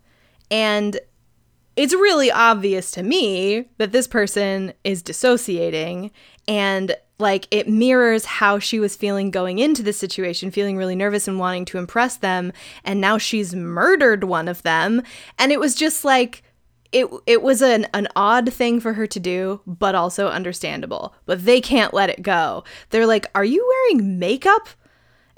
and 0.51 0.99
it's 1.75 1.93
really 1.93 2.29
obvious 2.29 2.91
to 2.91 3.03
me 3.03 3.69
that 3.77 3.91
this 3.91 4.07
person 4.07 4.73
is 4.83 5.01
dissociating 5.01 6.11
and 6.47 6.95
like 7.17 7.47
it 7.51 7.69
mirrors 7.69 8.25
how 8.25 8.59
she 8.59 8.79
was 8.79 8.95
feeling 8.95 9.31
going 9.31 9.59
into 9.59 9.83
the 9.83 9.93
situation, 9.93 10.51
feeling 10.51 10.75
really 10.75 10.95
nervous 10.95 11.27
and 11.27 11.39
wanting 11.39 11.65
to 11.65 11.77
impress 11.77 12.17
them. 12.17 12.51
And 12.83 12.99
now 12.99 13.17
she's 13.17 13.55
murdered 13.55 14.23
one 14.23 14.47
of 14.47 14.63
them. 14.63 15.03
And 15.37 15.51
it 15.51 15.59
was 15.59 15.75
just 15.75 16.03
like, 16.03 16.43
it, 16.91 17.07
it 17.25 17.41
was 17.41 17.61
an, 17.61 17.87
an 17.93 18.07
odd 18.17 18.51
thing 18.51 18.81
for 18.81 18.93
her 18.93 19.07
to 19.07 19.19
do, 19.19 19.61
but 19.65 19.95
also 19.95 20.27
understandable. 20.27 21.15
But 21.25 21.45
they 21.45 21.61
can't 21.61 21.93
let 21.93 22.09
it 22.09 22.21
go. 22.21 22.65
They're 22.89 23.07
like, 23.07 23.27
Are 23.33 23.45
you 23.45 23.65
wearing 23.65 24.19
makeup? 24.19 24.67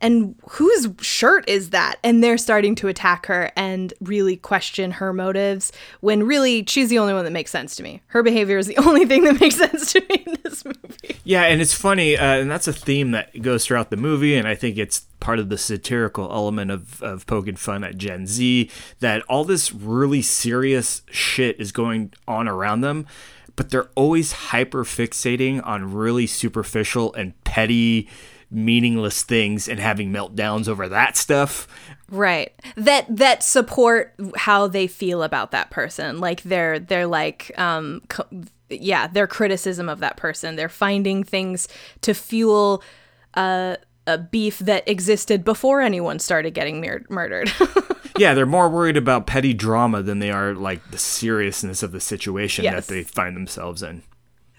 And 0.04 0.36
whose 0.50 0.90
shirt 1.00 1.48
is 1.48 1.70
that? 1.70 1.96
And 2.04 2.22
they're 2.22 2.38
starting 2.38 2.76
to 2.76 2.90
attack 2.90 3.26
her 3.28 3.52
and 3.56 3.94
really 4.02 4.36
question 4.36 4.92
her 4.92 5.14
motives 5.14 5.72
when 6.02 6.24
really 6.24 6.66
she's 6.68 6.90
the 6.90 7.00
only 7.00 7.14
one 7.14 7.24
that 7.24 7.32
makes 7.32 7.52
sense 7.52 7.78
to 7.78 7.84
me. 7.84 8.02
Her 8.08 8.22
behavior 8.22 8.58
is 8.58 8.68
the 8.68 8.78
only 8.86 9.06
thing 9.06 9.24
that 9.24 9.40
makes 9.40 9.56
sense 9.56 9.94
to 9.94 10.02
me 10.02 10.24
in 10.28 10.38
this 10.44 10.66
movie. 10.66 11.18
Yeah, 11.24 11.44
and 11.44 11.62
it's 11.62 11.74
funny, 11.74 12.18
uh, 12.18 12.36
and 12.36 12.52
that's 12.52 12.68
a 12.68 12.74
theme 12.74 13.12
that 13.12 13.42
goes 13.42 13.66
throughout 13.66 13.90
the 13.90 13.98
movie, 13.98 14.36
and 14.36 14.46
I 14.46 14.56
think 14.56 14.78
it's 14.78 15.08
part 15.22 15.40
of 15.40 15.48
the 15.48 15.58
satirical 15.58 16.30
element 16.34 16.70
of, 16.70 17.02
of 17.02 17.26
poking 17.26 17.56
fun 17.56 17.86
at 17.86 17.98
Gen 17.98 18.28
Z 18.28 18.70
that 19.00 19.22
all 19.30 19.46
this 19.46 19.74
really 19.74 20.22
serious 20.22 21.02
shit 21.10 21.58
is 21.62 21.72
going 21.72 22.12
on 22.28 22.50
around 22.50 22.82
them 22.82 23.08
but 23.56 23.70
they're 23.70 23.90
always 23.96 24.32
hyper 24.32 24.84
fixating 24.84 25.66
on 25.66 25.94
really 25.94 26.26
superficial 26.26 27.14
and 27.14 27.42
petty 27.44 28.10
meaningless 28.54 29.24
things 29.24 29.68
and 29.68 29.80
having 29.80 30.12
meltdowns 30.12 30.68
over 30.68 30.88
that 30.90 31.18
stuff. 31.18 31.68
Right. 32.10 32.54
That 32.76 33.06
that 33.16 33.44
support 33.44 34.14
how 34.36 34.68
they 34.68 34.88
feel 34.88 35.24
about 35.24 35.52
that 35.52 35.72
person. 35.72 36.20
Like 36.20 36.44
they're 36.44 36.80
they're 36.80 37.08
like 37.08 37.52
um 37.58 38.02
co- 38.10 38.28
yeah, 38.70 39.08
their 39.08 39.28
criticism 39.28 39.90
of 39.90 40.00
that 40.00 40.18
person. 40.18 40.56
They're 40.56 40.70
finding 40.70 41.24
things 41.24 41.68
to 42.02 42.14
fuel 42.14 42.84
uh 43.34 43.78
a 44.06 44.18
beef 44.18 44.60
that 44.60 44.88
existed 44.88 45.44
before 45.46 45.80
anyone 45.82 46.20
started 46.20 46.54
getting 46.54 46.82
mur- 46.82 47.06
murdered. 47.10 47.50
yeah, 48.18 48.34
they're 48.34 48.46
more 48.46 48.68
worried 48.70 48.98
about 48.98 49.26
petty 49.26 49.54
drama 49.54 50.04
than 50.04 50.20
they 50.20 50.30
are 50.30 50.54
like 50.54 50.92
the 50.92 50.98
seriousness 50.98 51.82
of 51.84 51.94
the 51.94 52.02
situation 52.02 52.66
Yes. 52.66 52.86
that 52.88 52.94
they 52.94 53.04
find 53.04 53.36
themselves 53.36 53.82
in. 53.82 54.04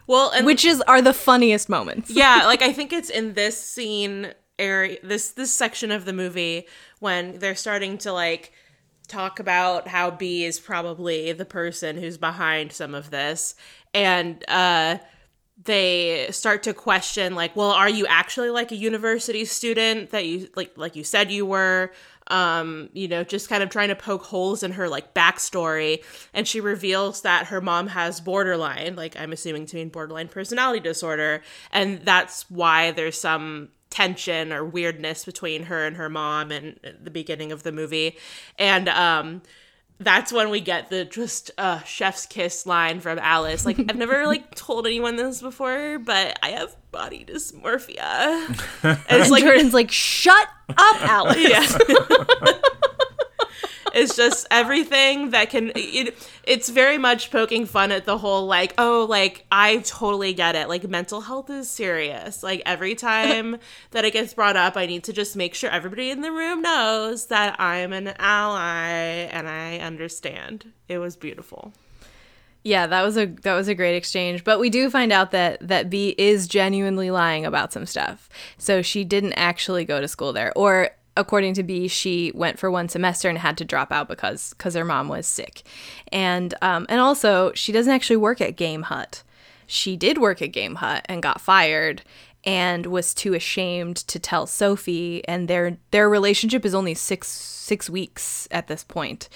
Well, 0.07 0.31
and 0.31 0.45
Which 0.47 0.65
is 0.65 0.81
are 0.83 1.01
the 1.03 1.15
funniest 1.15 1.69
moments. 1.69 2.11
yeah, 2.11 2.43
like 2.47 2.63
I 2.63 2.73
think 2.73 2.93
it's 2.93 3.11
in 3.11 3.35
this 3.35 3.59
scene 3.63 4.33
area 4.59 4.99
this 5.03 5.31
this 5.31 5.53
section 5.53 5.91
of 5.91 6.05
the 6.05 6.13
movie 6.13 6.67
when 7.01 7.39
they're 7.41 7.57
starting 7.57 7.99
to 7.99 8.13
like 8.13 8.53
talk 9.09 9.41
about 9.41 9.89
how 9.89 10.11
B 10.13 10.45
is 10.45 10.61
probably 10.61 11.33
the 11.33 11.45
person 11.45 11.97
who's 11.97 12.17
behind 12.17 12.71
some 12.73 12.95
of 12.95 13.11
this 13.11 13.57
and 13.93 14.45
uh 14.49 14.99
they 15.65 16.27
start 16.31 16.63
to 16.65 16.73
question 16.75 17.35
like 17.35 17.55
well 17.57 17.71
are 17.71 17.89
you 17.89 18.07
actually 18.07 18.51
like 18.51 18.73
a 18.73 18.77
university 18.77 19.45
student 19.45 20.11
that 20.11 20.25
you 20.27 20.49
like 20.57 20.73
like 20.77 20.97
you 20.97 21.05
said 21.05 21.31
you 21.31 21.45
were 21.47 21.93
um 22.29 22.89
you 22.93 23.07
know 23.07 23.22
just 23.22 23.49
kind 23.49 23.62
of 23.62 23.68
trying 23.68 23.89
to 23.89 23.95
poke 23.95 24.25
holes 24.25 24.62
in 24.62 24.72
her 24.72 24.89
like 24.89 25.14
backstory. 25.14 26.03
And 26.33 26.49
she 26.49 26.61
reveals 26.61 27.22
that 27.22 27.47
her 27.47 27.61
mom 27.61 27.89
has 27.89 28.20
borderline 28.20 28.97
like 28.97 29.18
i'm 29.18 29.33
assuming 29.33 29.66
to 29.66 29.77
mean 29.77 29.89
borderline 29.89 30.29
personality 30.29 30.81
disorder. 30.81 31.43
And 31.72 32.01
that's 32.01 32.51
why 32.51 32.91
there's 32.93 33.20
some 33.20 33.68
tension 33.91 34.53
or 34.53 34.64
weirdness 34.64 35.25
between 35.25 35.64
her 35.64 35.87
and 35.87 35.97
her 35.97 36.09
mom 36.09 36.51
and 36.51 36.81
the 37.01 37.11
beginning 37.11 37.53
of 37.53 37.62
the 37.62 37.72
movie. 37.72 38.16
And 38.59 38.89
um 38.89 39.43
that's 40.01 40.32
when 40.32 40.51
we 40.51 40.61
get 40.61 40.90
the 40.90 41.05
just 41.05 41.51
uh 41.57 41.80
chef's 41.82 42.26
kiss 42.26 42.66
line 42.66 43.01
from 43.01 43.18
Alice. 43.18 43.64
Like 43.64 43.78
I've 43.78 43.97
never 43.97 44.26
like 44.26 44.55
told 44.55 44.86
anyone 44.86 45.16
this 45.16 45.40
before, 45.40 45.99
but 45.99 46.38
I 46.42 46.51
have 46.51 46.76
body 46.90 47.24
dysmorphia. 47.24 48.61
And 48.84 48.99
it's 49.09 49.09
And 49.09 49.30
like 49.30 49.45
Jordan's 49.45 49.74
like, 49.74 49.90
shut 49.90 50.49
up, 50.68 51.03
Alice. 51.03 51.36
yeah. 51.38 52.53
It's 53.95 54.16
just 54.16 54.47
everything 54.51 55.30
that 55.30 55.51
can 55.51 55.72
it, 55.74 56.16
it's 56.45 56.68
very 56.68 56.99
much 56.99 57.30
poking 57.30 57.64
fun 57.64 57.92
at 57.92 58.05
the 58.05 58.18
whole 58.18 58.47
like 58.47 58.74
oh 58.76 59.07
like 59.09 59.47
i 59.51 59.78
totally 59.78 60.34
get 60.34 60.57
it. 60.57 60.68
Like 60.68 60.88
mental 60.88 61.22
health 61.22 61.49
is 61.51 61.70
serious. 61.70 62.42
Like 62.42 62.62
every 62.66 62.95
time 62.95 63.59
that 63.92 64.05
it 64.05 64.12
gets 64.12 64.34
brought 64.34 64.57
up 64.57 64.76
i 64.76 64.86
need 64.86 65.05
to 65.05 65.12
just 65.12 65.36
make 65.36 65.55
sure 65.55 65.70
everybody 65.70 66.11
in 66.11 66.20
the 66.20 66.32
room 66.32 66.61
knows 66.61 67.26
that 67.26 67.59
i'm 67.61 67.92
an 67.92 68.09
ally 68.18 69.28
and 69.30 69.49
i 69.49 69.78
understand. 69.78 70.72
It 70.88 70.99
was 70.99 71.16
beautiful. 71.16 71.72
Yeah, 72.64 72.86
that 72.86 73.03
was 73.03 73.18
a 73.18 73.26
that 73.26 73.55
was 73.55 73.68
a 73.68 73.74
great 73.74 73.95
exchange. 73.95 74.42
But 74.42 74.59
we 74.59 74.70
do 74.70 74.88
find 74.88 75.12
out 75.12 75.32
that 75.32 75.68
that 75.68 75.90
B 75.90 76.14
is 76.16 76.49
genuinely 76.49 77.11
lying 77.11 77.45
about 77.45 77.74
some 77.74 77.84
stuff. 77.84 78.28
So 78.57 78.80
she 78.80 79.05
didn't 79.05 79.34
actually 79.34 79.84
go 79.84 80.01
to 80.01 80.09
school 80.09 80.32
there, 80.32 80.51
or 80.57 80.90
according 81.17 81.55
to 81.55 81.62
B, 81.62 81.89
she 81.89 82.33
went 82.35 82.59
for 82.59 82.71
one 82.71 82.89
semester 82.89 83.29
and 83.29 83.39
had 83.39 83.57
to 83.59 83.65
drop 83.65 83.93
out 83.93 84.09
because 84.09 84.51
because 84.51 84.75
her 84.75 84.85
mom 84.85 85.09
was 85.09 85.27
sick, 85.27 85.62
and 86.12 86.55
um, 86.62 86.87
and 86.89 87.01
also 87.01 87.53
she 87.55 87.73
doesn't 87.73 87.93
actually 87.93 88.17
work 88.17 88.41
at 88.41 88.57
Game 88.57 88.83
Hut. 88.83 89.23
She 89.67 89.97
did 89.97 90.19
work 90.19 90.43
at 90.43 90.53
Game 90.53 90.77
Hut 90.77 91.05
and 91.09 91.23
got 91.23 91.41
fired 91.41 92.03
and 92.45 92.87
was 92.87 93.15
too 93.15 93.35
ashamed 93.35 93.97
to 93.97 94.19
tell 94.19 94.47
Sophie 94.47 95.27
and 95.27 95.49
their 95.49 95.79
their 95.91 96.09
relationship 96.09 96.65
is 96.65 96.75
only 96.75 96.95
6 96.95 97.29
6 97.29 97.91
weeks 97.91 98.47
at 98.51 98.67
this 98.67 98.85
point. 98.85 99.29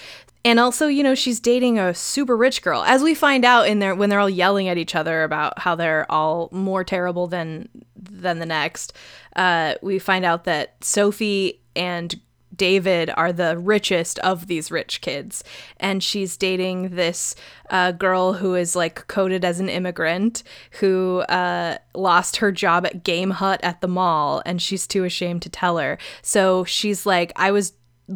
And 0.45 0.59
also, 0.59 0.87
you 0.87 1.03
know, 1.03 1.15
she's 1.15 1.39
dating 1.39 1.79
a 1.79 1.93
super 1.93 2.37
rich 2.37 2.61
girl. 2.61 2.81
As 2.83 3.03
we 3.03 3.13
find 3.13 3.43
out 3.43 3.67
in 3.67 3.79
there 3.79 3.93
when 3.93 4.09
they're 4.09 4.19
all 4.19 4.29
yelling 4.29 4.69
at 4.69 4.77
each 4.77 4.95
other 4.95 5.23
about 5.23 5.59
how 5.59 5.75
they're 5.75 6.09
all 6.09 6.47
more 6.51 6.83
terrible 6.83 7.27
than 7.27 7.67
than 7.95 8.39
the 8.39 8.45
next, 8.45 8.93
uh, 9.35 9.75
we 9.81 9.99
find 9.99 10.23
out 10.23 10.45
that 10.45 10.81
Sophie 10.83 11.59
and 11.79 12.19
David 12.55 13.09
are 13.15 13.31
the 13.31 13.57
richest 13.57 14.19
of 14.19 14.47
these 14.47 14.69
rich 14.69 15.01
kids. 15.01 15.43
And 15.77 16.03
she's 16.03 16.35
dating 16.35 16.89
this 16.89 17.33
uh, 17.69 17.93
girl 17.93 18.33
who 18.33 18.53
is 18.53 18.75
like 18.75 19.07
coded 19.07 19.45
as 19.45 19.59
an 19.59 19.69
immigrant 19.69 20.43
who 20.79 21.19
uh, 21.29 21.77
lost 21.95 22.37
her 22.37 22.51
job 22.51 22.85
at 22.85 23.03
Game 23.03 23.31
Hut 23.31 23.61
at 23.63 23.79
the 23.81 23.87
mall 23.87 24.41
and 24.45 24.61
she's 24.61 24.85
too 24.85 25.05
ashamed 25.05 25.41
to 25.43 25.49
tell 25.49 25.77
her. 25.77 25.97
So 26.21 26.65
she's 26.65 27.05
like, 27.05 27.31
I 27.37 27.51
was 27.51 27.73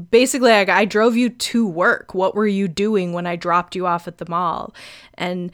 basically 0.09 0.51
like, 0.51 0.69
I 0.69 0.85
drove 0.85 1.15
you 1.15 1.29
to 1.29 1.65
work. 1.65 2.13
What 2.13 2.35
were 2.35 2.47
you 2.47 2.67
doing 2.67 3.13
when 3.13 3.25
I 3.25 3.37
dropped 3.37 3.75
you 3.75 3.87
off 3.87 4.07
at 4.07 4.17
the 4.17 4.29
mall? 4.29 4.73
And 5.13 5.51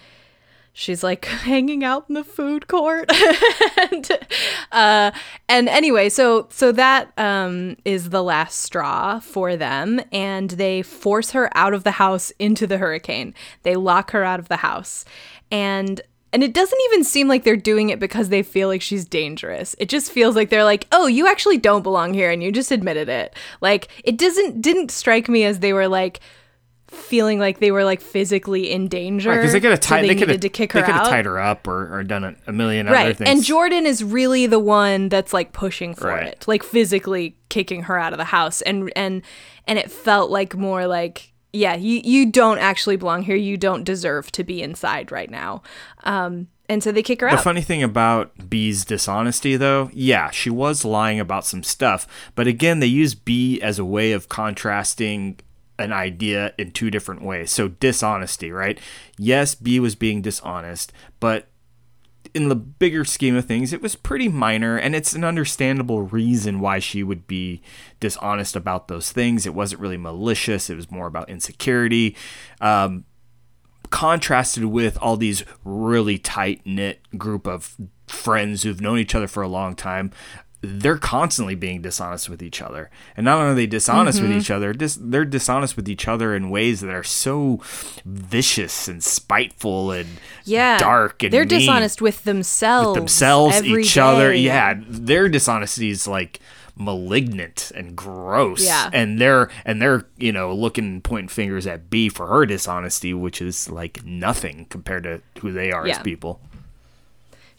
she's 0.80 1.04
like 1.04 1.26
hanging 1.26 1.84
out 1.84 2.06
in 2.08 2.16
the 2.16 2.24
food 2.24 2.68
court 2.68 3.12
and 3.92 4.10
uh 4.72 5.12
and 5.50 5.68
anyway 5.68 6.08
so 6.08 6.48
so 6.50 6.72
that 6.72 7.12
um 7.18 7.76
is 7.84 8.10
the 8.10 8.24
last 8.24 8.60
straw 8.60 9.20
for 9.20 9.58
them 9.58 10.00
and 10.12 10.52
they 10.52 10.82
force 10.82 11.32
her 11.32 11.50
out 11.56 11.74
of 11.74 11.84
the 11.84 11.92
house 11.92 12.32
into 12.40 12.66
the 12.66 12.78
hurricane 12.78 13.34
they 13.64 13.76
lock 13.76 14.12
her 14.12 14.24
out 14.24 14.40
of 14.40 14.48
the 14.48 14.58
house 14.58 15.04
and 15.52 16.02
and 16.32 16.44
it 16.44 16.54
doesn't 16.54 16.80
even 16.86 17.04
seem 17.04 17.28
like 17.28 17.44
they're 17.44 17.58
doing 17.58 17.90
it 17.90 18.00
because 18.00 18.30
they 18.30 18.44
feel 18.44 18.68
like 18.68 18.84
she's 18.84 19.04
dangerous. 19.04 19.76
It 19.80 19.90
just 19.90 20.12
feels 20.12 20.36
like 20.36 20.52
they're 20.52 20.64
like, 20.64 20.86
"Oh, 20.92 21.08
you 21.08 21.28
actually 21.28 21.58
don't 21.58 21.82
belong 21.82 22.14
here 22.14 22.30
and 22.30 22.44
you 22.44 22.52
just 22.52 22.72
admitted 22.72 23.10
it." 23.10 23.36
Like 23.62 23.88
it 24.04 24.16
doesn't 24.16 24.62
didn't 24.62 24.92
strike 24.92 25.28
me 25.28 25.44
as 25.44 25.60
they 25.60 25.74
were 25.74 25.88
like 25.88 26.20
feeling 26.90 27.40
like 27.40 27.60
they 27.60 27.72
were 27.72 27.84
like 27.84 28.02
physically 28.02 28.72
in 28.72 28.88
danger. 28.88 29.34
Because 29.34 29.52
they 29.52 29.60
could 29.60 29.72
have 29.72 29.84
so 29.84 29.90
tied, 29.90 30.04
they 30.04 30.10
they 30.10 30.16
needed 30.16 30.42
to 30.42 30.50
kick 30.50 30.72
her 30.74 30.80
they 30.80 30.86
could 30.86 30.96
have 30.96 31.08
tied 31.08 31.26
her 31.26 31.40
up 31.40 31.68
or, 31.68 32.00
or 32.00 32.04
done 32.04 32.24
a, 32.24 32.36
a 32.48 32.52
million 32.52 32.88
other 32.88 32.96
right. 32.96 33.18
things. 33.18 33.30
And 33.30 33.44
Jordan 33.44 33.86
is 33.86 34.04
really 34.04 34.48
the 34.48 34.60
one 34.60 35.10
that's 35.10 35.34
like 35.34 35.54
pushing 35.54 35.94
for 35.96 36.08
Right. 36.08 36.28
it, 36.28 36.46
like 36.48 36.64
physically 36.64 37.36
kicking 37.50 37.84
her 37.84 37.98
out 37.98 38.14
of 38.14 38.18
the 38.18 38.26
house. 38.26 38.62
And 38.62 38.92
and 38.96 39.22
and 39.68 39.80
it 39.80 39.92
felt 39.92 40.32
like 40.32 40.56
more 40.56 40.88
like, 40.88 41.34
yeah, 41.54 41.76
you 41.76 42.02
you 42.04 42.32
don't 42.32 42.60
actually 42.60 42.96
belong 42.96 43.24
here. 43.24 43.36
You 43.36 43.58
don't 43.58 43.84
deserve 43.84 44.32
to 44.34 44.44
be 44.44 44.62
inside 44.62 45.12
right 45.12 45.30
now. 45.30 45.62
Um, 46.04 46.48
and 46.68 46.84
so 46.84 46.92
they 46.92 47.02
kick 47.02 47.22
her 47.22 47.28
The 47.28 47.34
out. 47.34 47.38
The 47.38 47.44
funny 47.44 47.62
thing 47.62 47.82
about 47.82 48.50
B's 48.50 48.86
dishonesty, 48.86 49.58
though, 49.58 49.90
yeah, 49.92 50.30
she 50.30 50.52
was 50.52 50.86
lying 50.86 51.20
about 51.20 51.44
some 51.44 51.64
stuff. 51.64 52.06
But 52.36 52.46
again, 52.46 52.80
they 52.80 52.86
use 52.86 53.16
B 53.16 53.60
as 53.60 53.80
a 53.80 53.86
way 53.86 54.12
of 54.12 54.30
contrasting 54.30 55.40
an 55.80 55.94
idea 55.94 56.54
in 56.58 56.72
two 56.72 56.92
different 56.92 57.24
ways. 57.24 57.52
So, 57.52 57.70
dishonesty, 57.70 58.52
right? 58.52 58.80
Yes, 59.18 59.56
B 59.56 59.80
was 59.80 59.96
being 59.96 60.22
dishonest, 60.22 60.92
but 61.20 61.48
in 62.34 62.50
the 62.50 62.56
bigger 62.56 63.04
scheme 63.06 63.36
of 63.36 63.46
things, 63.46 63.74
it 63.74 63.82
was 63.82 63.96
pretty 63.96 64.28
minor, 64.28 64.78
and 64.78 64.96
it's 64.96 65.14
an 65.14 65.24
understandable 65.24 66.04
reason 66.04 66.60
why 66.60 66.80
she 66.80 67.02
would 67.02 67.28
be 67.28 67.62
dishonest 68.00 68.56
about 68.56 68.88
those 68.88 69.12
things. 69.12 69.46
It 69.46 69.56
wasn't 69.56 69.82
really 69.82 69.98
malicious, 69.98 70.70
it 70.70 70.76
was 70.76 70.92
more 70.92 71.08
about 71.08 71.30
insecurity. 71.30 72.16
Um, 72.62 73.06
contrasted 73.90 74.66
with 74.66 74.98
all 75.02 75.18
these 75.18 75.44
really 75.64 76.20
tight 76.20 76.62
knit 76.66 77.02
group 77.18 77.48
of 77.48 77.76
friends 78.08 78.64
who've 78.64 78.82
known 78.82 79.00
each 79.00 79.16
other 79.16 79.28
for 79.28 79.42
a 79.42 79.48
long 79.48 79.76
time 79.76 80.12
they're 80.62 80.98
constantly 80.98 81.56
being 81.56 81.82
dishonest 81.82 82.30
with 82.30 82.44
each 82.44 82.62
other. 82.62 82.90
And 83.16 83.24
not 83.24 83.38
only 83.38 83.52
are 83.52 83.56
they 83.56 83.66
dishonest 83.68 84.20
Mm-hmm. 84.20 84.28
with 84.28 84.38
each 84.42 84.52
other 84.52 84.74
dis- 84.74 84.98
they're 85.02 85.24
dishonest 85.24 85.76
with 85.78 85.88
each 85.88 86.08
other 86.08 86.36
in 86.36 86.50
ways 86.50 86.82
that 86.82 86.90
are 86.90 87.04
so 87.04 87.62
vicious 88.06 88.88
and 88.88 89.04
spiteful 89.04 89.92
and 89.92 90.08
yeah, 90.44 90.78
dark 90.78 91.24
and 91.24 91.32
they're 91.32 91.42
mean. 91.46 91.60
dishonest 91.60 92.02
with 92.02 92.24
themselves, 92.26 92.98
themselves 92.98 93.56
every 93.58 93.84
each 93.84 93.98
other 93.98 94.34
yeah 94.34 94.74
their 94.88 95.30
dishonesty 95.30 95.90
is 95.90 96.08
like 96.08 96.40
malignant 96.76 97.72
and 97.76 97.96
gross. 97.96 98.66
Yeah. 98.66 98.90
and 98.94 99.20
they're 99.20 99.50
and 99.66 99.82
they're 99.82 100.06
you 100.18 100.32
know 100.32 100.54
looking 100.54 101.02
pointing 101.02 101.28
fingers 101.28 101.68
at 101.68 101.90
b 101.90 102.10
for 102.10 102.28
her 102.28 102.46
dishonesty 102.46 103.14
which 103.14 103.42
is 103.42 103.70
like 103.70 104.04
nothing 104.06 104.66
compared 104.70 105.04
to 105.04 105.22
who 105.42 105.52
they 105.52 105.72
are 105.72 105.86
as 105.88 106.00
people 106.00 106.42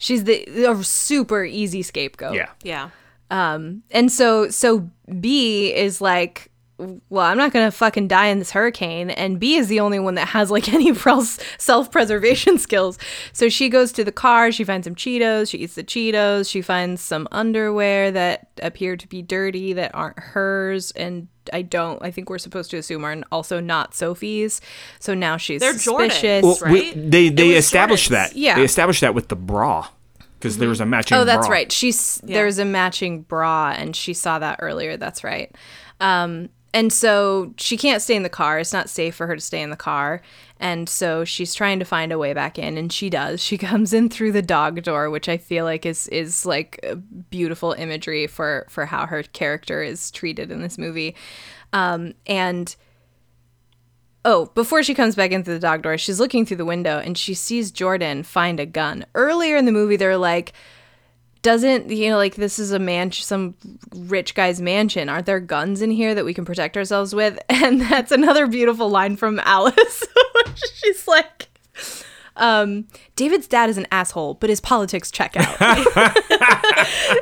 She's 0.01 0.23
the 0.23 0.65
a 0.65 0.83
super 0.83 1.45
easy 1.45 1.83
scapegoat. 1.83 2.33
yeah 2.33 2.49
Yeah. 2.63 2.89
Um, 3.29 3.83
and 3.91 4.11
so 4.11 4.49
so 4.49 4.89
B 5.19 5.71
is 5.73 6.01
like 6.01 6.50
well, 7.09 7.25
I'm 7.25 7.37
not 7.37 7.53
going 7.53 7.65
to 7.67 7.71
fucking 7.71 8.07
die 8.07 8.25
in 8.27 8.39
this 8.39 8.51
hurricane 8.51 9.09
and 9.11 9.39
B 9.39 9.55
is 9.55 9.67
the 9.67 9.79
only 9.79 9.99
one 9.99 10.15
that 10.15 10.29
has 10.29 10.49
like 10.49 10.71
any 10.73 10.91
self-preservation 11.57 12.57
skills. 12.57 12.97
So 13.33 13.49
she 13.49 13.69
goes 13.69 13.91
to 13.93 14.03
the 14.03 14.11
car, 14.11 14.51
she 14.51 14.63
finds 14.63 14.85
some 14.85 14.95
Cheetos, 14.95 15.49
she 15.49 15.59
eats 15.59 15.75
the 15.75 15.83
Cheetos, 15.83 16.49
she 16.49 16.61
finds 16.61 17.01
some 17.01 17.27
underwear 17.31 18.11
that 18.11 18.47
appear 18.61 18.97
to 18.97 19.07
be 19.07 19.21
dirty 19.21 19.73
that 19.73 19.93
aren't 19.93 20.19
hers 20.19 20.91
and 20.91 21.27
I 21.53 21.63
don't 21.63 22.01
I 22.03 22.11
think 22.11 22.29
we're 22.29 22.37
supposed 22.37 22.69
to 22.71 22.77
assume 22.77 23.03
are 23.03 23.15
also 23.31 23.59
not 23.59 23.93
Sophie's. 23.95 24.61
So 24.99 25.13
now 25.13 25.37
she's 25.37 25.59
They're 25.59 25.73
Jordan's. 25.73 26.13
suspicious. 26.13 26.43
Well, 26.43 26.71
we- 26.71 26.81
right? 26.91 27.11
they 27.11 27.29
they 27.29 27.47
was 27.49 27.57
established 27.65 28.09
Jordan's. 28.09 28.31
that 28.31 28.37
Yeah. 28.37 28.55
they 28.55 28.63
established 28.63 29.01
that 29.01 29.13
with 29.15 29.27
the 29.27 29.35
bra 29.35 29.87
because 30.39 30.57
there 30.57 30.69
was 30.69 30.79
a 30.79 30.85
matching 30.85 31.15
bra. 31.15 31.21
Oh, 31.21 31.25
that's 31.25 31.47
bra. 31.47 31.55
right. 31.55 31.71
She's 31.71 32.19
there's 32.23 32.57
a 32.57 32.65
matching 32.65 33.21
bra, 33.21 33.75
and 33.77 33.95
she 33.95 34.13
saw 34.15 34.39
that 34.39 34.57
earlier. 34.61 34.97
That's 34.97 35.23
right. 35.23 35.53
Um, 35.99 36.49
and 36.73 36.91
so 36.91 37.53
she 37.57 37.75
can't 37.77 38.01
stay 38.01 38.15
in 38.15 38.23
the 38.23 38.29
car. 38.29 38.59
It's 38.59 38.73
not 38.73 38.89
safe 38.89 39.15
for 39.15 39.27
her 39.27 39.35
to 39.35 39.41
stay 39.41 39.61
in 39.61 39.69
the 39.69 39.75
car. 39.75 40.21
And 40.59 40.87
so 40.87 41.25
she's 41.25 41.53
trying 41.53 41.79
to 41.79 41.85
find 41.85 42.11
a 42.11 42.17
way 42.17 42.33
back 42.33 42.57
in, 42.57 42.77
and 42.77 42.93
she 42.93 43.09
does. 43.09 43.41
She 43.41 43.57
comes 43.69 43.93
in 43.93 44.09
through 44.09 44.31
the 44.31 44.41
dog 44.41 44.81
door, 44.83 45.09
which 45.09 45.27
I 45.27 45.37
feel 45.37 45.65
like 45.65 45.85
is 45.85 46.07
is 46.07 46.45
like 46.45 46.83
beautiful 47.29 47.73
imagery 47.73 48.27
for 48.27 48.65
for 48.69 48.85
how 48.85 49.05
her 49.05 49.23
character 49.23 49.81
is 49.83 50.11
treated 50.11 50.51
in 50.51 50.61
this 50.61 50.77
movie. 50.77 51.15
Um, 51.73 52.13
and 52.25 52.75
Oh, 54.23 54.45
before 54.53 54.83
she 54.83 54.93
comes 54.93 55.15
back 55.15 55.31
in 55.31 55.43
through 55.43 55.55
the 55.55 55.59
dog 55.59 55.81
door, 55.81 55.97
she's 55.97 56.19
looking 56.19 56.45
through 56.45 56.57
the 56.57 56.65
window 56.65 56.99
and 56.99 57.17
she 57.17 57.33
sees 57.33 57.71
Jordan 57.71 58.21
find 58.21 58.59
a 58.59 58.67
gun. 58.67 59.03
Earlier 59.15 59.57
in 59.57 59.65
the 59.65 59.71
movie, 59.71 59.95
they're 59.95 60.15
like, 60.15 60.53
doesn't, 61.41 61.89
you 61.89 62.09
know, 62.09 62.17
like 62.17 62.35
this 62.35 62.59
is 62.59 62.71
a 62.71 62.79
man, 62.79 63.11
some 63.11 63.55
rich 63.95 64.35
guy's 64.35 64.61
mansion. 64.61 65.09
Aren't 65.09 65.25
there 65.25 65.39
guns 65.39 65.81
in 65.81 65.91
here 65.91 66.13
that 66.13 66.25
we 66.25 66.33
can 66.33 66.45
protect 66.45 66.77
ourselves 66.77 67.15
with? 67.15 67.39
And 67.61 67.81
that's 67.81 68.11
another 68.11 68.47
beautiful 68.47 68.89
line 68.89 69.17
from 69.17 69.39
Alice. 69.39 70.03
she's 70.73 71.07
like, 71.07 71.47
um, 72.35 72.87
David's 73.15 73.47
dad 73.47 73.69
is 73.69 73.77
an 73.77 73.85
asshole, 73.91 74.33
but 74.35 74.49
his 74.49 74.59
politics 74.59 75.11
check 75.11 75.35
out. 75.37 75.77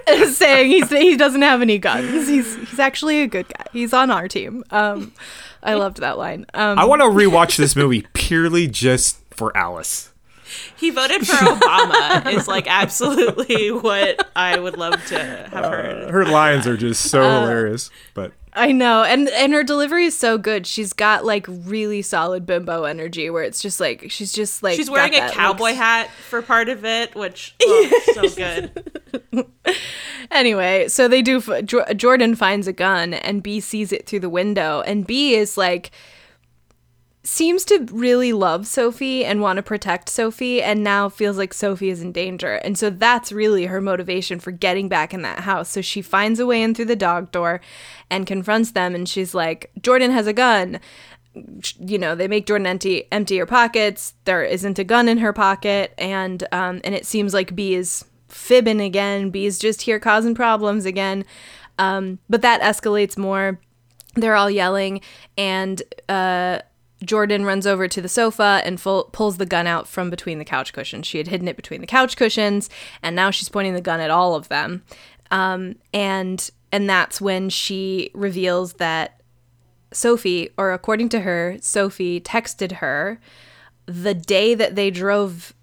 saying 0.27 0.71
he's, 0.71 0.89
he 0.89 1.17
doesn't 1.17 1.41
have 1.41 1.61
any 1.61 1.77
guns. 1.77 2.27
He's, 2.27 2.55
he's 2.55 2.79
actually 2.79 3.21
a 3.21 3.27
good 3.27 3.47
guy. 3.49 3.65
He's 3.73 3.91
on 3.91 4.11
our 4.11 4.29
team. 4.29 4.63
Um, 4.71 5.13
I 5.61 5.73
loved 5.73 5.97
that 5.97 6.17
line. 6.17 6.45
Um, 6.53 6.79
I 6.79 6.85
want 6.85 7.01
to 7.01 7.07
rewatch 7.07 7.57
this 7.57 7.75
movie 7.75 8.07
purely 8.13 8.67
just 8.67 9.19
for 9.29 9.55
Alice. 9.57 10.11
He 10.75 10.89
voted 10.89 11.25
for 11.27 11.33
Obama 11.33 12.31
is 12.33 12.47
like 12.47 12.67
absolutely 12.67 13.71
what 13.71 14.29
I 14.35 14.59
would 14.59 14.77
love 14.77 15.03
to 15.07 15.23
have 15.23 15.53
uh, 15.65 15.69
heard. 15.69 16.09
Her 16.09 16.25
lines 16.25 16.67
are 16.67 16.77
just 16.77 17.09
so 17.09 17.21
uh, 17.21 17.41
hilarious, 17.41 17.89
but 18.13 18.33
I 18.53 18.71
know, 18.71 19.03
and 19.03 19.29
and 19.29 19.53
her 19.53 19.63
delivery 19.63 20.05
is 20.05 20.17
so 20.17 20.37
good. 20.37 20.65
She's 20.65 20.93
got 20.93 21.23
like 21.23 21.45
really 21.47 22.01
solid 22.01 22.45
bimbo 22.45 22.83
energy, 22.83 23.29
where 23.29 23.43
it's 23.43 23.61
just 23.61 23.79
like 23.79 24.09
she's 24.09 24.33
just 24.33 24.63
like 24.63 24.75
She's 24.75 24.89
wearing 24.89 25.15
a 25.15 25.29
cowboy 25.29 25.63
like, 25.65 25.75
hat 25.75 26.09
for 26.29 26.41
part 26.41 26.67
of 26.67 26.83
it, 26.83 27.13
which 27.15 27.55
oh, 27.63 28.01
so 28.13 28.29
good. 28.29 28.91
Anyway, 30.31 30.87
so 30.87 31.07
they 31.07 31.23
do. 31.23 31.37
f- 31.37 31.65
Jordan 31.65 32.35
finds 32.35 32.67
a 32.67 32.73
gun, 32.73 33.15
and 33.15 33.41
B 33.41 33.59
sees 33.59 33.91
it 33.91 34.05
through 34.05 34.19
the 34.19 34.29
window, 34.29 34.81
and 34.81 35.07
B 35.07 35.33
is 35.33 35.57
like 35.57 35.89
seems 37.29 37.63
to 37.65 37.85
really 37.91 38.33
love 38.33 38.65
Sophie 38.65 39.23
and 39.23 39.39
want 39.39 39.57
to 39.57 39.63
protect 39.63 40.09
Sophie, 40.09 40.63
and 40.63 40.83
now 40.83 41.09
feels 41.09 41.37
like 41.37 41.53
Sophie 41.53 41.89
is 41.89 42.01
in 42.01 42.11
danger, 42.11 42.55
and 42.55 42.77
so 42.77 42.89
that's 42.89 43.31
really 43.31 43.67
her 43.67 43.79
motivation 43.79 44.39
for 44.39 44.51
getting 44.51 44.89
back 44.89 45.13
in 45.13 45.21
that 45.21 45.41
house. 45.41 45.69
So 45.69 45.81
she 45.81 46.01
finds 46.01 46.39
a 46.39 46.45
way 46.45 46.63
in 46.63 46.73
through 46.73 46.85
the 46.85 46.95
dog 46.95 47.31
door, 47.31 47.61
and 48.09 48.25
confronts 48.25 48.71
them, 48.71 48.95
and 48.95 49.07
she's 49.07 49.35
like, 49.35 49.71
"Jordan 49.81 50.11
has 50.11 50.27
a 50.27 50.33
gun." 50.33 50.79
you 51.79 51.97
know 51.97 52.15
they 52.15 52.27
make 52.27 52.47
Jordan 52.47 52.65
empty 52.65 53.09
empty 53.11 53.37
her 53.37 53.45
pockets. 53.45 54.15
There 54.25 54.43
isn't 54.43 54.79
a 54.79 54.83
gun 54.83 55.07
in 55.07 55.19
her 55.19 55.31
pocket, 55.31 55.93
and 55.97 56.43
um, 56.51 56.81
and 56.83 56.95
it 56.95 57.05
seems 57.05 57.33
like 57.33 57.55
B 57.55 57.75
is 57.75 58.05
fibbing 58.27 58.81
again. 58.81 59.29
B 59.29 59.45
is 59.45 59.59
just 59.59 59.83
here 59.83 59.99
causing 59.99 60.33
problems 60.35 60.85
again. 60.85 61.25
Um, 61.77 62.19
but 62.27 62.41
that 62.41 62.61
escalates 62.61 63.17
more. 63.17 63.59
They're 64.15 64.35
all 64.35 64.49
yelling, 64.49 65.01
and 65.37 65.81
uh, 66.09 66.59
Jordan 67.03 67.45
runs 67.45 67.65
over 67.65 67.87
to 67.87 68.01
the 68.01 68.09
sofa 68.09 68.61
and 68.63 68.79
full, 68.79 69.05
pulls 69.11 69.37
the 69.37 69.45
gun 69.45 69.67
out 69.67 69.87
from 69.87 70.09
between 70.09 70.37
the 70.37 70.45
couch 70.45 70.73
cushions. 70.73 71.07
She 71.07 71.17
had 71.17 71.27
hidden 71.27 71.47
it 71.47 71.55
between 71.55 71.81
the 71.81 71.87
couch 71.87 72.17
cushions, 72.17 72.69
and 73.01 73.15
now 73.15 73.31
she's 73.31 73.49
pointing 73.49 73.73
the 73.73 73.81
gun 73.81 73.99
at 73.99 74.11
all 74.11 74.35
of 74.35 74.49
them. 74.49 74.83
Um, 75.31 75.75
and 75.93 76.49
and 76.71 76.89
that's 76.89 77.21
when 77.21 77.49
she 77.49 78.11
reveals 78.13 78.73
that 78.73 79.21
Sophie, 79.91 80.49
or 80.57 80.71
according 80.71 81.09
to 81.09 81.21
her, 81.21 81.57
Sophie 81.61 82.19
texted 82.19 82.73
her 82.73 83.19
the 83.85 84.13
day 84.13 84.53
that 84.53 84.75
they 84.75 84.91
drove 84.91 85.53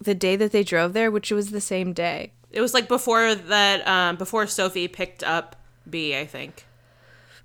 the 0.00 0.14
day 0.14 0.36
that 0.36 0.52
they 0.52 0.64
drove 0.64 0.92
there, 0.92 1.10
which 1.10 1.30
was 1.30 1.50
the 1.50 1.60
same 1.60 1.92
day. 1.92 2.32
It 2.50 2.60
was 2.60 2.74
like 2.74 2.88
before 2.88 3.34
that, 3.34 3.86
um, 3.86 4.16
before 4.16 4.46
Sophie 4.46 4.88
picked 4.88 5.22
up 5.22 5.56
B, 5.88 6.16
I 6.16 6.26
think. 6.26 6.66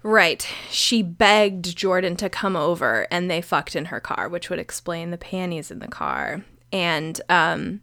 Right. 0.07 0.47
She 0.69 1.03
begged 1.03 1.75
Jordan 1.75 2.15
to 2.15 2.29
come 2.29 2.55
over 2.55 3.07
and 3.11 3.29
they 3.29 3.41
fucked 3.41 3.75
in 3.75 3.85
her 3.85 3.99
car, 3.99 4.29
which 4.29 4.49
would 4.49 4.57
explain 4.57 5.11
the 5.11 5.17
panties 5.17 5.69
in 5.69 5.79
the 5.79 5.89
car. 5.89 6.45
And 6.71 7.19
um 7.27 7.81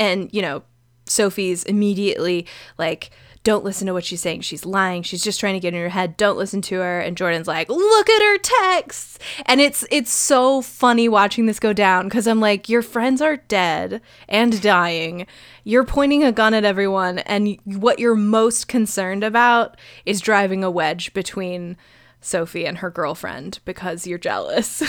and 0.00 0.30
you 0.32 0.40
know, 0.40 0.62
Sophie's 1.04 1.62
immediately 1.64 2.46
like 2.78 3.10
don't 3.46 3.64
listen 3.64 3.86
to 3.86 3.92
what 3.92 4.04
she's 4.04 4.20
saying. 4.20 4.40
She's 4.40 4.66
lying. 4.66 5.04
She's 5.04 5.22
just 5.22 5.38
trying 5.38 5.54
to 5.54 5.60
get 5.60 5.72
in 5.72 5.78
your 5.78 5.88
head. 5.88 6.16
Don't 6.16 6.36
listen 6.36 6.60
to 6.62 6.80
her. 6.80 6.98
And 6.98 7.16
Jordan's 7.16 7.46
like, 7.46 7.68
look 7.68 8.10
at 8.10 8.20
her 8.20 8.38
texts. 8.38 9.20
And 9.44 9.60
it's 9.60 9.86
it's 9.88 10.10
so 10.10 10.62
funny 10.62 11.08
watching 11.08 11.46
this 11.46 11.60
go 11.60 11.72
down 11.72 12.06
because 12.08 12.26
I'm 12.26 12.40
like, 12.40 12.68
your 12.68 12.82
friends 12.82 13.22
are 13.22 13.36
dead 13.36 14.00
and 14.28 14.60
dying. 14.60 15.28
You're 15.62 15.84
pointing 15.84 16.24
a 16.24 16.32
gun 16.32 16.54
at 16.54 16.64
everyone, 16.64 17.20
and 17.20 17.56
what 17.64 18.00
you're 18.00 18.16
most 18.16 18.66
concerned 18.66 19.22
about 19.22 19.76
is 20.04 20.20
driving 20.20 20.64
a 20.64 20.70
wedge 20.70 21.14
between 21.14 21.76
Sophie 22.20 22.66
and 22.66 22.78
her 22.78 22.90
girlfriend 22.90 23.60
because 23.64 24.08
you're 24.08 24.18
jealous. 24.18 24.82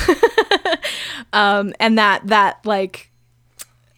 um, 1.33 1.75
and 1.79 1.95
that 1.99 2.25
that 2.25 2.65
like 2.65 3.11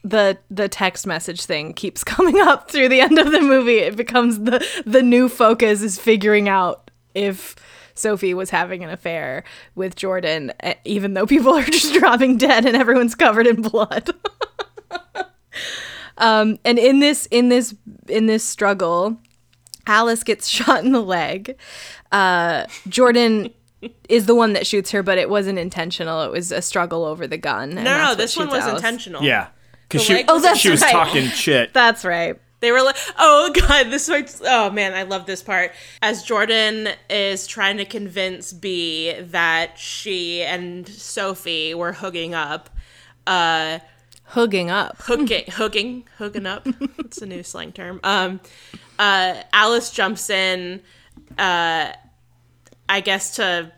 the 0.09 0.37
the 0.49 0.67
text 0.67 1.05
message 1.07 1.45
thing 1.45 1.73
keeps 1.73 2.03
coming 2.15 2.39
up 2.39 2.69
through 2.69 2.89
the 2.89 3.01
end 3.01 3.17
of 3.17 3.31
the 3.31 3.41
movie. 3.41 3.77
It 3.79 3.95
becomes 3.95 4.39
the 4.39 4.65
the 4.85 5.03
new 5.03 5.29
focus 5.29 5.81
is 5.81 5.99
figuring 5.99 6.49
out 6.49 6.91
if 7.13 7.55
Sophie 7.95 8.33
was 8.33 8.49
having 8.49 8.83
an 8.83 8.89
affair 8.89 9.43
with 9.75 9.95
Jordan, 9.95 10.53
eh, 10.61 10.75
even 10.85 11.13
though 11.13 11.25
people 11.25 11.53
are 11.57 11.63
just 11.63 11.93
dropping 11.93 12.37
dead 12.37 12.65
and 12.65 12.75
everyone's 12.75 13.15
covered 13.15 13.47
in 13.47 13.61
blood. 13.61 14.09
um, 16.17 16.57
and 16.65 16.79
in 16.79 16.99
this 16.99 17.25
in 17.27 17.49
this 17.49 17.75
in 18.07 18.25
this 18.25 18.43
struggle, 18.43 19.17
Alice 19.85 20.23
gets 20.23 20.47
shot 20.47 20.83
in 20.83 20.91
the 20.91 21.01
leg. 21.01 21.57
Uh, 22.11 22.65
Jordan 22.87 23.53
is 24.09 24.25
the 24.25 24.35
one 24.35 24.53
that 24.53 24.67
shoots 24.67 24.91
her, 24.91 25.03
but 25.03 25.17
it 25.17 25.29
wasn't 25.29 25.59
intentional. 25.59 26.23
It 26.23 26.31
was 26.31 26.51
a 26.51 26.61
struggle 26.61 27.05
over 27.05 27.27
the 27.27 27.37
gun. 27.37 27.75
No, 27.75 27.83
no, 27.83 28.15
this 28.15 28.35
one 28.35 28.49
was 28.49 28.63
Alice. 28.63 28.75
intentional. 28.75 29.23
Yeah. 29.23 29.47
Because 29.89 30.05
she, 30.05 30.23
Oh, 30.27 30.39
that's 30.39 30.59
she 30.59 30.69
was 30.69 30.81
right. 30.81 30.91
talking 30.91 31.25
shit. 31.29 31.73
That's 31.73 32.05
right. 32.05 32.39
They 32.61 32.71
were 32.73 32.81
like, 32.83 32.97
"Oh 33.17 33.51
God, 33.53 33.89
this 33.89 34.09
was 34.09 34.41
oh 34.45 34.69
man, 34.69 34.93
I 34.93 35.03
love 35.03 35.25
this 35.25 35.41
part." 35.41 35.71
As 36.01 36.23
Jordan 36.23 36.89
is 37.09 37.47
trying 37.47 37.77
to 37.77 37.85
convince 37.85 38.51
B 38.51 39.13
that 39.17 39.79
she 39.79 40.41
and 40.43 40.85
Sophie 40.87 41.73
were 41.73 41.93
hooking 41.93 42.33
up, 42.35 42.69
uh, 43.25 43.79
Hooking 44.25 44.69
up. 44.69 44.97
hooking, 45.03 45.45
hooking, 45.49 46.03
hooking 46.17 46.45
up. 46.45 46.67
It's 46.99 47.21
a 47.21 47.25
new 47.25 47.43
slang 47.43 47.71
term. 47.71 47.99
Um, 48.03 48.41
uh, 48.99 49.41
Alice 49.53 49.89
jumps 49.89 50.29
in, 50.29 50.81
uh, 51.37 51.93
I 52.89 52.99
guess 53.01 53.37
to, 53.37 53.71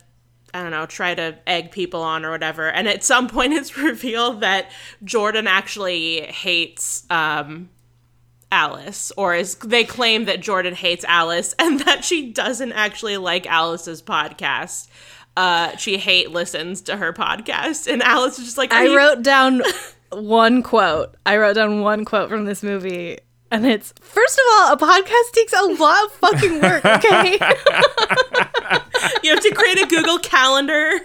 I 0.53 0.61
don't 0.61 0.71
know, 0.71 0.85
try 0.85 1.15
to 1.15 1.37
egg 1.47 1.71
people 1.71 2.01
on 2.01 2.25
or 2.25 2.31
whatever. 2.31 2.69
And 2.69 2.87
at 2.87 3.03
some 3.03 3.27
point, 3.27 3.53
it's 3.53 3.77
revealed 3.77 4.41
that 4.41 4.69
Jordan 5.03 5.47
actually 5.47 6.21
hates 6.23 7.05
um, 7.09 7.69
Alice, 8.51 9.11
or 9.15 9.33
is 9.33 9.55
they 9.55 9.83
claim 9.85 10.25
that 10.25 10.41
Jordan 10.41 10.75
hates 10.75 11.05
Alice 11.05 11.55
and 11.57 11.79
that 11.85 12.03
she 12.03 12.31
doesn't 12.31 12.73
actually 12.73 13.17
like 13.17 13.47
Alice's 13.47 14.01
podcast. 14.01 14.87
Uh, 15.37 15.75
she 15.77 15.97
hate 15.97 16.31
listens 16.31 16.81
to 16.81 16.97
her 16.97 17.13
podcast, 17.13 17.91
and 17.91 18.03
Alice 18.03 18.37
is 18.37 18.45
just 18.45 18.57
like, 18.57 18.73
I 18.73 18.83
you- 18.85 18.97
wrote 18.97 19.23
down 19.23 19.61
one 20.11 20.61
quote. 20.61 21.15
I 21.25 21.37
wrote 21.37 21.53
down 21.55 21.79
one 21.79 22.03
quote 22.03 22.29
from 22.29 22.43
this 22.43 22.61
movie. 22.61 23.19
And 23.51 23.65
it's 23.65 23.93
first 24.01 24.39
of 24.39 24.43
all, 24.53 24.73
a 24.73 24.77
podcast 24.77 25.31
takes 25.33 25.53
a 25.53 25.61
lot 25.63 26.05
of 26.05 26.11
fucking 26.13 26.61
work, 26.61 26.85
okay? 26.85 27.37
You 29.23 29.31
have 29.31 29.41
to 29.43 29.53
create 29.53 29.79
a 29.81 29.87
Google 29.87 30.19
Calendar. 30.19 30.99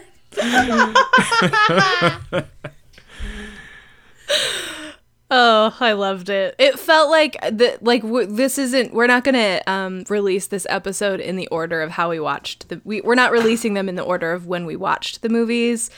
oh, 5.31 5.77
I 5.81 5.93
loved 5.93 6.29
it. 6.29 6.55
It 6.59 6.79
felt 6.79 7.11
like 7.11 7.37
the 7.43 7.79
like 7.81 8.03
w- 8.03 8.27
this 8.27 8.59
isn't 8.59 8.93
we're 8.95 9.07
not 9.07 9.25
going 9.25 9.35
to 9.35 9.63
um 9.71 10.05
release 10.09 10.47
this 10.49 10.67
episode 10.71 11.21
in 11.21 11.37
the 11.37 11.47
order 11.49 11.83
of 11.83 11.91
how 11.91 12.11
we 12.11 12.21
watched 12.21 12.69
the 12.69 12.81
we 12.85 13.01
we're 13.01 13.15
not 13.15 13.33
releasing 13.33 13.75
them 13.75 13.89
in 13.89 13.95
the 13.97 14.03
order 14.03 14.33
of 14.33 14.47
when 14.47 14.67
we 14.67 14.77
watched 14.77 15.23
the 15.23 15.29
movies. 15.29 15.91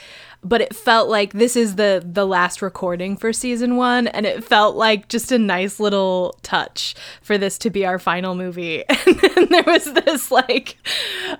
But 0.44 0.60
it 0.60 0.74
felt 0.74 1.08
like 1.08 1.32
this 1.32 1.56
is 1.56 1.74
the 1.74 2.02
the 2.04 2.26
last 2.26 2.62
recording 2.62 3.16
for 3.16 3.32
season 3.32 3.76
1 3.76 4.06
and 4.08 4.24
it 4.24 4.44
felt 4.44 4.76
like 4.76 5.08
just 5.08 5.32
a 5.32 5.38
nice 5.38 5.80
little 5.80 6.38
touch 6.42 6.94
for 7.22 7.36
this 7.36 7.58
to 7.58 7.70
be 7.70 7.84
our 7.84 7.98
final 7.98 8.34
movie. 8.34 8.84
And 9.06 9.18
then 9.20 9.46
there 9.50 9.64
was 9.66 9.92
this 9.92 10.30
like 10.30 10.76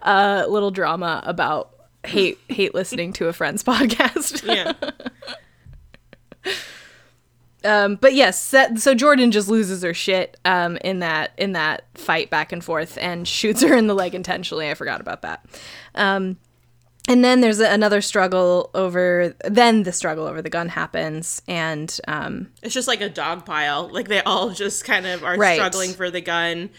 uh 0.03 0.47
little 0.49 0.71
drama 0.71 1.23
about 1.25 1.75
hate 2.05 2.39
hate 2.49 2.75
listening 2.75 3.13
to 3.15 3.29
a 3.29 3.33
friend's 3.33 3.63
podcast. 3.65 4.45
Yeah. 4.45 4.73
Um, 7.65 7.97
but 7.97 8.15
yes, 8.15 8.53
that, 8.53 8.79
so 8.79 8.95
Jordan 8.95 9.33
just 9.33 9.49
loses 9.49 9.83
her 9.83 9.93
shit 9.93 10.39
um, 10.45 10.79
in 10.79 11.01
that 11.01 11.33
in 11.37 11.53
that 11.53 11.85
fight 11.95 12.31
back 12.31 12.53
and 12.53 12.63
forth 12.63 12.97
and 13.01 13.27
shoots 13.27 13.63
her 13.63 13.75
in 13.75 13.89
the 13.89 13.95
leg 13.95 14.15
intentionally. 14.15 14.71
I 14.71 14.75
forgot 14.75 15.01
about 15.01 15.23
that. 15.23 15.45
Um, 15.97 16.37
and 17.09 17.25
then 17.25 17.41
there's 17.41 17.59
another 17.59 18.01
struggle 18.01 18.71
over. 18.75 19.35
Then 19.45 19.83
the 19.83 19.93
struggle 19.93 20.27
over 20.27 20.41
the 20.43 20.51
gun 20.51 20.69
happens, 20.69 21.43
and 21.49 21.99
um, 22.07 22.51
It's 22.63 22.75
just 22.75 22.87
like 22.89 23.01
a 23.01 23.09
dog 23.09 23.45
pile. 23.45 23.89
Like 23.93 24.07
they 24.09 24.21
all 24.23 24.51
just 24.51 24.85
kind 24.85 25.07
of 25.07 25.25
are 25.25 25.37
Right. 25.37 25.57
struggling 25.57 25.93
for 25.95 26.11
the 26.11 26.21
gun, 26.21 26.71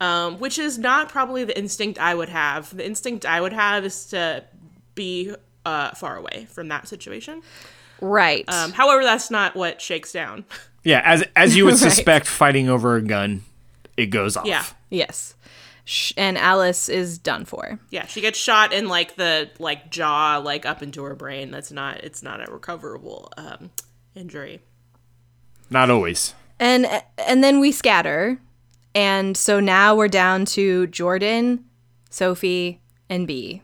um, 0.00 0.38
which 0.40 0.58
is 0.58 0.78
not 0.78 1.08
probably 1.08 1.44
the 1.44 1.56
instinct 1.56 1.98
I 2.00 2.14
would 2.14 2.30
have. 2.30 2.76
The 2.76 2.84
instinct 2.84 3.24
I 3.26 3.40
would 3.40 3.52
have 3.52 3.84
is 3.84 4.06
to 4.06 4.42
be 4.94 5.34
uh, 5.64 5.90
far 5.94 6.16
away 6.16 6.46
from 6.50 6.68
that 6.68 6.88
situation. 6.88 7.42
right, 8.00 8.44
Um, 8.48 8.72
however, 8.72 9.02
that's 9.02 9.30
not 9.30 9.54
what 9.54 9.80
shakes 9.80 10.12
down. 10.12 10.44
Yeah, 10.82 11.00
as 11.04 11.24
as 11.36 11.56
you 11.56 11.64
would 11.64 11.72
Right. 11.80 11.80
suspect, 11.80 12.26
fighting 12.26 12.68
over 12.68 12.96
a 12.96 13.00
gun, 13.02 13.42
it 13.96 14.06
goes 14.06 14.36
off. 14.36 14.44
Yeah. 14.46 14.64
yes, 14.90 15.34
Sh- 15.42 15.43
and 16.16 16.38
Alice 16.38 16.88
is 16.88 17.18
done 17.18 17.44
for. 17.44 17.78
Yeah, 17.90 18.06
she 18.06 18.20
gets 18.20 18.38
shot 18.38 18.72
in 18.72 18.88
like 18.88 19.16
the 19.16 19.50
like 19.58 19.90
jaw, 19.90 20.38
like 20.38 20.64
up 20.64 20.82
into 20.82 21.02
her 21.04 21.14
brain. 21.14 21.50
That's 21.50 21.70
not. 21.72 21.98
It's 22.04 22.22
not 22.22 22.46
a 22.46 22.50
recoverable 22.52 23.30
um, 23.36 23.70
injury. 24.14 24.60
Not 25.70 25.90
always. 25.90 26.34
and 26.60 26.86
and 27.18 27.42
then 27.42 27.58
we 27.58 27.72
scatter 27.72 28.38
and 28.94 29.36
so 29.36 29.58
now 29.58 29.96
we're 29.96 30.06
down 30.06 30.44
to 30.44 30.86
jordan 30.88 31.64
sophie 32.10 32.80
and 33.08 33.26
b 33.26 33.60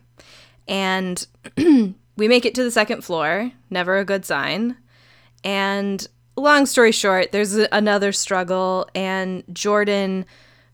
and 0.66 1.26
we 1.56 2.26
make 2.26 2.44
it 2.44 2.54
to 2.54 2.64
the 2.64 2.70
second 2.70 3.04
floor 3.04 3.52
never 3.68 3.98
a 3.98 4.04
good 4.04 4.24
sign 4.24 4.76
and 5.44 6.08
long 6.36 6.66
story 6.66 6.90
short 6.90 7.30
there's 7.30 7.54
another 7.54 8.10
struggle 8.12 8.88
and 8.94 9.44
jordan 9.52 10.24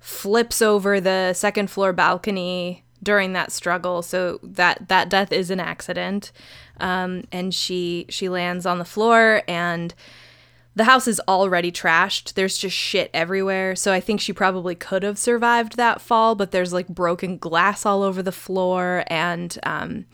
flips 0.07 0.63
over 0.63 1.01
the 1.01 1.33
second 1.33 1.69
floor 1.69 1.93
balcony 1.93 2.85
during 3.03 3.33
that 3.33 3.51
struggle 3.51 4.03
so 4.03 4.39
that 4.41 4.87
that 4.87 5.09
death 5.09 5.33
is 5.33 5.51
an 5.51 5.59
accident 5.59 6.31
um, 6.79 7.25
and 7.33 7.53
she 7.53 8.07
she 8.09 8.29
lands 8.29 8.65
on 8.67 8.79
the 8.79 8.85
floor 8.85 9.43
and 9.49 9.95
the 10.77 10.85
house 10.85 11.09
is 11.09 11.21
already 11.27 11.73
trashed. 11.73 12.35
There's 12.35 12.57
just 12.57 12.77
shit 12.77 13.11
everywhere. 13.13 13.75
So 13.75 13.93
I 13.93 13.99
think 13.99 14.21
she 14.21 14.33
probably 14.33 14.77
could 14.77 15.03
have 15.03 15.19
survived 15.19 15.77
that 15.77 16.01
fall, 16.01 16.37
but 16.37 16.53
there's 16.53 16.73
like 16.73 16.87
broken 16.87 17.37
glass 17.37 17.85
all 17.85 18.05
over 18.05 18.23
the 18.23 18.31
floor 18.31 19.03
and 19.09 19.59
um 19.65 20.05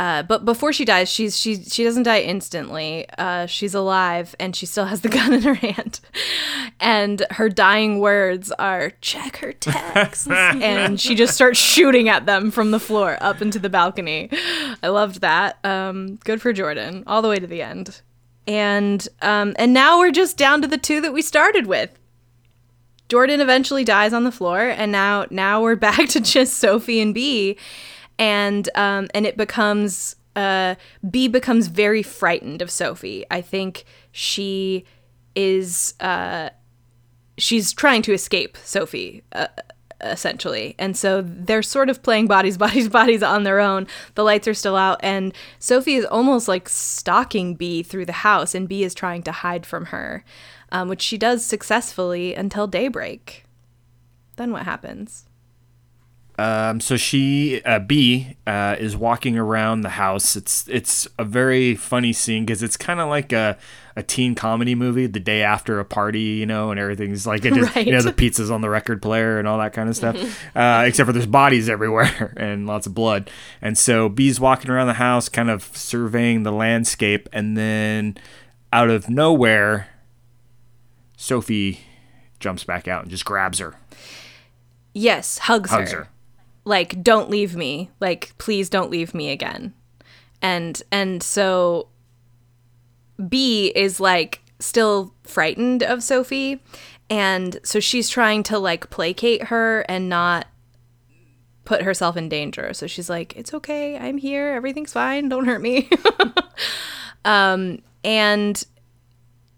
uh, 0.00 0.22
but 0.22 0.46
before 0.46 0.72
she 0.72 0.86
dies, 0.86 1.10
she's 1.10 1.38
she 1.38 1.62
she 1.62 1.84
doesn't 1.84 2.04
die 2.04 2.20
instantly. 2.20 3.06
Uh, 3.18 3.44
she's 3.44 3.74
alive 3.74 4.34
and 4.40 4.56
she 4.56 4.64
still 4.64 4.86
has 4.86 5.02
the 5.02 5.08
gun 5.18 5.34
in 5.34 5.42
her 5.42 5.52
hand, 5.52 6.00
and 6.80 7.26
her 7.32 7.50
dying 7.50 7.98
words 7.98 8.50
are 8.52 8.92
"check 9.02 9.36
her 9.36 9.52
texts," 9.52 10.26
and 10.30 10.98
she 10.98 11.14
just 11.14 11.34
starts 11.34 11.58
shooting 11.58 12.08
at 12.08 12.24
them 12.24 12.50
from 12.50 12.70
the 12.70 12.80
floor 12.80 13.18
up 13.20 13.42
into 13.42 13.58
the 13.58 13.68
balcony. 13.68 14.30
I 14.82 14.88
loved 14.88 15.20
that. 15.20 15.62
Um, 15.64 16.16
good 16.24 16.40
for 16.40 16.54
Jordan, 16.54 17.04
all 17.06 17.20
the 17.20 17.28
way 17.28 17.38
to 17.38 17.46
the 17.46 17.60
end 17.60 18.00
and 18.46 19.06
um, 19.20 19.54
and 19.58 19.74
now 19.74 19.98
we're 19.98 20.10
just 20.10 20.38
down 20.38 20.62
to 20.62 20.68
the 20.68 20.78
two 20.78 21.02
that 21.02 21.12
we 21.12 21.20
started 21.20 21.66
with. 21.66 21.90
Jordan 23.10 23.40
eventually 23.40 23.84
dies 23.84 24.14
on 24.14 24.24
the 24.24 24.32
floor, 24.32 24.60
and 24.60 24.90
now 24.90 25.26
now 25.30 25.60
we're 25.60 25.76
back 25.90 26.08
to 26.08 26.20
just 26.20 26.54
Sophie 26.54 27.00
and 27.00 27.12
B, 27.12 27.58
and 28.20 28.68
um, 28.76 29.08
and 29.14 29.26
it 29.26 29.36
becomes 29.36 30.14
uh, 30.36 30.76
B 31.10 31.26
becomes 31.26 31.66
very 31.66 32.04
frightened 32.04 32.62
of 32.62 32.70
Sophie. 32.70 33.24
I 33.30 33.40
think 33.40 33.84
she 34.12 34.84
is 35.34 35.94
uh, 35.98 36.50
she's 37.38 37.72
trying 37.72 38.02
to 38.02 38.12
escape 38.12 38.56
Sophie. 38.58 39.24
Uh, 39.32 39.48
essentially. 40.02 40.74
And 40.78 40.96
so 40.96 41.20
they're 41.20 41.62
sort 41.62 41.90
of 41.90 42.02
playing 42.02 42.26
bodies, 42.26 42.56
bodies, 42.66 42.88
bodies 42.88 43.22
on 43.22 43.42
their 43.42 43.60
own. 43.60 43.86
The 44.14 44.24
lights 44.24 44.48
are 44.48 44.54
still 44.54 44.76
out, 44.76 44.98
and 45.02 45.34
Sophie 45.58 45.96
is 45.96 46.06
almost 46.06 46.48
like 46.48 46.70
stalking 46.70 47.54
B 47.54 47.82
through 47.82 48.06
the 48.06 48.12
house, 48.12 48.54
and 48.54 48.66
B 48.66 48.82
is 48.82 48.94
trying 48.94 49.22
to 49.24 49.32
hide 49.32 49.66
from 49.66 49.86
her, 49.86 50.24
um, 50.72 50.88
which 50.88 51.02
she 51.02 51.18
does 51.18 51.44
successfully 51.44 52.34
until 52.34 52.66
daybreak. 52.66 53.44
Then 54.36 54.52
what 54.52 54.62
happens? 54.62 55.26
Um, 56.38 56.80
so 56.80 56.96
she 56.96 57.60
uh, 57.64 57.80
B 57.80 58.36
uh, 58.46 58.76
is 58.78 58.96
walking 58.96 59.36
around 59.36 59.82
the 59.82 59.90
house. 59.90 60.36
It's 60.36 60.66
it's 60.68 61.06
a 61.18 61.24
very 61.24 61.74
funny 61.74 62.12
scene 62.12 62.46
because 62.46 62.62
it's 62.62 62.78
kind 62.78 62.98
of 62.98 63.08
like 63.08 63.30
a, 63.32 63.58
a 63.94 64.02
teen 64.02 64.34
comedy 64.34 64.74
movie. 64.74 65.06
The 65.06 65.20
day 65.20 65.42
after 65.42 65.78
a 65.80 65.84
party, 65.84 66.20
you 66.20 66.46
know, 66.46 66.70
and 66.70 66.80
everything's 66.80 67.26
like 67.26 67.44
it 67.44 67.52
just, 67.54 67.76
you 67.76 67.92
know 67.92 68.00
the 68.00 68.12
pizza's 68.12 68.50
on 68.50 68.62
the 68.62 68.70
record 68.70 69.02
player 69.02 69.38
and 69.38 69.46
all 69.46 69.58
that 69.58 69.74
kind 69.74 69.88
of 69.90 69.96
stuff. 69.96 70.16
uh, 70.56 70.84
except 70.86 71.06
for 71.06 71.12
there's 71.12 71.26
bodies 71.26 71.68
everywhere 71.68 72.32
and 72.38 72.66
lots 72.66 72.86
of 72.86 72.94
blood. 72.94 73.30
And 73.60 73.76
so 73.76 74.08
B's 74.08 74.40
walking 74.40 74.70
around 74.70 74.86
the 74.86 74.94
house, 74.94 75.28
kind 75.28 75.50
of 75.50 75.64
surveying 75.76 76.42
the 76.42 76.52
landscape, 76.52 77.28
and 77.32 77.56
then 77.56 78.16
out 78.72 78.88
of 78.88 79.10
nowhere, 79.10 79.88
Sophie 81.18 81.80
jumps 82.38 82.64
back 82.64 82.88
out 82.88 83.02
and 83.02 83.10
just 83.10 83.26
grabs 83.26 83.58
her, 83.58 83.74
Yes, 84.94 85.38
hugs, 85.38 85.70
hugs 85.70 85.92
her. 85.92 86.04
her. 86.04 86.08
Like, 86.70 87.02
don't 87.02 87.28
leave 87.28 87.56
me. 87.56 87.90
Like, 87.98 88.32
please 88.38 88.70
don't 88.70 88.92
leave 88.92 89.12
me 89.12 89.32
again. 89.32 89.74
And 90.40 90.80
and 90.92 91.20
so 91.20 91.88
B 93.28 93.72
is 93.74 93.98
like 93.98 94.40
still 94.60 95.12
frightened 95.24 95.82
of 95.82 96.04
Sophie, 96.04 96.62
and 97.10 97.58
so 97.64 97.80
she's 97.80 98.08
trying 98.08 98.44
to 98.44 98.58
like 98.60 98.88
placate 98.88 99.48
her 99.48 99.80
and 99.88 100.08
not 100.08 100.46
put 101.64 101.82
herself 101.82 102.16
in 102.16 102.28
danger. 102.28 102.72
So 102.72 102.86
she's 102.86 103.10
like, 103.10 103.36
"It's 103.36 103.52
okay. 103.52 103.98
I'm 103.98 104.16
here. 104.16 104.52
Everything's 104.52 104.92
fine. 104.92 105.28
Don't 105.28 105.46
hurt 105.46 105.60
me." 105.60 105.90
um 107.24 107.80
and 108.04 108.64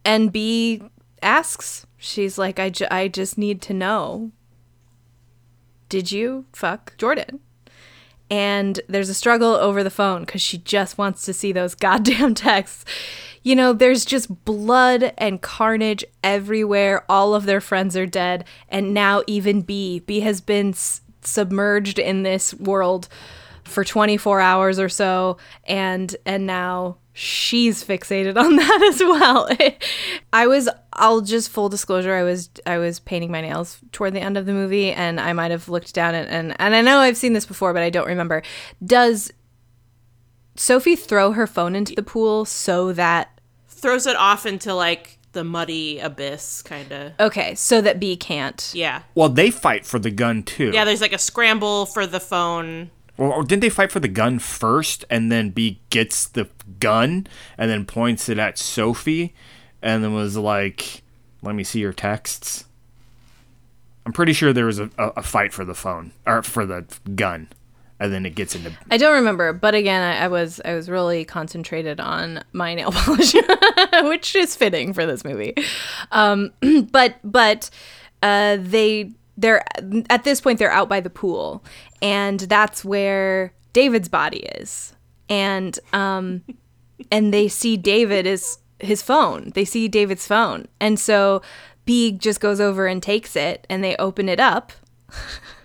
and 0.06 0.32
B 0.32 0.82
asks, 1.20 1.86
she's 1.98 2.38
like, 2.38 2.58
"I 2.58 2.70
ju- 2.70 2.86
I 2.90 3.08
just 3.08 3.36
need 3.36 3.60
to 3.62 3.74
know 3.74 4.32
did 5.92 6.10
you 6.10 6.46
fuck 6.54 6.96
Jordan? 6.96 7.40
And 8.30 8.80
there's 8.88 9.10
a 9.10 9.14
struggle 9.14 9.50
over 9.54 9.84
the 9.84 9.90
phone 9.90 10.22
because 10.22 10.40
she 10.40 10.56
just 10.56 10.96
wants 10.96 11.26
to 11.26 11.34
see 11.34 11.52
those 11.52 11.74
goddamn 11.88 12.34
texts. 12.34 12.86
You 13.42 13.54
know, 13.54 13.74
there's 13.74 14.06
just 14.06 14.46
blood 14.46 15.12
and 15.18 15.42
carnage 15.42 16.02
everywhere. 16.24 17.04
All 17.10 17.34
of 17.34 17.44
their 17.44 17.60
friends 17.60 17.94
are 17.94 18.06
dead. 18.06 18.46
And 18.70 18.94
now 18.94 19.22
even 19.26 19.60
B. 19.60 19.98
B 19.98 20.20
has 20.20 20.40
been 20.40 20.70
s- 20.70 21.02
submerged 21.20 21.98
in 21.98 22.22
this 22.22 22.54
world 22.54 23.06
for 23.64 23.84
24 23.84 24.40
hours 24.40 24.78
or 24.78 24.88
so. 24.88 25.36
And, 25.64 26.16
and 26.24 26.46
now 26.46 26.96
she's 27.12 27.84
fixated 27.84 28.36
on 28.36 28.56
that 28.62 28.82
as 28.92 29.00
well. 29.00 29.48
I 30.32 30.46
was 30.46 30.68
I'll 30.94 31.20
just 31.20 31.50
full 31.50 31.68
disclosure 31.68 32.14
I 32.14 32.22
was 32.22 32.50
I 32.66 32.78
was 32.78 33.00
painting 33.00 33.30
my 33.30 33.40
nails 33.40 33.78
toward 33.92 34.14
the 34.14 34.20
end 34.20 34.36
of 34.36 34.46
the 34.46 34.52
movie 34.52 34.92
and 34.92 35.20
I 35.20 35.32
might 35.32 35.50
have 35.50 35.68
looked 35.68 35.94
down 35.94 36.14
and 36.14 36.28
and, 36.28 36.56
and 36.58 36.74
I 36.74 36.80
know 36.80 36.98
I've 36.98 37.16
seen 37.16 37.32
this 37.32 37.46
before 37.46 37.72
but 37.72 37.82
I 37.82 37.90
don't 37.90 38.06
remember. 38.06 38.42
Does 38.84 39.32
Sophie 40.54 40.96
throw 40.96 41.32
her 41.32 41.46
phone 41.46 41.74
into 41.74 41.94
the 41.94 42.02
pool 42.02 42.44
so 42.44 42.92
that 42.92 43.28
Throws 43.68 44.06
it 44.06 44.14
off 44.16 44.46
into 44.46 44.74
like 44.74 45.18
the 45.32 45.42
muddy 45.42 45.98
abyss, 45.98 46.62
kind 46.62 46.92
of. 46.92 47.12
okay, 47.18 47.54
so 47.56 47.80
that 47.80 47.98
B 47.98 48.16
can't. 48.16 48.70
Yeah. 48.74 49.02
Well, 49.14 49.28
they 49.30 49.50
fight 49.50 49.84
for 49.86 49.98
the 49.98 50.10
gun 50.10 50.42
too. 50.44 50.70
Yeah, 50.72 50.84
there's 50.84 51.00
like 51.00 51.14
a 51.14 51.18
scramble 51.18 51.86
for 51.86 52.06
the 52.06 52.20
phone. 52.20 52.90
Or 53.18 53.42
didn't 53.42 53.60
they 53.60 53.68
fight 53.68 53.92
for 53.92 54.00
the 54.00 54.08
gun 54.08 54.38
first, 54.38 55.04
and 55.10 55.30
then 55.30 55.50
B 55.50 55.80
gets 55.90 56.26
the 56.26 56.48
gun 56.80 57.26
and 57.58 57.70
then 57.70 57.84
points 57.84 58.28
it 58.28 58.38
at 58.38 58.58
Sophie, 58.58 59.34
and 59.82 60.02
then 60.02 60.14
was 60.14 60.36
like, 60.36 61.02
"Let 61.42 61.54
me 61.54 61.62
see 61.62 61.80
your 61.80 61.92
texts." 61.92 62.64
I'm 64.04 64.12
pretty 64.12 64.32
sure 64.32 64.52
there 64.52 64.66
was 64.66 64.78
a, 64.78 64.90
a, 64.98 65.08
a 65.18 65.22
fight 65.22 65.52
for 65.52 65.64
the 65.64 65.74
phone 65.74 66.12
or 66.26 66.42
for 66.42 66.66
the 66.66 66.84
gun, 67.14 67.48
and 68.00 68.12
then 68.12 68.26
it 68.26 68.34
gets 68.34 68.54
into. 68.54 68.72
I 68.90 68.96
don't 68.96 69.14
remember, 69.14 69.52
but 69.52 69.74
again, 69.74 70.02
I, 70.02 70.24
I 70.24 70.28
was 70.28 70.60
I 70.64 70.74
was 70.74 70.88
really 70.88 71.24
concentrated 71.24 72.00
on 72.00 72.42
my 72.52 72.74
nail 72.74 72.90
polish, 72.92 73.34
which 74.02 74.34
is 74.34 74.56
fitting 74.56 74.92
for 74.92 75.06
this 75.06 75.24
movie. 75.24 75.54
Um, 76.10 76.52
but 76.90 77.16
but 77.22 77.70
uh, 78.22 78.56
they 78.58 79.12
they're 79.36 79.64
at 80.10 80.24
this 80.24 80.40
point 80.40 80.58
they're 80.58 80.72
out 80.72 80.88
by 80.88 81.00
the 81.00 81.10
pool, 81.10 81.62
and 82.02 82.40
that's 82.40 82.84
where 82.84 83.54
David's 83.72 84.08
body 84.08 84.40
is, 84.40 84.94
and 85.28 85.78
um, 85.92 86.42
and 87.10 87.32
they 87.32 87.48
see 87.48 87.76
David 87.76 88.26
is 88.26 88.58
his 88.80 89.00
phone. 89.00 89.52
They 89.54 89.64
see 89.64 89.88
David's 89.88 90.26
phone, 90.26 90.66
and 90.80 90.98
so 90.98 91.40
B 91.84 92.12
just 92.12 92.40
goes 92.40 92.60
over 92.60 92.86
and 92.86 93.02
takes 93.02 93.36
it, 93.36 93.66
and 93.70 93.82
they 93.82 93.96
open 93.96 94.28
it 94.28 94.40
up, 94.40 94.72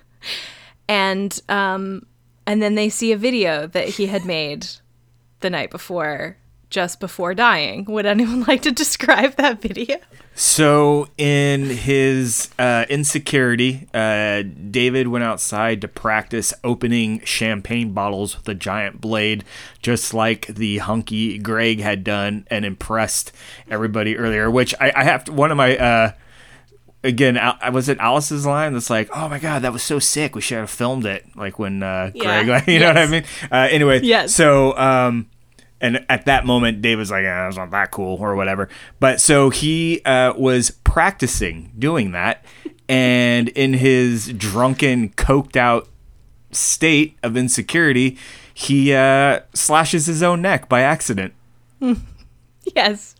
and 0.88 1.38
um, 1.50 2.06
and 2.46 2.62
then 2.62 2.76
they 2.76 2.90
see 2.90 3.12
a 3.12 3.18
video 3.18 3.68
that 3.68 3.90
he 3.90 4.06
had 4.06 4.24
made 4.24 4.68
the 5.40 5.50
night 5.50 5.72
before, 5.72 6.38
just 6.70 7.00
before 7.00 7.34
dying. 7.34 7.86
Would 7.86 8.06
anyone 8.06 8.44
like 8.48 8.62
to 8.64 8.72
describe 8.72 9.36
that 9.36 9.62
video? 9.62 9.98
So 10.36 11.08
in 11.18 11.66
his 11.70 12.50
uh, 12.60 12.86
insecurity, 12.90 13.88
uh, 13.94 14.44
David 14.44 15.08
went 15.08 15.24
outside 15.24 15.82
to 15.82 15.88
practice 15.88 16.54
opening 16.64 17.22
champagne 17.26 17.92
bottles 17.94 18.38
with 18.38 18.48
a 18.48 18.54
giant 18.54 19.02
blade, 19.02 19.44
just 19.82 20.14
like 20.14 20.46
the 20.48 20.78
hunky 20.78 21.40
Greg 21.40 21.80
had 21.80 22.04
done 22.04 22.46
and 22.52 22.66
impressed 22.66 23.32
everybody 23.70 24.16
earlier. 24.16 24.52
Which 24.52 24.76
I, 24.80 24.92
I 24.96 25.04
have 25.06 25.24
to, 25.26 25.34
one 25.34 25.52
of 25.52 25.58
my. 25.58 25.78
Uh, 25.78 26.12
Again, 27.04 27.38
I 27.38 27.70
was 27.70 27.88
it 27.88 28.00
Alice's 28.00 28.46
line 28.46 28.74
that's 28.74 28.90
like, 28.90 29.08
"Oh 29.16 29.30
my 29.30 29.38
god, 29.40 29.62
that 29.62 29.72
was 29.72 29.84
so 29.84 29.98
sick. 30.00 30.36
We 30.36 30.42
should 30.42 30.58
have 30.58 30.70
filmed 30.70 31.06
it." 31.06 31.26
Like 31.38 31.58
when 31.60 31.82
uh, 31.84 32.12
Yeah. 32.14 32.44
Greg, 32.44 32.68
you 32.68 32.80
know 32.80 32.88
what 32.88 32.98
I 32.98 33.06
mean? 33.06 33.24
Uh, 33.50 33.68
anyway, 33.70 34.02
Yes. 34.02 34.34
So, 34.34 34.76
um, 34.78 35.28
and 35.80 36.06
at 36.10 36.26
that 36.26 36.46
moment, 36.46 36.82
Dave 36.82 36.98
was 36.98 37.12
like, 37.12 37.24
eh, 37.24 37.44
"That's 37.44 37.58
not 37.58 37.72
that 37.72 37.92
cool," 37.92 38.18
or 38.20 38.36
whatever. 38.36 38.70
But 39.00 39.22
so 39.22 39.50
he 39.50 40.02
uh, 40.04 40.34
was 40.36 40.72
practicing 40.72 41.72
doing 41.78 42.12
that, 42.12 42.44
and 42.90 43.50
in 43.50 43.74
his 43.74 44.34
drunken, 44.34 45.10
coked 45.10 45.56
out 45.56 45.88
state 46.52 47.18
of 47.24 47.38
insecurity, 47.38 48.18
he 48.54 48.94
uh, 48.94 49.42
slashes 49.54 50.08
his 50.08 50.24
own 50.24 50.42
neck 50.42 50.68
by 50.70 50.82
accident. 50.82 51.34
Yes. 52.76 53.16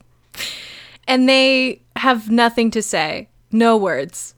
And 1.06 1.28
they 1.28 1.80
have 1.96 2.30
nothing 2.30 2.70
to 2.72 2.82
say, 2.82 3.28
no 3.50 3.76
words, 3.76 4.34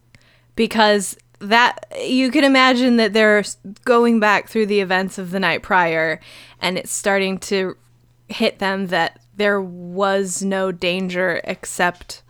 because 0.55 1.17
that 1.39 1.85
you 2.01 2.31
can 2.31 2.43
imagine 2.43 2.97
that 2.97 3.13
they're 3.13 3.43
going 3.83 4.19
back 4.19 4.47
through 4.47 4.67
the 4.67 4.79
events 4.79 5.17
of 5.17 5.31
the 5.31 5.39
night 5.39 5.63
prior 5.63 6.19
and 6.61 6.77
it's 6.77 6.91
starting 6.91 7.39
to 7.39 7.75
hit 8.31 8.59
them 8.59 8.87
that 8.87 9.19
there 9.35 9.61
was 9.61 10.43
no 10.43 10.71
danger 10.71 11.41
except 11.43 12.23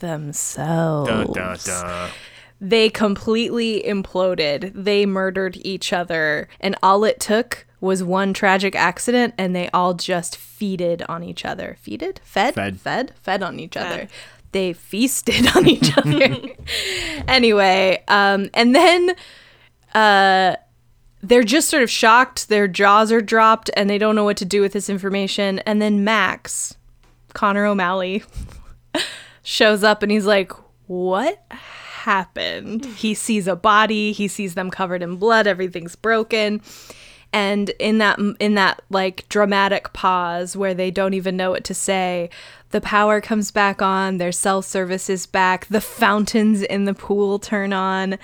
themselves. 0.00 1.08
Dun, 1.08 1.32
dun, 1.32 1.58
dun. 1.64 2.10
they 2.60 2.90
completely 2.90 3.82
imploded. 3.86 4.72
They 4.74 5.06
murdered 5.06 5.58
each 5.62 5.92
other, 5.92 6.48
and 6.60 6.76
all 6.82 7.04
it 7.04 7.20
took 7.20 7.66
was 7.80 8.02
one 8.02 8.32
tragic 8.34 8.74
accident, 8.74 9.34
and 9.38 9.54
they 9.54 9.68
all 9.70 9.94
just 9.94 10.36
feeded 10.36 11.04
on 11.08 11.22
each 11.22 11.44
other. 11.44 11.76
Feeded? 11.84 12.18
Fed? 12.20 12.54
Fed. 12.54 12.80
Fed? 12.80 13.12
Fed 13.22 13.42
on 13.42 13.60
each 13.60 13.76
other. 13.76 14.08
They 14.52 14.72
feasted 14.72 15.54
on 15.56 15.68
each 15.68 15.96
other. 15.96 16.36
anyway, 17.28 18.02
um, 18.08 18.50
and 18.54 18.74
then 18.74 19.14
uh, 19.94 20.56
they're 21.22 21.42
just 21.42 21.68
sort 21.68 21.82
of 21.82 21.90
shocked. 21.90 22.48
Their 22.48 22.68
jaws 22.68 23.10
are 23.10 23.20
dropped, 23.20 23.70
and 23.76 23.88
they 23.88 23.98
don't 23.98 24.14
know 24.14 24.24
what 24.24 24.36
to 24.38 24.44
do 24.44 24.60
with 24.60 24.72
this 24.72 24.88
information. 24.88 25.58
And 25.60 25.82
then 25.82 26.04
Max, 26.04 26.76
Connor 27.34 27.66
O'Malley, 27.66 28.24
shows 29.42 29.82
up 29.82 30.02
and 30.02 30.12
he's 30.12 30.26
like, 30.26 30.52
What 30.86 31.44
happened? 31.50 32.84
He 32.84 33.14
sees 33.14 33.46
a 33.46 33.56
body, 33.56 34.12
he 34.12 34.28
sees 34.28 34.54
them 34.54 34.70
covered 34.70 35.02
in 35.02 35.16
blood, 35.16 35.46
everything's 35.46 35.96
broken. 35.96 36.60
And 37.32 37.70
in 37.78 37.98
that 37.98 38.18
in 38.40 38.54
that 38.54 38.82
like 38.88 39.28
dramatic 39.28 39.92
pause 39.92 40.56
where 40.56 40.74
they 40.74 40.90
don't 40.90 41.14
even 41.14 41.36
know 41.36 41.50
what 41.50 41.64
to 41.64 41.74
say, 41.74 42.30
the 42.70 42.80
power 42.80 43.20
comes 43.20 43.50
back 43.50 43.82
on, 43.82 44.18
their 44.18 44.32
cell 44.32 44.62
service 44.62 45.10
is 45.10 45.26
back, 45.26 45.66
the 45.66 45.80
fountains 45.80 46.62
in 46.62 46.84
the 46.84 46.94
pool 46.94 47.38
turn 47.38 47.72
on, 47.72 48.18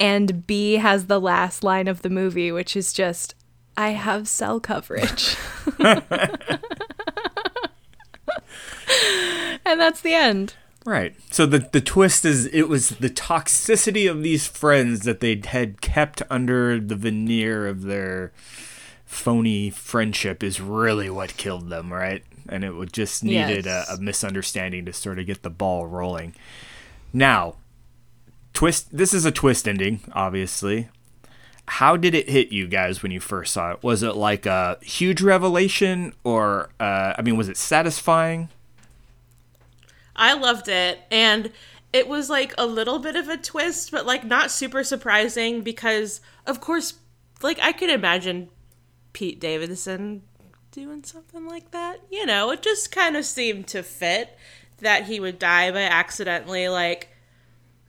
and 0.00 0.46
B 0.46 0.74
has 0.74 1.06
the 1.06 1.20
last 1.20 1.62
line 1.62 1.88
of 1.88 2.02
the 2.02 2.10
movie, 2.10 2.52
which 2.52 2.76
is 2.76 2.92
just 2.92 3.34
I 3.76 3.90
have 3.90 4.28
cell 4.28 4.60
coverage. 4.60 5.36
and 5.78 6.02
that's 9.80 10.00
the 10.00 10.14
end. 10.14 10.54
Right. 10.88 11.14
So 11.30 11.44
the 11.44 11.58
the 11.58 11.82
twist 11.82 12.24
is 12.24 12.46
it 12.46 12.66
was 12.68 12.88
the 12.90 13.10
toxicity 13.10 14.10
of 14.10 14.22
these 14.22 14.46
friends 14.46 15.00
that 15.00 15.20
they 15.20 15.38
had 15.44 15.82
kept 15.82 16.22
under 16.30 16.80
the 16.80 16.96
veneer 16.96 17.66
of 17.68 17.82
their 17.82 18.32
phony 19.04 19.68
friendship 19.68 20.42
is 20.42 20.62
really 20.62 21.10
what 21.10 21.36
killed 21.36 21.68
them, 21.68 21.92
right? 21.92 22.22
And 22.48 22.64
it 22.64 22.72
would 22.74 22.92
just 22.94 23.22
needed 23.22 23.66
Yes. 23.66 23.90
a, 23.90 23.94
a 23.96 24.00
misunderstanding 24.00 24.86
to 24.86 24.94
sort 24.94 25.18
of 25.18 25.26
get 25.26 25.42
the 25.42 25.50
ball 25.50 25.86
rolling. 25.86 26.34
Now, 27.12 27.56
twist. 28.54 28.88
This 28.96 29.12
is 29.12 29.26
a 29.26 29.30
twist 29.30 29.68
ending, 29.68 30.00
obviously. 30.14 30.88
how 31.66 31.98
did 31.98 32.14
it 32.14 32.30
hit 32.30 32.50
you 32.50 32.66
guys 32.66 33.02
when 33.02 33.12
you 33.12 33.20
first 33.20 33.52
saw 33.52 33.72
it? 33.72 33.82
Was 33.82 34.02
it 34.02 34.16
like 34.16 34.46
a 34.46 34.78
huge 34.80 35.20
revelation, 35.20 36.14
or 36.24 36.70
uh, 36.80 37.12
I 37.18 37.20
mean, 37.20 37.36
was 37.36 37.50
it 37.50 37.58
satisfying? 37.58 38.48
I 40.18 40.34
loved 40.34 40.68
it, 40.68 40.98
and 41.10 41.52
it 41.92 42.08
was 42.08 42.28
like 42.28 42.52
a 42.58 42.66
little 42.66 42.98
bit 42.98 43.16
of 43.16 43.28
a 43.28 43.36
twist, 43.36 43.90
but 43.90 44.04
like 44.04 44.24
not 44.24 44.50
super 44.50 44.84
surprising 44.84 45.62
because, 45.62 46.20
of 46.46 46.60
course, 46.60 46.94
like 47.40 47.58
I 47.62 47.72
could 47.72 47.88
imagine 47.88 48.50
Pete 49.12 49.40
Davidson 49.40 50.22
doing 50.72 51.04
something 51.04 51.46
like 51.46 51.70
that. 51.70 52.00
You 52.10 52.26
know, 52.26 52.50
it 52.50 52.62
just 52.62 52.92
kind 52.92 53.16
of 53.16 53.24
seemed 53.24 53.68
to 53.68 53.82
fit 53.82 54.36
that 54.80 55.06
he 55.06 55.18
would 55.20 55.38
die 55.38 55.70
by 55.70 55.82
accidentally 55.82 56.68
like 56.68 57.08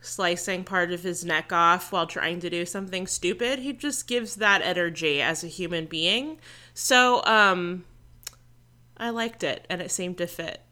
slicing 0.00 0.64
part 0.64 0.92
of 0.92 1.02
his 1.02 1.24
neck 1.24 1.52
off 1.52 1.92
while 1.92 2.06
trying 2.06 2.40
to 2.40 2.48
do 2.48 2.64
something 2.64 3.06
stupid. 3.06 3.58
He 3.58 3.72
just 3.72 4.06
gives 4.06 4.36
that 4.36 4.62
energy 4.62 5.20
as 5.20 5.44
a 5.44 5.48
human 5.48 5.86
being. 5.86 6.38
So, 6.74 7.22
um 7.24 7.84
I 8.96 9.10
liked 9.10 9.42
it 9.42 9.66
and 9.68 9.80
it 9.80 9.90
seemed 9.90 10.18
to 10.18 10.26
fit. 10.26 10.62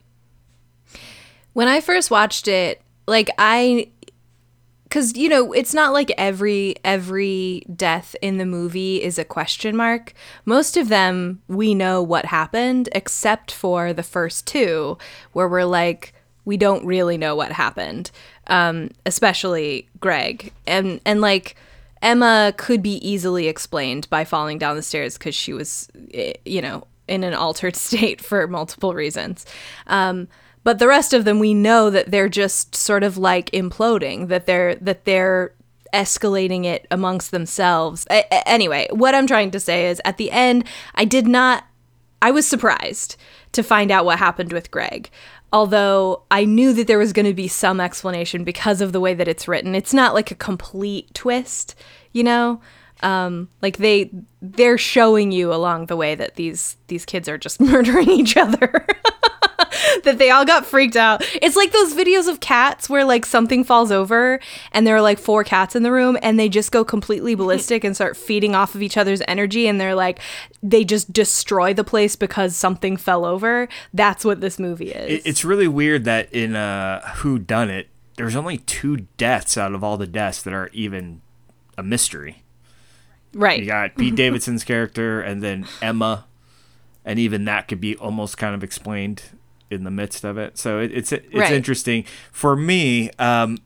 When 1.59 1.67
I 1.67 1.81
first 1.81 2.09
watched 2.09 2.47
it, 2.47 2.81
like 3.09 3.31
I 3.37 3.91
cuz 4.91 5.17
you 5.17 5.29
know, 5.29 5.53
it's 5.53 5.75
not 5.75 5.93
like 5.93 6.13
every 6.17 6.77
every 6.85 7.65
death 7.75 8.15
in 8.23 8.39
the 8.39 8.47
movie 8.47 9.03
is 9.03 9.19
a 9.19 9.25
question 9.25 9.75
mark. 9.75 10.15
Most 10.45 10.77
of 10.77 10.89
them 10.89 11.43
we 11.49 11.75
know 11.75 12.01
what 12.01 12.27
happened 12.27 12.89
except 12.93 13.51
for 13.51 13.93
the 13.93 14.05
first 14.05 14.47
two 14.47 14.99
where 15.33 15.49
we're 15.49 15.65
like 15.65 16.15
we 16.45 16.57
don't 16.57 16.87
really 16.87 17.19
know 17.19 17.35
what 17.35 17.51
happened. 17.51 18.13
Um 18.47 18.91
especially 19.05 19.89
Greg. 19.99 20.53
And 20.65 21.01
and 21.05 21.21
like 21.21 21.57
Emma 22.01 22.55
could 22.57 22.85
be 22.85 23.05
easily 23.05 23.49
explained 23.49 24.09
by 24.11 24.25
falling 24.25 24.59
down 24.59 24.77
the 24.77 24.83
stairs 24.83 25.19
cuz 25.19 25.35
she 25.35 25.53
was 25.53 25.89
eh, 26.15 26.35
you 26.45 26.63
know, 26.63 26.87
in 27.09 27.25
an 27.25 27.35
altered 27.35 27.75
state 27.89 28.21
for 28.21 28.47
multiple 28.47 28.95
reasons. 28.95 29.45
Um 29.89 30.29
but 30.69 30.79
the 30.79 30.87
rest 30.87 31.15
of 31.15 31.25
them 31.25 31.39
we 31.39 31.55
know 31.55 31.89
that 31.89 32.11
they're 32.11 32.29
just 32.29 32.77
sort 32.77 33.03
of 33.03 33.17
like 33.17 33.51
imploding 33.53 34.29
that 34.29 34.45
they're 34.45 34.75
that 34.75 35.07
they're 35.07 35.55
escalating 35.95 36.67
it 36.67 36.87
amongst 36.91 37.31
themselves. 37.31 38.07
I, 38.11 38.27
I- 38.31 38.43
anyway 38.45 38.87
what 38.91 39.15
i'm 39.15 39.27
trying 39.27 39.51
to 39.53 39.61
say 39.61 39.87
is 39.87 39.99
at 40.05 40.19
the 40.19 40.31
end 40.31 40.65
i 40.95 41.07
did 41.07 41.27
not 41.27 41.65
i 42.21 42.31
was 42.31 42.47
surprised 42.47 43.17
to 43.53 43.63
find 43.63 43.91
out 43.91 44.05
what 44.05 44.19
happened 44.19 44.53
with 44.53 44.71
greg. 44.71 45.09
Although 45.55 46.25
i 46.31 46.45
knew 46.45 46.75
that 46.75 46.87
there 46.87 46.99
was 46.99 47.15
going 47.15 47.25
to 47.25 47.33
be 47.33 47.49
some 47.49 47.81
explanation 47.81 48.45
because 48.45 48.83
of 48.83 48.93
the 48.93 49.01
way 49.01 49.15
that 49.15 49.27
it's 49.27 49.49
written. 49.49 49.75
It's 49.75 49.95
not 49.95 50.13
like 50.13 50.31
a 50.31 50.35
complete 50.35 51.15
twist 51.15 51.75
you 52.13 52.25
know? 52.25 52.61
Um, 53.03 53.49
like 53.63 53.79
they 53.79 54.11
they're 54.43 54.77
showing 54.77 55.33
you 55.33 55.51
along 55.55 55.87
the 55.87 55.97
way 55.97 56.15
that 56.15 56.35
these 56.35 56.77
these 56.89 57.07
kids 57.07 57.27
are 57.27 57.39
just 57.39 57.59
murdering 57.73 58.11
each 58.11 58.37
other 58.37 58.87
that 60.05 60.19
they 60.19 60.31
all 60.31 60.45
got 60.45 60.67
freaked 60.67 60.97
out. 60.97 61.25
It's 61.41 61.57
like 61.57 61.73
those 61.73 61.95
videos 61.95 62.29
of 62.29 62.41
cats 62.41 62.89
where 62.89 63.05
like 63.05 63.27
something 63.27 63.65
falls 63.65 63.91
over 63.91 64.41
and 64.73 64.87
there 64.87 64.97
are 64.97 65.03
like 65.03 65.19
four 65.19 65.45
cats 65.45 65.77
in 65.77 65.83
the 65.83 65.93
room 65.93 66.19
and 66.23 66.39
they 66.39 66.49
just 66.49 66.73
go 66.73 66.85
completely 66.85 67.35
ballistic 67.35 67.85
and 67.85 67.95
start 67.95 68.17
feeding 68.17 68.55
off 68.55 68.75
of 68.75 68.83
each 68.83 68.97
other's 68.97 69.23
energy 69.29 69.67
and 69.67 69.81
they're 69.81 69.95
like 69.95 70.21
they 70.63 70.85
just 70.85 71.13
destroy 71.13 71.73
the 71.73 71.85
place 71.85 72.17
because 72.17 72.57
something 72.57 72.97
fell 72.97 73.25
over. 73.25 73.69
That's 73.95 74.25
what 74.25 74.41
this 74.41 74.59
movie 74.59 74.91
is. 74.91 75.23
It's 75.25 75.45
really 75.45 75.69
weird 75.69 76.05
that 76.05 76.33
in 76.33 76.57
uh, 76.57 77.01
Who 77.17 77.39
Done 77.39 77.71
It, 77.71 77.89
there's 78.17 78.35
only 78.35 78.59
two 78.59 79.07
deaths 79.17 79.57
out 79.57 79.75
of 79.75 79.85
all 79.85 79.97
the 79.97 80.07
deaths 80.07 80.43
that 80.43 80.53
are 80.53 80.69
even 80.73 81.23
a 81.77 81.83
mystery. 81.83 82.43
right. 83.33 83.61
You 83.61 83.67
got 83.67 83.95
Pete 83.97 84.17
Davidson's 84.17 84.65
character, 84.65 85.21
and 85.21 85.43
then 85.43 85.67
Emma, 85.81 86.27
and 87.05 87.21
even 87.21 87.45
that 87.45 87.69
could 87.69 87.81
be 87.81 87.97
almost 87.97 88.37
kind 88.37 88.57
of 88.57 88.65
explained 88.65 89.23
in 89.71 89.85
the 89.85 89.91
midst 89.91 90.25
of 90.25 90.39
it. 90.39 90.59
So 90.59 90.81
it, 90.81 90.91
it's 90.93 91.13
it's 91.13 91.35
Right. 91.35 91.53
interesting 91.53 92.05
for 92.33 92.57
me. 92.57 93.11
Um, 93.19 93.59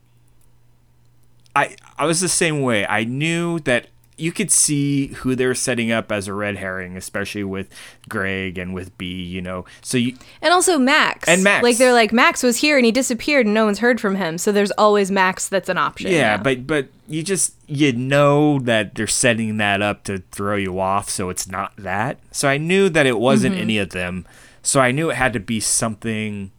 I 1.55 1.75
I 1.97 2.05
was 2.05 2.19
the 2.21 2.29
same 2.29 2.61
way. 2.61 2.85
I 2.87 3.03
knew 3.03 3.59
that 3.61 3.87
you 4.15 4.31
could 4.31 4.51
see 4.51 5.07
who 5.07 5.35
they're 5.35 5.55
setting 5.55 5.91
up 5.91 6.11
as 6.11 6.27
a 6.27 6.33
red 6.33 6.57
herring, 6.57 6.95
especially 6.95 7.43
with 7.43 7.67
Greg 8.07 8.57
and 8.59 8.73
with 8.73 8.95
B. 8.97 9.05
You 9.23 9.41
know, 9.41 9.65
so 9.81 9.97
you 9.97 10.15
And 10.41 10.53
also 10.53 10.77
Max. 10.77 11.27
And 11.27 11.43
Max. 11.43 11.63
Like 11.63 11.77
they're 11.77 11.93
like 11.93 12.11
Max 12.13 12.43
was 12.43 12.57
here 12.57 12.77
and 12.77 12.85
he 12.85 12.91
disappeared 12.91 13.45
and 13.45 13.53
no 13.53 13.65
one's 13.65 13.79
heard 13.79 13.99
from 13.99 14.15
him. 14.15 14.37
So 14.37 14.51
there's 14.51 14.71
always 14.71 15.09
Max 15.11 15.47
that's 15.47 15.69
an 15.69 15.77
option. 15.77 16.11
Yeah, 16.11 16.37
now. 16.37 16.43
but 16.43 16.67
but 16.67 16.87
you 17.07 17.21
just 17.23 17.53
you 17.67 17.91
know 17.93 18.59
that 18.59 18.95
they're 18.95 19.07
setting 19.07 19.57
that 19.57 19.81
up 19.81 20.03
to 20.05 20.19
throw 20.31 20.55
you 20.55 20.79
off, 20.79 21.09
so 21.09 21.29
it's 21.29 21.47
not 21.47 21.73
that. 21.77 22.17
So 22.31 22.47
I 22.47 22.57
knew 22.57 22.89
that 22.89 23.05
it 23.05 23.19
wasn't 23.19 23.55
any 23.57 23.77
of 23.77 23.89
them. 23.89 24.25
So 24.63 24.79
I 24.81 24.91
knew 24.91 25.09
it 25.11 25.15
had 25.15 25.33
to 25.33 25.39
be 25.39 25.59
something 25.59 26.51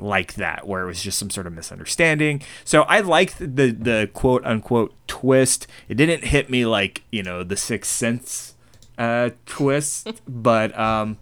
like 0.00 0.34
that, 0.34 0.66
where 0.66 0.82
it 0.82 0.86
was 0.86 1.02
just 1.02 1.18
some 1.18 1.30
sort 1.30 1.46
of 1.46 1.52
misunderstanding. 1.52 2.42
So 2.64 2.82
I 2.82 3.00
liked 3.00 3.38
the 3.38 3.70
the 3.70 4.10
quote 4.12 4.44
unquote 4.44 4.94
twist. 5.06 5.66
It 5.88 5.94
didn't 5.94 6.24
hit 6.24 6.50
me 6.50 6.66
like 6.66 7.02
you 7.12 7.22
know 7.22 7.44
the 7.44 7.56
Sixth 7.56 7.90
Sense 7.92 8.54
uh, 8.98 9.30
twist, 9.46 10.20
but 10.28 10.76
um, 10.78 11.18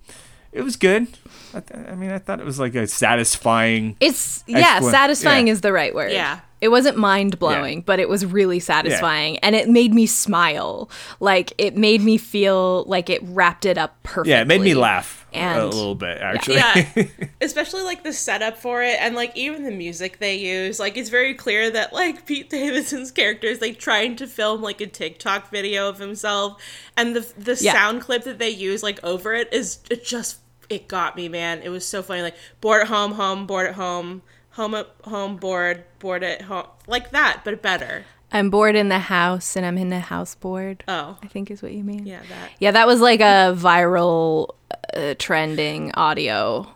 it 0.52 0.62
was 0.62 0.76
good. 0.76 1.08
I, 1.52 1.60
th- 1.60 1.88
I 1.88 1.94
mean, 1.96 2.10
I 2.10 2.18
thought 2.18 2.38
it 2.40 2.46
was 2.46 2.58
like 2.60 2.74
a 2.74 2.86
satisfying. 2.86 3.96
It's 4.00 4.44
yeah, 4.46 4.74
Excellent. 4.76 4.92
satisfying 4.92 5.46
Yeah. 5.48 5.52
is 5.52 5.60
the 5.62 5.72
right 5.72 5.94
word. 5.94 6.12
Yeah. 6.12 6.40
It 6.60 6.68
wasn't 6.68 6.98
mind 6.98 7.38
blowing, 7.38 7.80
but 7.80 8.00
it 8.00 8.08
was 8.08 8.26
really 8.26 8.60
satisfying 8.60 9.38
and 9.38 9.56
it 9.56 9.66
made 9.70 9.94
me 9.94 10.04
smile. 10.04 10.90
Like 11.18 11.54
it 11.56 11.74
made 11.74 12.02
me 12.02 12.18
feel 12.18 12.84
like 12.84 13.08
it 13.08 13.22
wrapped 13.24 13.64
it 13.64 13.78
up 13.78 13.96
perfectly. 14.02 14.32
Yeah, 14.32 14.42
it 14.42 14.46
made 14.46 14.60
me 14.60 14.74
laugh 14.74 15.19
a 15.34 15.64
little 15.64 15.94
bit 15.94 16.18
actually. 16.18 16.56
Yeah. 16.56 16.86
Especially 17.40 17.82
like 17.82 18.02
the 18.02 18.12
setup 18.12 18.58
for 18.58 18.82
it 18.82 18.96
and 19.00 19.14
like 19.14 19.36
even 19.36 19.64
the 19.64 19.70
music 19.70 20.18
they 20.18 20.36
use. 20.36 20.78
Like 20.80 20.96
it's 20.96 21.08
very 21.10 21.34
clear 21.34 21.70
that 21.70 21.92
like 21.92 22.26
Pete 22.26 22.50
Davidson's 22.50 23.10
character 23.12 23.46
is 23.46 23.60
like 23.60 23.78
trying 23.78 24.16
to 24.16 24.26
film 24.26 24.62
like 24.62 24.80
a 24.80 24.86
TikTok 24.86 25.50
video 25.50 25.88
of 25.88 25.98
himself 25.98 26.60
and 26.96 27.14
the 27.16 27.20
the 27.38 27.56
Yeah. 27.60 27.72
sound 27.72 28.00
clip 28.02 28.24
that 28.24 28.38
they 28.38 28.50
use 28.50 28.82
like 28.82 29.02
over 29.04 29.34
it 29.34 29.52
is 29.52 29.78
it 29.90 30.04
just 30.04 30.38
it 30.68 30.86
got 30.88 31.16
me, 31.16 31.28
man. 31.28 31.60
It 31.62 31.68
was 31.70 31.84
so 31.86 32.02
funny. 32.02 32.22
Like 32.22 32.36
bored 32.60 32.82
at 32.82 32.88
home, 32.88 33.12
home, 33.12 33.46
bored 33.46 33.66
at 33.68 33.74
home, 33.74 34.22
home 34.50 34.74
at 34.74 34.88
home, 35.04 35.36
bored, 35.36 35.84
bored 35.98 36.22
at 36.22 36.42
home. 36.42 36.66
Like 36.86 37.10
that, 37.10 37.40
but 37.44 37.60
better. 37.60 38.04
I'm 38.32 38.48
bored 38.50 38.76
in 38.76 38.88
the 38.88 39.00
house 39.00 39.56
and 39.56 39.66
I'm 39.66 39.76
in 39.76 39.88
the 39.88 39.98
house 39.98 40.36
bored. 40.36 40.84
Oh. 40.86 41.18
I 41.20 41.26
think 41.26 41.50
is 41.50 41.62
what 41.62 41.72
you 41.72 41.82
mean. 41.82 42.06
Yeah, 42.06 42.20
that. 42.28 42.50
Yeah, 42.60 42.70
that 42.70 42.86
was 42.86 43.00
like 43.00 43.18
a 43.18 43.52
viral 43.58 44.50
uh, 44.94 45.14
trending 45.18 45.92
audio 45.94 46.68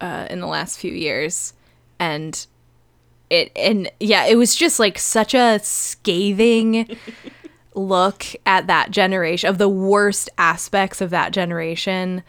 uh, 0.00 0.26
in 0.30 0.40
the 0.40 0.46
last 0.46 0.78
few 0.78 0.92
years, 0.92 1.54
and 1.98 2.46
it 3.30 3.50
and 3.56 3.90
yeah, 3.98 4.26
it 4.26 4.36
was 4.36 4.54
just 4.54 4.78
like 4.78 4.98
such 4.98 5.34
a 5.34 5.58
scathing 5.62 6.96
look 7.74 8.26
at 8.44 8.66
that 8.66 8.90
generation 8.90 9.48
of 9.48 9.58
the 9.58 9.68
worst 9.68 10.28
aspects 10.36 11.00
of 11.00 11.10
that 11.10 11.32
generation. 11.32 12.22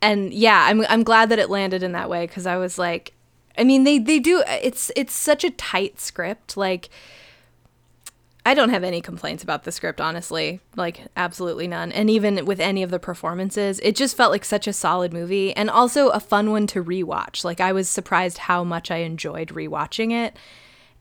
And 0.00 0.32
yeah, 0.32 0.64
I'm 0.68 0.84
I'm 0.88 1.02
glad 1.02 1.28
that 1.30 1.38
it 1.38 1.50
landed 1.50 1.82
in 1.82 1.92
that 1.92 2.08
way 2.08 2.26
because 2.26 2.46
I 2.46 2.56
was 2.56 2.78
like, 2.78 3.14
I 3.58 3.64
mean, 3.64 3.84
they 3.84 3.98
they 3.98 4.20
do 4.20 4.44
it's 4.46 4.92
it's 4.94 5.12
such 5.12 5.44
a 5.44 5.50
tight 5.50 6.00
script, 6.00 6.56
like. 6.56 6.88
I 8.46 8.52
don't 8.52 8.68
have 8.70 8.84
any 8.84 9.00
complaints 9.00 9.42
about 9.42 9.64
the 9.64 9.72
script, 9.72 10.02
honestly. 10.02 10.60
Like, 10.76 11.06
absolutely 11.16 11.66
none. 11.66 11.90
And 11.92 12.10
even 12.10 12.44
with 12.44 12.60
any 12.60 12.82
of 12.82 12.90
the 12.90 12.98
performances, 12.98 13.80
it 13.82 13.96
just 13.96 14.16
felt 14.16 14.32
like 14.32 14.44
such 14.44 14.66
a 14.66 14.72
solid 14.72 15.14
movie 15.14 15.56
and 15.56 15.70
also 15.70 16.08
a 16.10 16.20
fun 16.20 16.50
one 16.50 16.66
to 16.68 16.84
rewatch. 16.84 17.42
Like, 17.42 17.60
I 17.60 17.72
was 17.72 17.88
surprised 17.88 18.36
how 18.38 18.62
much 18.62 18.90
I 18.90 18.98
enjoyed 18.98 19.48
rewatching 19.48 20.12
it. 20.12 20.36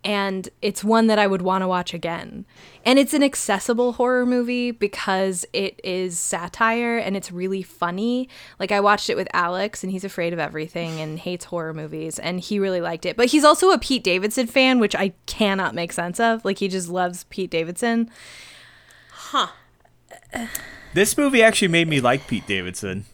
And 0.05 0.49
it's 0.61 0.83
one 0.83 1.07
that 1.07 1.17
I 1.17 1.27
would 1.27 1.41
want 1.41 1.61
to 1.61 1.67
watch 1.67 1.93
again. 1.93 2.45
And 2.85 2.99
it's 2.99 3.13
an 3.13 3.23
accessible 3.23 3.93
horror 3.93 4.25
movie 4.25 4.71
because 4.71 5.45
it 5.53 5.79
is 5.81 6.19
satire 6.19 6.97
and 6.97 7.15
it's 7.15 7.31
really 7.31 7.63
funny. 7.63 8.27
Like, 8.59 8.73
I 8.73 8.81
watched 8.81 9.09
it 9.09 9.15
with 9.15 9.29
Alex, 9.33 9.81
and 9.81 9.93
he's 9.93 10.03
afraid 10.03 10.33
of 10.33 10.39
everything 10.39 10.99
and 10.99 11.17
hates 11.17 11.45
horror 11.45 11.73
movies, 11.73 12.19
and 12.19 12.41
he 12.41 12.59
really 12.59 12.81
liked 12.81 13.05
it. 13.05 13.15
But 13.15 13.27
he's 13.27 13.45
also 13.45 13.71
a 13.71 13.79
Pete 13.79 14.03
Davidson 14.03 14.47
fan, 14.47 14.79
which 14.79 14.95
I 14.95 15.13
cannot 15.25 15.73
make 15.73 15.93
sense 15.93 16.19
of. 16.19 16.43
Like, 16.43 16.57
he 16.57 16.67
just 16.67 16.89
loves 16.89 17.23
Pete 17.29 17.49
Davidson. 17.49 18.09
Huh. 19.09 19.47
This 20.93 21.17
movie 21.17 21.41
actually 21.41 21.69
made 21.69 21.87
me 21.87 22.01
like 22.01 22.27
Pete 22.27 22.45
Davidson. 22.45 23.05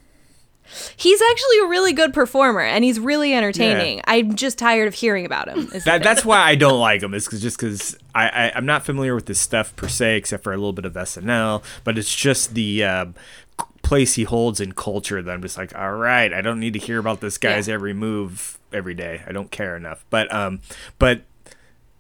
He's 0.95 1.22
actually 1.22 1.59
a 1.63 1.67
really 1.67 1.93
good 1.93 2.13
performer 2.13 2.61
and 2.61 2.84
he's 2.84 2.99
really 2.99 3.34
entertaining. 3.34 4.01
I'm 4.05 4.36
just 4.36 4.57
tired 4.57 4.88
of 4.88 4.93
hearing 4.93 5.26
about 5.26 5.47
him. 5.47 5.67
That, 5.86 6.03
that's 6.03 6.24
why 6.26 6.39
I 6.39 6.55
don't 6.55 6.80
like 6.80 7.01
him. 7.01 7.13
Is 7.13 7.28
cause, 7.28 7.41
just 7.41 7.57
because 7.57 7.97
I, 8.15 8.28
I 8.30 8.51
I'm 8.55 8.65
not 8.65 8.86
familiar 8.86 9.15
with 9.15 9.28
his 9.28 9.39
stuff 9.39 9.76
per 9.76 9.88
se, 9.88 10.17
except 10.17 10.43
for 10.43 10.53
a 10.53 10.57
little 10.57 10.74
bit 10.74 10.86
of 10.86 10.93
SNL. 10.93 11.63
But 11.84 11.97
it's 11.97 12.15
just 12.15 12.53
the 12.53 12.80
c- 12.80 13.65
place 13.82 14.13
he 14.15 14.24
holds 14.24 14.59
in 14.59 14.74
culture 14.74 15.22
that 15.22 15.32
I'm 15.32 15.41
just 15.41 15.57
like, 15.57 15.76
all 15.78 15.93
right, 15.93 16.32
I 16.34 16.41
don't 16.41 16.59
need 16.59 16.74
to 16.74 16.80
hear 16.80 16.99
about 16.99 17.20
this 17.22 17.38
guy's 17.38 17.67
Yeah. 17.67 17.74
every 17.76 17.93
move 17.93 18.57
every 18.72 18.93
day. 18.93 19.22
I 19.28 19.32
don't 19.32 19.49
care 19.51 19.76
enough. 19.76 20.05
But 20.09 20.32
um, 20.34 20.61
but 20.99 21.22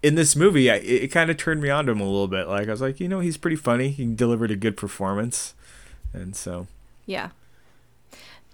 in 0.03 0.15
this 0.15 0.35
movie, 0.35 0.69
I, 0.71 0.75
it, 0.75 1.03
it 1.03 1.07
kind 1.09 1.29
of 1.29 1.37
turned 1.37 1.61
me 1.61 1.69
on 1.69 1.85
to 1.87 1.91
him 1.91 1.99
a 1.99 2.05
little 2.05 2.27
bit. 2.27 2.47
Like 2.47 2.67
I 2.67 2.71
was 2.71 2.81
like, 2.81 2.99
you 2.99 3.07
know, 3.07 3.19
he's 3.19 3.35
pretty 3.37 3.57
funny. 3.57 3.89
He 3.89 4.05
delivered 4.05 4.51
a 4.51 4.55
good 4.55 4.77
performance, 4.77 5.53
and 6.13 6.35
so 6.35 6.67
Yeah. 7.05 7.29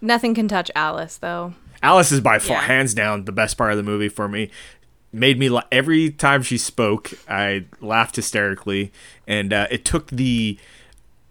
Nothing 0.02 0.34
can 0.36 0.48
touch 0.48 0.70
Alice 0.76 1.18
though. 1.18 1.54
Alice 1.84 2.12
is 2.12 2.22
by 2.22 2.40
far, 2.40 2.58
Yeah. 2.58 2.68
hands 2.68 2.94
down, 2.94 3.26
the 3.26 3.32
best 3.32 3.58
part 3.58 3.72
of 3.72 3.78
the 3.78 3.84
movie 3.84 4.10
for 4.10 4.28
me. 4.28 4.50
Made 5.14 5.38
me 5.40 5.50
la- 5.50 5.64
every 5.72 6.10
time 6.10 6.42
she 6.42 6.58
spoke, 6.58 7.12
I 7.30 7.66
laughed 7.80 8.16
hysterically, 8.18 8.92
and 9.28 9.54
uh, 9.54 9.68
it 9.72 9.86
took 9.86 10.08
the 10.08 10.58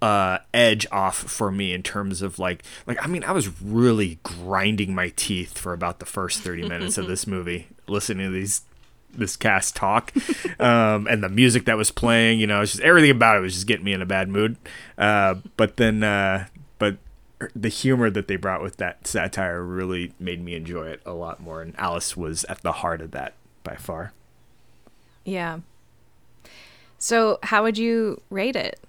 uh, 0.01 0.39
edge 0.53 0.87
off 0.93 1.17
for 1.17 1.51
me 1.51 1.73
in 1.73 1.83
terms 1.83 2.23
of 2.23 2.39
like, 2.39 2.62
like 2.87 3.03
I 3.03 3.07
mean, 3.09 3.25
I 3.25 3.33
was 3.33 3.61
really 3.61 4.19
grinding 4.23 4.95
my 4.95 5.12
teeth 5.17 5.59
for 5.59 5.73
about 5.73 5.99
the 5.99 6.07
first 6.07 6.41
thirty 6.43 6.67
minutes 6.69 6.97
of 6.99 7.07
this 7.09 7.27
movie, 7.27 7.69
listening 7.89 8.27
to 8.29 8.33
these 8.33 8.62
this 9.17 9.37
cast 9.37 9.77
talk, 9.77 10.12
um, 10.61 11.07
and 11.07 11.23
the 11.23 11.29
music 11.29 11.67
that 11.67 11.77
was 11.77 11.91
playing. 11.91 12.41
You 12.41 12.47
know, 12.47 12.62
it's 12.62 12.73
just 12.73 12.83
everything 12.85 13.11
about 13.11 13.37
it 13.37 13.41
was 13.41 13.55
just 13.55 13.67
getting 13.67 13.85
me 13.85 13.93
in 13.93 14.01
a 14.03 14.07
bad 14.07 14.29
mood. 14.29 14.57
Uh, 14.97 15.37
but 15.57 15.77
then, 15.77 16.03
uh, 16.03 16.47
the 17.55 17.68
humor 17.68 18.11
that 18.11 18.28
they 18.28 18.36
brought 18.36 18.62
with 18.62 18.76
that 18.78 19.07
satire 19.07 19.62
really 19.62 20.12
made 20.18 20.42
me 20.42 20.55
enjoy 20.55 20.86
it 20.88 21.01
a 21.05 21.12
lot 21.12 21.40
more. 21.40 21.62
And 21.62 21.74
Alice 21.78 22.16
was 22.16 22.45
at 22.45 22.62
the 22.62 22.72
heart 22.72 23.01
of 23.01 23.11
that 23.12 23.34
by 23.62 23.76
far. 23.76 24.12
Yeah. 25.24 25.61
So, 26.99 27.38
how 27.42 27.62
would 27.62 27.78
you 27.78 28.20
rate 28.30 28.57
it? 28.57 28.80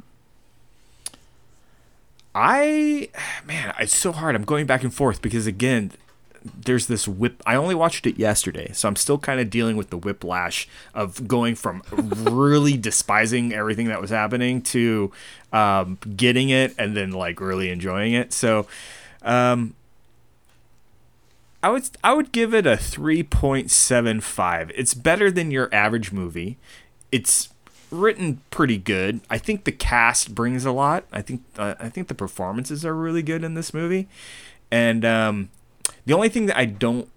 I, 2.34 3.10
man, 3.46 3.74
it's 3.80 3.96
so 3.96 4.12
hard. 4.12 4.36
I'm 4.36 4.44
going 4.44 4.66
back 4.66 4.84
and 4.84 4.94
forth 4.94 5.22
because 5.22 5.48
again, 5.48 5.92
there's 6.46 6.88
this 6.88 7.08
whip. 7.08 7.42
I 7.46 7.56
only 7.56 7.76
watched 7.76 8.06
it 8.06 8.20
yesterday, 8.20 8.72
so 8.74 8.88
I'm 8.88 8.96
still 8.96 9.18
kind 9.18 9.40
of 9.40 9.50
dealing 9.50 9.78
with 9.78 9.90
the 9.90 9.98
whiplash 9.98 10.68
of 10.94 11.28
going 11.28 11.56
from 11.56 11.82
really 11.92 12.78
despising 12.78 13.54
everything 13.54 13.88
that 13.88 14.02
was 14.02 14.10
happening 14.10 14.62
to 14.64 15.12
um, 15.52 15.98
getting 16.16 16.50
it 16.50 16.76
and 16.78 16.96
then 16.96 17.12
like 17.12 17.40
really 17.40 17.70
enjoying 17.70 18.14
it. 18.14 18.34
So, 18.34 18.68
um, 19.24 19.74
I 21.64 21.70
would 21.70 21.90
I 22.04 22.14
would 22.14 22.32
give 22.32 22.54
it 22.54 22.68
a 22.68 22.74
3.75. 22.76 24.72
It's 24.76 24.94
better 24.94 25.32
than 25.32 25.50
your 25.50 25.74
average 25.74 26.12
movie. 26.12 26.58
It's 27.12 27.50
written 27.90 28.42
pretty 28.52 28.78
good. 28.78 29.22
I 29.32 29.40
think 29.40 29.64
the 29.64 29.72
cast 29.72 30.36
brings 30.36 30.66
a 30.66 30.72
lot. 30.72 31.06
I 31.12 31.24
think 31.24 31.42
uh, 31.58 31.74
I 31.80 31.90
think 31.90 32.08
the 32.08 32.14
performances 32.14 32.86
are 32.86 32.94
really 32.94 33.24
good 33.24 33.44
in 33.44 33.56
this 33.56 33.74
movie. 33.74 34.08
And 34.70 35.04
um, 35.04 35.50
the 36.06 36.14
only 36.14 36.30
thing 36.30 36.46
that 36.48 36.58
I 36.58 36.66
don't 36.66 37.10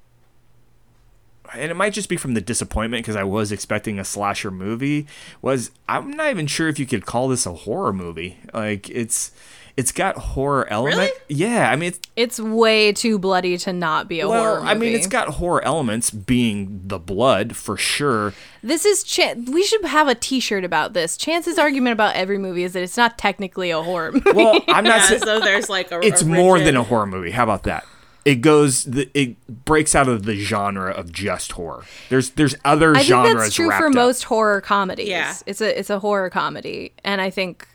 and 1.55 1.71
it 1.71 1.75
might 1.75 1.95
just 1.95 2.11
be 2.11 2.17
from 2.19 2.35
the 2.35 2.43
disappointment 2.43 3.03
because 3.03 3.17
I 3.17 3.23
was 3.25 3.51
expecting 3.53 3.99
a 3.99 4.05
slasher 4.05 4.51
movie 4.51 5.07
was 5.41 5.71
I'm 5.89 6.11
not 6.11 6.31
even 6.31 6.47
sure 6.47 6.69
if 6.69 6.79
you 6.79 6.85
could 6.87 7.07
call 7.07 7.29
this 7.29 7.47
a 7.47 7.53
horror 7.53 7.93
movie. 7.95 8.39
Like 8.53 8.91
it's 8.91 9.33
it's 9.75 9.91
got 9.93 10.17
horror 10.19 10.67
element. 10.71 10.99
Really? 10.99 11.13
Yeah, 11.29 11.71
I 11.71 11.77
mean 11.77 11.89
it's 11.89 12.01
It's 12.17 12.39
way 12.41 12.93
too 12.93 13.19
bloody 13.19 13.57
to 13.59 13.73
not 13.73 14.09
be 14.09 14.21
a 14.21 14.27
horror 14.27 14.57
movie. 14.61 14.69
I 14.71 14.75
mean, 14.75 14.93
it's 14.95 15.07
got 15.07 15.29
horror 15.29 15.65
elements, 15.65 16.11
being 16.11 16.83
the 16.85 16.99
blood 16.99 17.57
for 17.57 17.77
sure. 17.79 18.35
This 18.63 18.85
is 18.85 19.03
Ch- 19.05 19.37
we 19.47 19.63
should 19.63 19.85
have 19.87 20.09
a 20.09 20.15
T-shirt 20.17 20.65
about 20.65 20.93
this. 20.93 21.17
Chance's 21.17 21.59
argument 21.59 21.93
about 21.95 22.15
every 22.17 22.39
movie 22.39 22.65
is 22.65 22.73
that 22.75 22.83
it's 22.83 22.97
not 22.97 23.17
technically 23.17 23.71
a 23.71 23.81
horror 23.83 24.13
movie. 24.13 24.33
Well, 24.33 24.61
I'm 24.69 24.85
not 24.85 24.97
Yeah, 25.01 25.07
saying 25.07 25.21
so 25.23 25.41
there's 25.41 25.69
like 25.71 25.93
a. 25.93 26.01
it's 26.05 26.21
a 26.23 26.27
more 26.27 26.59
than 26.59 26.77
a 26.77 26.83
horror 26.83 27.07
movie. 27.07 27.31
How 27.31 27.45
about 27.45 27.63
that? 27.63 27.87
It 28.29 28.43
goes, 28.43 28.87
it 29.15 29.65
breaks 29.65 29.95
out 29.95 30.07
of 30.07 30.25
the 30.25 30.37
genre 30.37 30.91
of 30.91 31.11
just 31.11 31.53
horror. 31.53 31.85
There's 32.11 32.29
there's 32.31 32.55
other 32.63 32.91
I 32.95 32.99
think 32.99 33.09
genres 33.09 33.43
that's 33.45 33.55
true 33.55 33.71
for 33.71 33.87
up. 33.87 33.95
most 33.95 34.25
horror 34.25 34.61
comedies. 34.61 35.09
Yeah. 35.09 35.35
It's 35.47 35.63
a 35.63 35.79
it's 35.79 35.89
a 35.89 35.99
horror 35.99 36.29
comedy, 36.29 36.93
and 37.03 37.23
I 37.23 37.31
think 37.31 37.67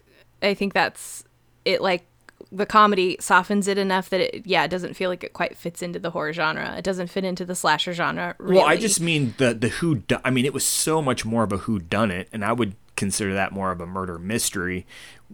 I 0.43 0.53
think 0.53 0.73
that's 0.73 1.23
it. 1.65 1.81
Like 1.81 2.05
the 2.51 2.67
comedy 2.67 3.17
softens 3.19 3.67
it 3.67 3.79
enough 3.79 4.11
that 4.11 4.19
it 4.19 4.45
yeah 4.45 4.63
it 4.63 4.67
doesn't 4.67 4.93
feel 4.93 5.09
like 5.09 5.23
it 5.23 5.33
quite 5.33 5.57
fits 5.57 5.81
into 5.81 5.97
the 5.97 6.11
horror 6.11 6.33
genre. 6.33 6.75
It 6.77 6.83
doesn't 6.83 7.07
fit 7.07 7.23
into 7.23 7.45
the 7.45 7.55
slasher 7.55 7.93
genre. 7.93 8.35
Really. 8.37 8.57
Well, 8.57 8.67
I 8.67 8.77
just 8.77 9.01
mean 9.01 9.33
the 9.39 9.55
the 9.55 9.69
who. 9.69 9.95
Do- 9.95 10.19
I 10.23 10.29
mean, 10.29 10.45
it 10.45 10.53
was 10.53 10.63
so 10.63 11.01
much 11.01 11.25
more 11.25 11.41
of 11.41 11.51
a 11.51 11.57
who 11.57 11.79
done 11.79 12.11
it, 12.11 12.29
and 12.31 12.45
I 12.45 12.53
would 12.53 12.75
consider 12.95 13.33
that 13.33 13.53
more 13.53 13.71
of 13.71 13.81
a 13.81 13.87
murder 13.87 14.19
mystery, 14.19 14.85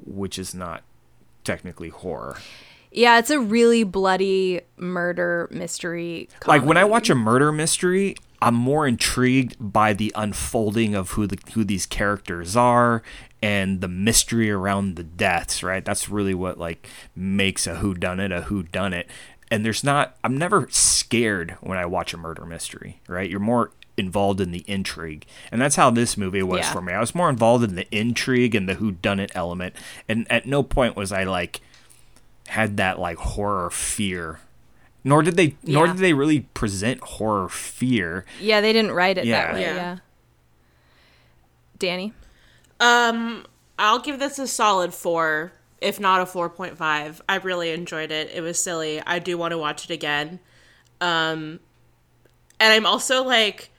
which 0.06 0.40
is 0.40 0.56
not 0.56 0.84
technically 1.44 1.90
horror. 1.90 2.38
Yeah, 2.92 3.20
it's 3.20 3.30
a 3.30 3.40
really 3.40 3.84
bloody 3.84 4.62
murder 4.78 5.48
mystery. 5.52 6.30
like 6.48 6.64
when 6.64 6.78
I 6.78 6.84
watch 6.86 7.10
a 7.10 7.16
murder 7.16 7.52
mystery, 7.52 8.16
I'm 8.42 8.56
more 8.56 8.88
intrigued 8.88 9.56
by 9.60 9.94
the 9.94 10.12
unfolding 10.16 10.96
of 10.96 11.12
who 11.12 11.28
the 11.28 11.38
who 11.54 11.64
these 11.64 11.86
characters 11.86 12.56
are 12.56 13.04
and 13.42 13.82
the 13.82 13.88
mystery 13.88 14.50
around 14.50 14.96
the 14.96 15.04
deaths, 15.04 15.62
right? 15.64 15.84
That's 15.84 16.10
really 16.10 16.34
what 16.34 16.58
like 16.58 16.88
makes 17.16 17.68
a 17.68 17.76
who 17.76 17.94
done 17.94 18.20
it 18.20 18.32
a 18.32 18.42
who 18.44 18.64
done 18.64 18.94
it. 18.94 19.10
And 19.52 19.66
there's 19.66 19.84
not 19.84 20.16
I'm 20.24 20.38
never 20.38 20.68
scared 20.70 21.58
when 21.62 21.78
I 21.78 21.86
watch 21.86 22.14
a 22.14 22.18
murder 22.18 22.46
mystery, 22.46 23.02
right? 23.08 23.30
You're 23.30 23.40
more 23.40 23.72
involved 23.98 24.40
in 24.40 24.52
the 24.52 24.64
intrigue. 24.68 25.26
And 25.52 25.62
that's 25.62 25.76
how 25.76 25.90
this 25.90 26.16
movie 26.16 26.42
was 26.44 26.60
Yeah. 26.62 26.72
for 26.72 26.82
me. 26.82 26.94
I 26.94 27.00
was 27.02 27.14
more 27.14 27.30
involved 27.30 27.66
in 27.66 27.76
the 27.76 27.88
intrigue 27.94 28.56
and 28.56 28.70
the 28.70 28.76
who 28.76 28.92
done 28.92 29.20
it 29.20 29.32
element. 29.36 29.76
And 30.08 30.26
at 30.32 30.46
no 30.46 30.64
point 30.64 30.96
was 30.96 31.12
I 31.12 31.26
like 31.26 31.60
had 32.50 32.78
that 32.78 33.00
like 33.00 33.18
horror 33.18 33.70
fear. 33.70 34.40
Nor 35.04 35.22
did 35.24 35.38
they 35.38 35.56
nor 35.64 35.88
did 35.88 35.98
they 35.98 36.14
really 36.14 36.42
present 36.54 37.00
horror 37.02 37.48
fear. 37.50 38.26
yeah, 38.42 38.60
they 38.62 38.74
didn't 38.74 38.92
write 38.92 39.18
it 39.18 39.26
Yeah. 39.26 39.46
that 39.46 39.54
way. 39.54 39.62
Yeah. 39.62 39.76
Yeah. 39.76 39.98
Danny. 41.78 42.14
Um, 42.80 43.46
I'll 43.78 44.00
give 44.00 44.20
this 44.20 44.40
a 44.40 44.48
solid 44.48 44.94
four, 44.94 45.54
if 45.82 46.00
not 46.00 46.22
a 46.22 46.26
four 46.26 46.50
point 46.50 46.78
five. 46.78 47.22
I 47.30 47.38
really 47.38 47.72
enjoyed 47.72 48.12
it. 48.12 48.30
It 48.34 48.42
was 48.42 48.62
silly. 48.62 49.02
I 49.06 49.20
do 49.20 49.38
want 49.38 49.52
to 49.52 49.58
watch 49.58 49.86
it 49.86 49.92
again. 49.92 50.40
Um, 51.02 51.60
and 52.60 52.74
I'm 52.74 52.86
also 52.86 53.24
like 53.24 53.70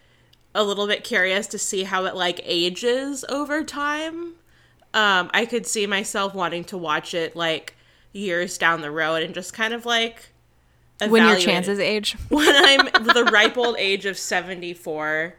a 0.54 0.64
little 0.64 0.86
bit 0.86 1.04
curious 1.04 1.46
to 1.48 1.58
see 1.58 1.84
how 1.84 2.06
it 2.06 2.14
like 2.16 2.40
ages 2.44 3.24
over 3.28 3.62
time. 3.62 4.34
Um, 4.92 5.30
I 5.32 5.44
could 5.46 5.66
see 5.66 5.86
myself 5.86 6.34
wanting 6.34 6.64
to 6.64 6.78
watch 6.78 7.14
it 7.14 7.36
like 7.36 7.76
years 8.12 8.58
down 8.58 8.80
the 8.80 8.90
road 8.90 9.22
and 9.22 9.34
just 9.34 9.54
kind 9.54 9.72
of 9.74 9.86
like 9.86 10.30
When 11.06 11.26
your 11.26 11.38
chances 11.38 11.78
age. 11.78 12.16
when 12.28 12.54
I'm 12.54 13.04
the 13.04 13.30
ripe 13.32 13.56
old 13.56 13.76
age 13.78 14.06
of 14.06 14.18
74, 14.18 15.34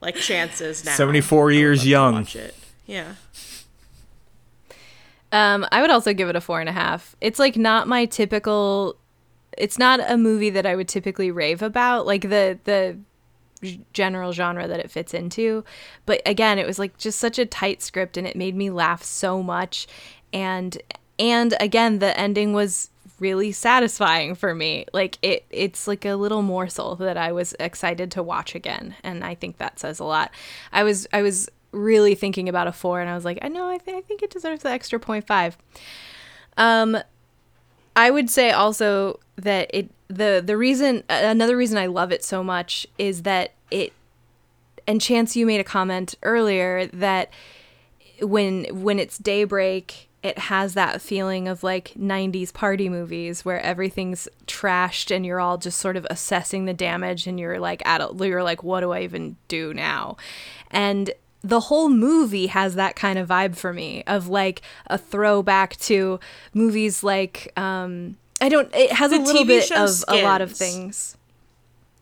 like 0.00 0.16
chances 0.16 0.84
now. 0.84 0.92
74 0.92 1.52
years 1.52 1.86
young. 1.86 2.14
Watch 2.14 2.36
it. 2.36 2.54
Yeah. 2.86 3.14
Um, 5.32 5.66
I 5.70 5.80
would 5.80 5.90
also 5.90 6.12
give 6.12 6.28
it 6.28 6.36
a 6.36 6.40
four 6.40 6.60
and 6.60 6.68
a 6.68 6.72
half. 6.72 7.14
It's 7.20 7.38
like 7.38 7.56
not 7.56 7.86
my 7.86 8.04
typical. 8.04 8.96
It's 9.56 9.78
not 9.78 10.00
a 10.10 10.16
movie 10.16 10.50
that 10.50 10.66
I 10.66 10.74
would 10.74 10.88
typically 10.88 11.30
rave 11.30 11.62
about, 11.62 12.06
like 12.06 12.22
the 12.22 12.58
the 12.64 12.98
general 13.92 14.32
genre 14.32 14.66
that 14.66 14.80
it 14.80 14.90
fits 14.90 15.14
into. 15.14 15.64
But 16.06 16.22
again, 16.26 16.58
it 16.58 16.66
was 16.66 16.78
like 16.78 16.96
just 16.98 17.18
such 17.20 17.38
a 17.38 17.46
tight 17.46 17.82
script, 17.82 18.16
and 18.16 18.26
it 18.26 18.34
made 18.34 18.56
me 18.56 18.70
laugh 18.70 19.04
so 19.04 19.42
much. 19.42 19.86
And 20.32 20.76
and 21.20 21.54
again, 21.60 21.98
the 21.98 22.18
ending 22.18 22.54
was 22.54 22.90
really 23.20 23.52
satisfying 23.52 24.34
for 24.34 24.54
me. 24.54 24.86
Like 24.92 25.18
it, 25.22 25.44
it's 25.50 25.86
like 25.86 26.06
a 26.06 26.14
little 26.14 26.40
morsel 26.40 26.96
that 26.96 27.18
I 27.18 27.30
was 27.30 27.54
excited 27.60 28.10
to 28.12 28.22
watch 28.22 28.54
again, 28.54 28.96
and 29.04 29.22
I 29.22 29.34
think 29.34 29.58
that 29.58 29.78
says 29.78 30.00
a 30.00 30.04
lot. 30.04 30.32
I 30.72 30.82
was 30.82 31.06
I 31.12 31.22
was 31.22 31.48
really 31.72 32.14
thinking 32.14 32.48
about 32.48 32.66
a 32.66 32.72
four, 32.72 33.00
and 33.00 33.08
I 33.08 33.14
was 33.14 33.24
like, 33.24 33.38
I 33.42 33.48
know, 33.48 33.68
I 33.68 33.78
think 33.78 33.98
I 33.98 34.00
think 34.00 34.22
it 34.22 34.30
deserves 34.30 34.62
the 34.62 34.70
extra 34.70 34.98
point 34.98 35.26
five. 35.26 35.56
Um, 36.56 36.96
I 37.94 38.10
would 38.10 38.30
say 38.30 38.50
also 38.50 39.20
that 39.36 39.70
it 39.74 39.90
the 40.08 40.42
the 40.44 40.56
reason 40.56 41.04
another 41.10 41.56
reason 41.56 41.76
I 41.76 41.86
love 41.86 42.12
it 42.12 42.24
so 42.24 42.42
much 42.42 42.86
is 42.98 43.22
that 43.22 43.52
it 43.70 43.92
and 44.86 45.00
Chance 45.00 45.36
you 45.36 45.44
made 45.44 45.60
a 45.60 45.64
comment 45.64 46.14
earlier 46.22 46.86
that 46.86 47.30
when 48.22 48.64
when 48.82 48.98
it's 48.98 49.18
daybreak 49.18 50.08
it 50.22 50.38
has 50.38 50.74
that 50.74 51.00
feeling 51.00 51.48
of 51.48 51.62
like 51.62 51.94
90s 51.98 52.52
party 52.52 52.88
movies 52.88 53.44
where 53.44 53.60
everything's 53.60 54.28
trashed 54.46 55.14
and 55.14 55.24
you're 55.24 55.40
all 55.40 55.56
just 55.56 55.78
sort 55.78 55.96
of 55.96 56.06
assessing 56.10 56.66
the 56.66 56.74
damage 56.74 57.26
and 57.26 57.40
you're 57.40 57.58
like 57.58 57.82
at 57.86 58.00
a, 58.00 58.26
you're 58.26 58.42
like 58.42 58.62
what 58.62 58.80
do 58.80 58.92
I 58.92 59.02
even 59.02 59.36
do 59.48 59.72
now? 59.72 60.16
And 60.70 61.10
the 61.42 61.60
whole 61.60 61.88
movie 61.88 62.48
has 62.48 62.74
that 62.74 62.96
kind 62.96 63.18
of 63.18 63.28
vibe 63.28 63.56
for 63.56 63.72
me 63.72 64.02
of 64.06 64.28
like 64.28 64.60
a 64.88 64.98
throwback 64.98 65.76
to 65.78 66.20
movies 66.52 67.02
like 67.02 67.50
um 67.58 68.16
I 68.42 68.50
don't 68.50 68.72
it 68.74 68.92
has 68.92 69.12
a 69.12 69.18
little 69.18 69.44
TV 69.44 69.46
bit 69.46 69.72
of 69.72 70.04
a 70.08 70.22
lot 70.22 70.42
of 70.42 70.52
things. 70.52 71.16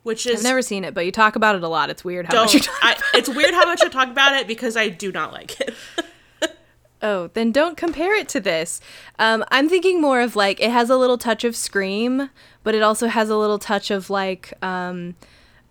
Which 0.02 0.26
is 0.26 0.38
I've 0.38 0.44
never 0.44 0.62
seen 0.62 0.82
it 0.82 0.92
but 0.92 1.04
you 1.04 1.12
talk 1.12 1.36
about 1.36 1.54
it 1.54 1.62
a 1.62 1.68
lot. 1.68 1.88
It's 1.88 2.04
weird 2.04 2.26
how 2.26 2.42
much 2.42 2.54
you 2.54 2.60
talk 2.60 2.78
I, 2.82 2.96
it's 3.14 3.28
weird 3.28 3.54
how 3.54 3.66
much 3.66 3.80
I 3.82 3.88
talk 3.88 4.08
about 4.08 4.34
it 4.34 4.48
because 4.48 4.76
I 4.76 4.88
do 4.88 5.12
not 5.12 5.32
like 5.32 5.60
it. 5.60 5.72
Oh, 7.00 7.28
then 7.34 7.52
don't 7.52 7.76
compare 7.76 8.14
it 8.14 8.28
to 8.30 8.40
this. 8.40 8.80
Um, 9.18 9.44
I'm 9.50 9.68
thinking 9.68 10.00
more 10.00 10.20
of 10.20 10.34
like 10.34 10.60
it 10.60 10.70
has 10.70 10.90
a 10.90 10.96
little 10.96 11.18
touch 11.18 11.44
of 11.44 11.54
Scream, 11.54 12.30
but 12.64 12.74
it 12.74 12.82
also 12.82 13.06
has 13.06 13.30
a 13.30 13.36
little 13.36 13.58
touch 13.58 13.90
of 13.90 14.10
like 14.10 14.52
um, 14.62 15.14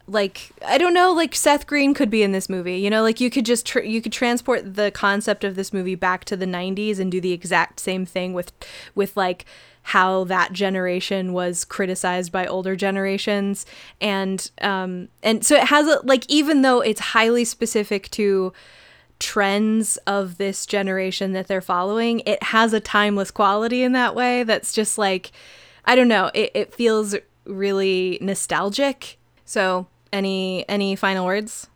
like 0.07 0.51
I 0.65 0.77
don't 0.77 0.93
know, 0.93 1.11
like 1.11 1.35
Seth 1.35 1.67
Green 1.67 1.93
could 1.93 2.09
be 2.09 2.23
in 2.23 2.31
this 2.31 2.47
movie. 2.47 2.77
You 2.77 2.89
know, 2.89 3.03
like 3.03 3.19
you 3.19 3.29
could 3.29 3.45
just 3.45 3.65
tr- 3.65 3.81
you 3.81 4.01
could 4.01 4.13
transport 4.13 4.75
the 4.75 4.89
concept 4.91 5.43
of 5.43 5.55
this 5.55 5.73
movie 5.73 5.95
back 5.95 6.23
to 6.25 6.37
the 6.37 6.45
90s 6.45 6.97
and 6.99 7.11
do 7.11 7.19
the 7.19 7.33
exact 7.33 7.79
same 7.79 8.05
thing 8.05 8.33
with 8.33 8.53
with 8.95 9.17
like 9.17 9.45
how 9.83 10.25
that 10.25 10.51
generation 10.51 11.31
was 11.31 11.63
criticized 11.63 12.29
by 12.29 12.45
older 12.45 12.75
generations 12.75 13.65
and 14.01 14.51
um 14.61 15.07
and 15.23 15.45
so 15.45 15.55
it 15.55 15.63
has 15.63 15.87
a 15.87 16.01
like 16.03 16.25
even 16.27 16.61
though 16.61 16.81
it's 16.81 16.99
highly 16.99 17.45
specific 17.45 18.11
to 18.11 18.51
trends 19.19 19.97
of 20.05 20.37
this 20.37 20.65
generation 20.65 21.33
that 21.33 21.47
they're 21.47 21.61
following 21.61 22.21
it 22.25 22.41
has 22.43 22.71
a 22.73 22.79
timeless 22.79 23.31
quality 23.31 23.81
in 23.83 23.91
that 23.91 24.13
way 24.13 24.43
that's 24.43 24.73
just 24.73 24.97
like 24.97 25.31
i 25.85 25.95
don't 25.95 26.07
know 26.07 26.29
it, 26.33 26.51
it 26.53 26.73
feels 26.73 27.15
really 27.45 28.17
nostalgic 28.21 29.17
so 29.43 29.87
any 30.13 30.67
any 30.69 30.95
final 30.95 31.25
words 31.25 31.67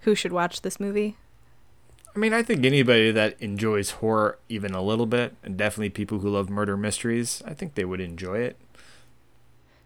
who 0.00 0.14
should 0.14 0.32
watch 0.32 0.62
this 0.62 0.78
movie 0.78 1.16
I 2.14 2.20
mean, 2.20 2.32
I 2.32 2.44
think 2.44 2.64
anybody 2.64 3.10
that 3.10 3.34
enjoys 3.40 3.90
horror 3.90 4.38
even 4.48 4.72
a 4.72 4.80
little 4.80 5.06
bit, 5.06 5.34
and 5.42 5.56
definitely 5.56 5.90
people 5.90 6.20
who 6.20 6.30
love 6.30 6.48
murder 6.48 6.76
mysteries, 6.76 7.42
I 7.44 7.54
think 7.54 7.74
they 7.74 7.84
would 7.84 8.00
enjoy 8.00 8.38
it. 8.38 8.56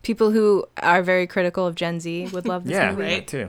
people 0.02 0.30
who 0.32 0.66
are 0.82 1.02
very 1.02 1.26
critical 1.26 1.66
of 1.66 1.74
gen 1.74 2.00
z 2.00 2.26
would 2.32 2.46
love 2.46 2.64
this 2.64 2.72
yeah, 2.74 2.90
movie 2.92 3.04
that 3.08 3.26
too. 3.26 3.48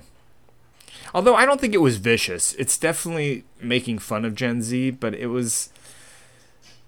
Although 1.13 1.35
I 1.35 1.45
don't 1.45 1.59
think 1.59 1.73
it 1.73 1.81
was 1.81 1.97
vicious. 1.97 2.53
It's 2.53 2.77
definitely 2.77 3.43
making 3.61 3.99
fun 3.99 4.25
of 4.25 4.35
Gen 4.35 4.61
Z, 4.61 4.91
but 4.91 5.13
it 5.13 5.27
was. 5.27 5.69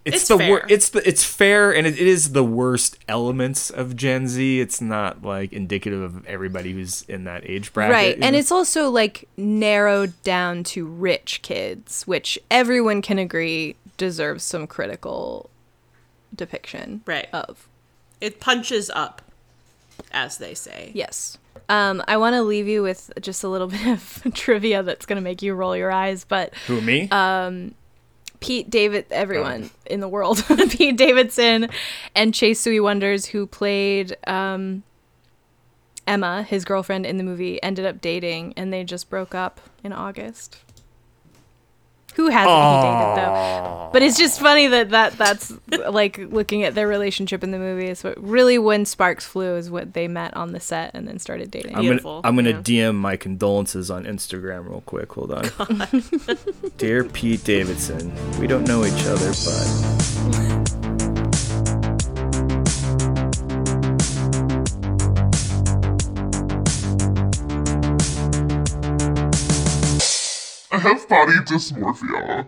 It's, 0.03 0.15
It's 0.17 0.27
the 0.29 0.37
fair. 0.39 0.49
wor- 0.49 0.65
it's 0.67 0.89
the 0.89 1.07
it's 1.07 1.23
fair 1.23 1.71
and 1.71 1.85
it, 1.85 1.93
it 1.93 2.07
is 2.07 2.31
the 2.31 2.43
worst 2.43 2.97
elements 3.07 3.69
of 3.69 3.95
Gen 3.95 4.27
Z. 4.27 4.59
It's 4.59 4.81
not 4.81 5.21
like 5.23 5.53
indicative 5.53 6.01
of 6.01 6.25
everybody 6.25 6.73
who's 6.73 7.03
in 7.03 7.25
that 7.25 7.47
age 7.47 7.71
bracket. 7.71 7.93
right 7.93 8.13
and 8.19 8.33
know? 8.33 8.39
it's 8.39 8.51
also 8.51 8.89
like 8.89 9.29
narrowed 9.37 10.19
down 10.23 10.63
to 10.63 10.87
rich 10.87 11.43
kids 11.43 12.07
which 12.07 12.39
everyone 12.49 13.03
can 13.03 13.19
agree 13.19 13.75
deserves 13.97 14.43
some 14.43 14.65
critical 14.65 15.51
depiction 16.35 17.01
Right. 17.05 17.27
of 17.31 17.67
It 18.19 18.39
punches 18.39 18.89
up, 18.89 19.21
as 20.11 20.39
they 20.39 20.55
say. 20.55 20.89
yes 20.95 21.37
um, 21.69 22.03
i 22.07 22.17
want 22.17 22.33
to 22.33 22.41
leave 22.41 22.67
you 22.67 22.81
with 22.81 23.11
just 23.21 23.43
a 23.43 23.47
little 23.47 23.67
bit 23.77 23.87
of 23.87 24.23
trivia 24.33 24.83
that's 24.83 25.05
going 25.05 25.17
to 25.17 25.23
make 25.23 25.41
you 25.41 25.53
roll 25.53 25.75
your 25.75 25.91
eyes 25.91 26.23
but 26.23 26.53
who 26.67 26.81
me? 26.81 27.07
uh, 27.11 27.51
Pete 28.41 28.71
David, 28.71 29.05
everyone 29.11 29.69
in 29.85 29.99
the 29.99 30.07
world, 30.07 30.43
Pete 30.71 30.97
Davidson 30.97 31.69
and 32.15 32.33
Chase 32.33 32.59
Sui 32.59 32.79
Wonders, 32.79 33.27
who 33.27 33.45
played 33.45 34.17
um, 34.25 34.81
Emma, 36.07 36.41
his 36.41 36.65
girlfriend 36.65 37.05
in 37.05 37.17
the 37.17 37.23
movie, 37.23 37.61
ended 37.61 37.85
up 37.85 38.01
dating, 38.01 38.55
and 38.57 38.73
they 38.73 38.83
just 38.83 39.11
broke 39.11 39.35
up 39.35 39.61
in 39.83 39.93
August. 39.93 40.57
Who 42.15 42.27
hasn't 42.29 42.49
he 42.49 42.87
dated 42.87 43.17
though? 43.17 43.89
But 43.91 44.01
it's 44.01 44.17
just 44.17 44.39
funny 44.39 44.67
that, 44.67 44.89
that 44.91 45.17
that's 45.17 45.53
like 45.89 46.17
looking 46.17 46.63
at 46.63 46.75
their 46.75 46.87
relationship 46.87 47.43
in 47.43 47.51
the 47.51 47.57
movie. 47.59 47.93
So 47.95 48.13
really, 48.17 48.57
when 48.57 48.85
sparks 48.85 49.25
flew 49.25 49.55
is 49.55 49.69
what 49.69 49.93
they 49.93 50.07
met 50.07 50.35
on 50.35 50.51
the 50.51 50.59
set 50.59 50.91
and 50.93 51.07
then 51.07 51.19
started 51.19 51.51
dating. 51.51 51.75
I'm 51.75 51.81
Beautiful, 51.81 52.21
gonna 52.21 52.27
I'm 52.27 52.35
gonna 52.35 52.61
yeah. 52.65 52.89
DM 52.91 52.95
my 52.95 53.15
condolences 53.15 53.91
on 53.91 54.05
Instagram 54.05 54.69
real 54.69 54.81
quick. 54.81 55.11
Hold 55.13 55.31
on. 55.31 55.45
Dear 56.77 57.03
Pete 57.03 57.43
Davidson, 57.43 58.13
we 58.39 58.47
don't 58.47 58.67
know 58.67 58.85
each 58.85 59.05
other, 59.05 59.31
but 59.45 60.77
I 70.71 70.77
have 70.79 71.09
body 71.09 71.33
dysmorphia. 71.45 72.47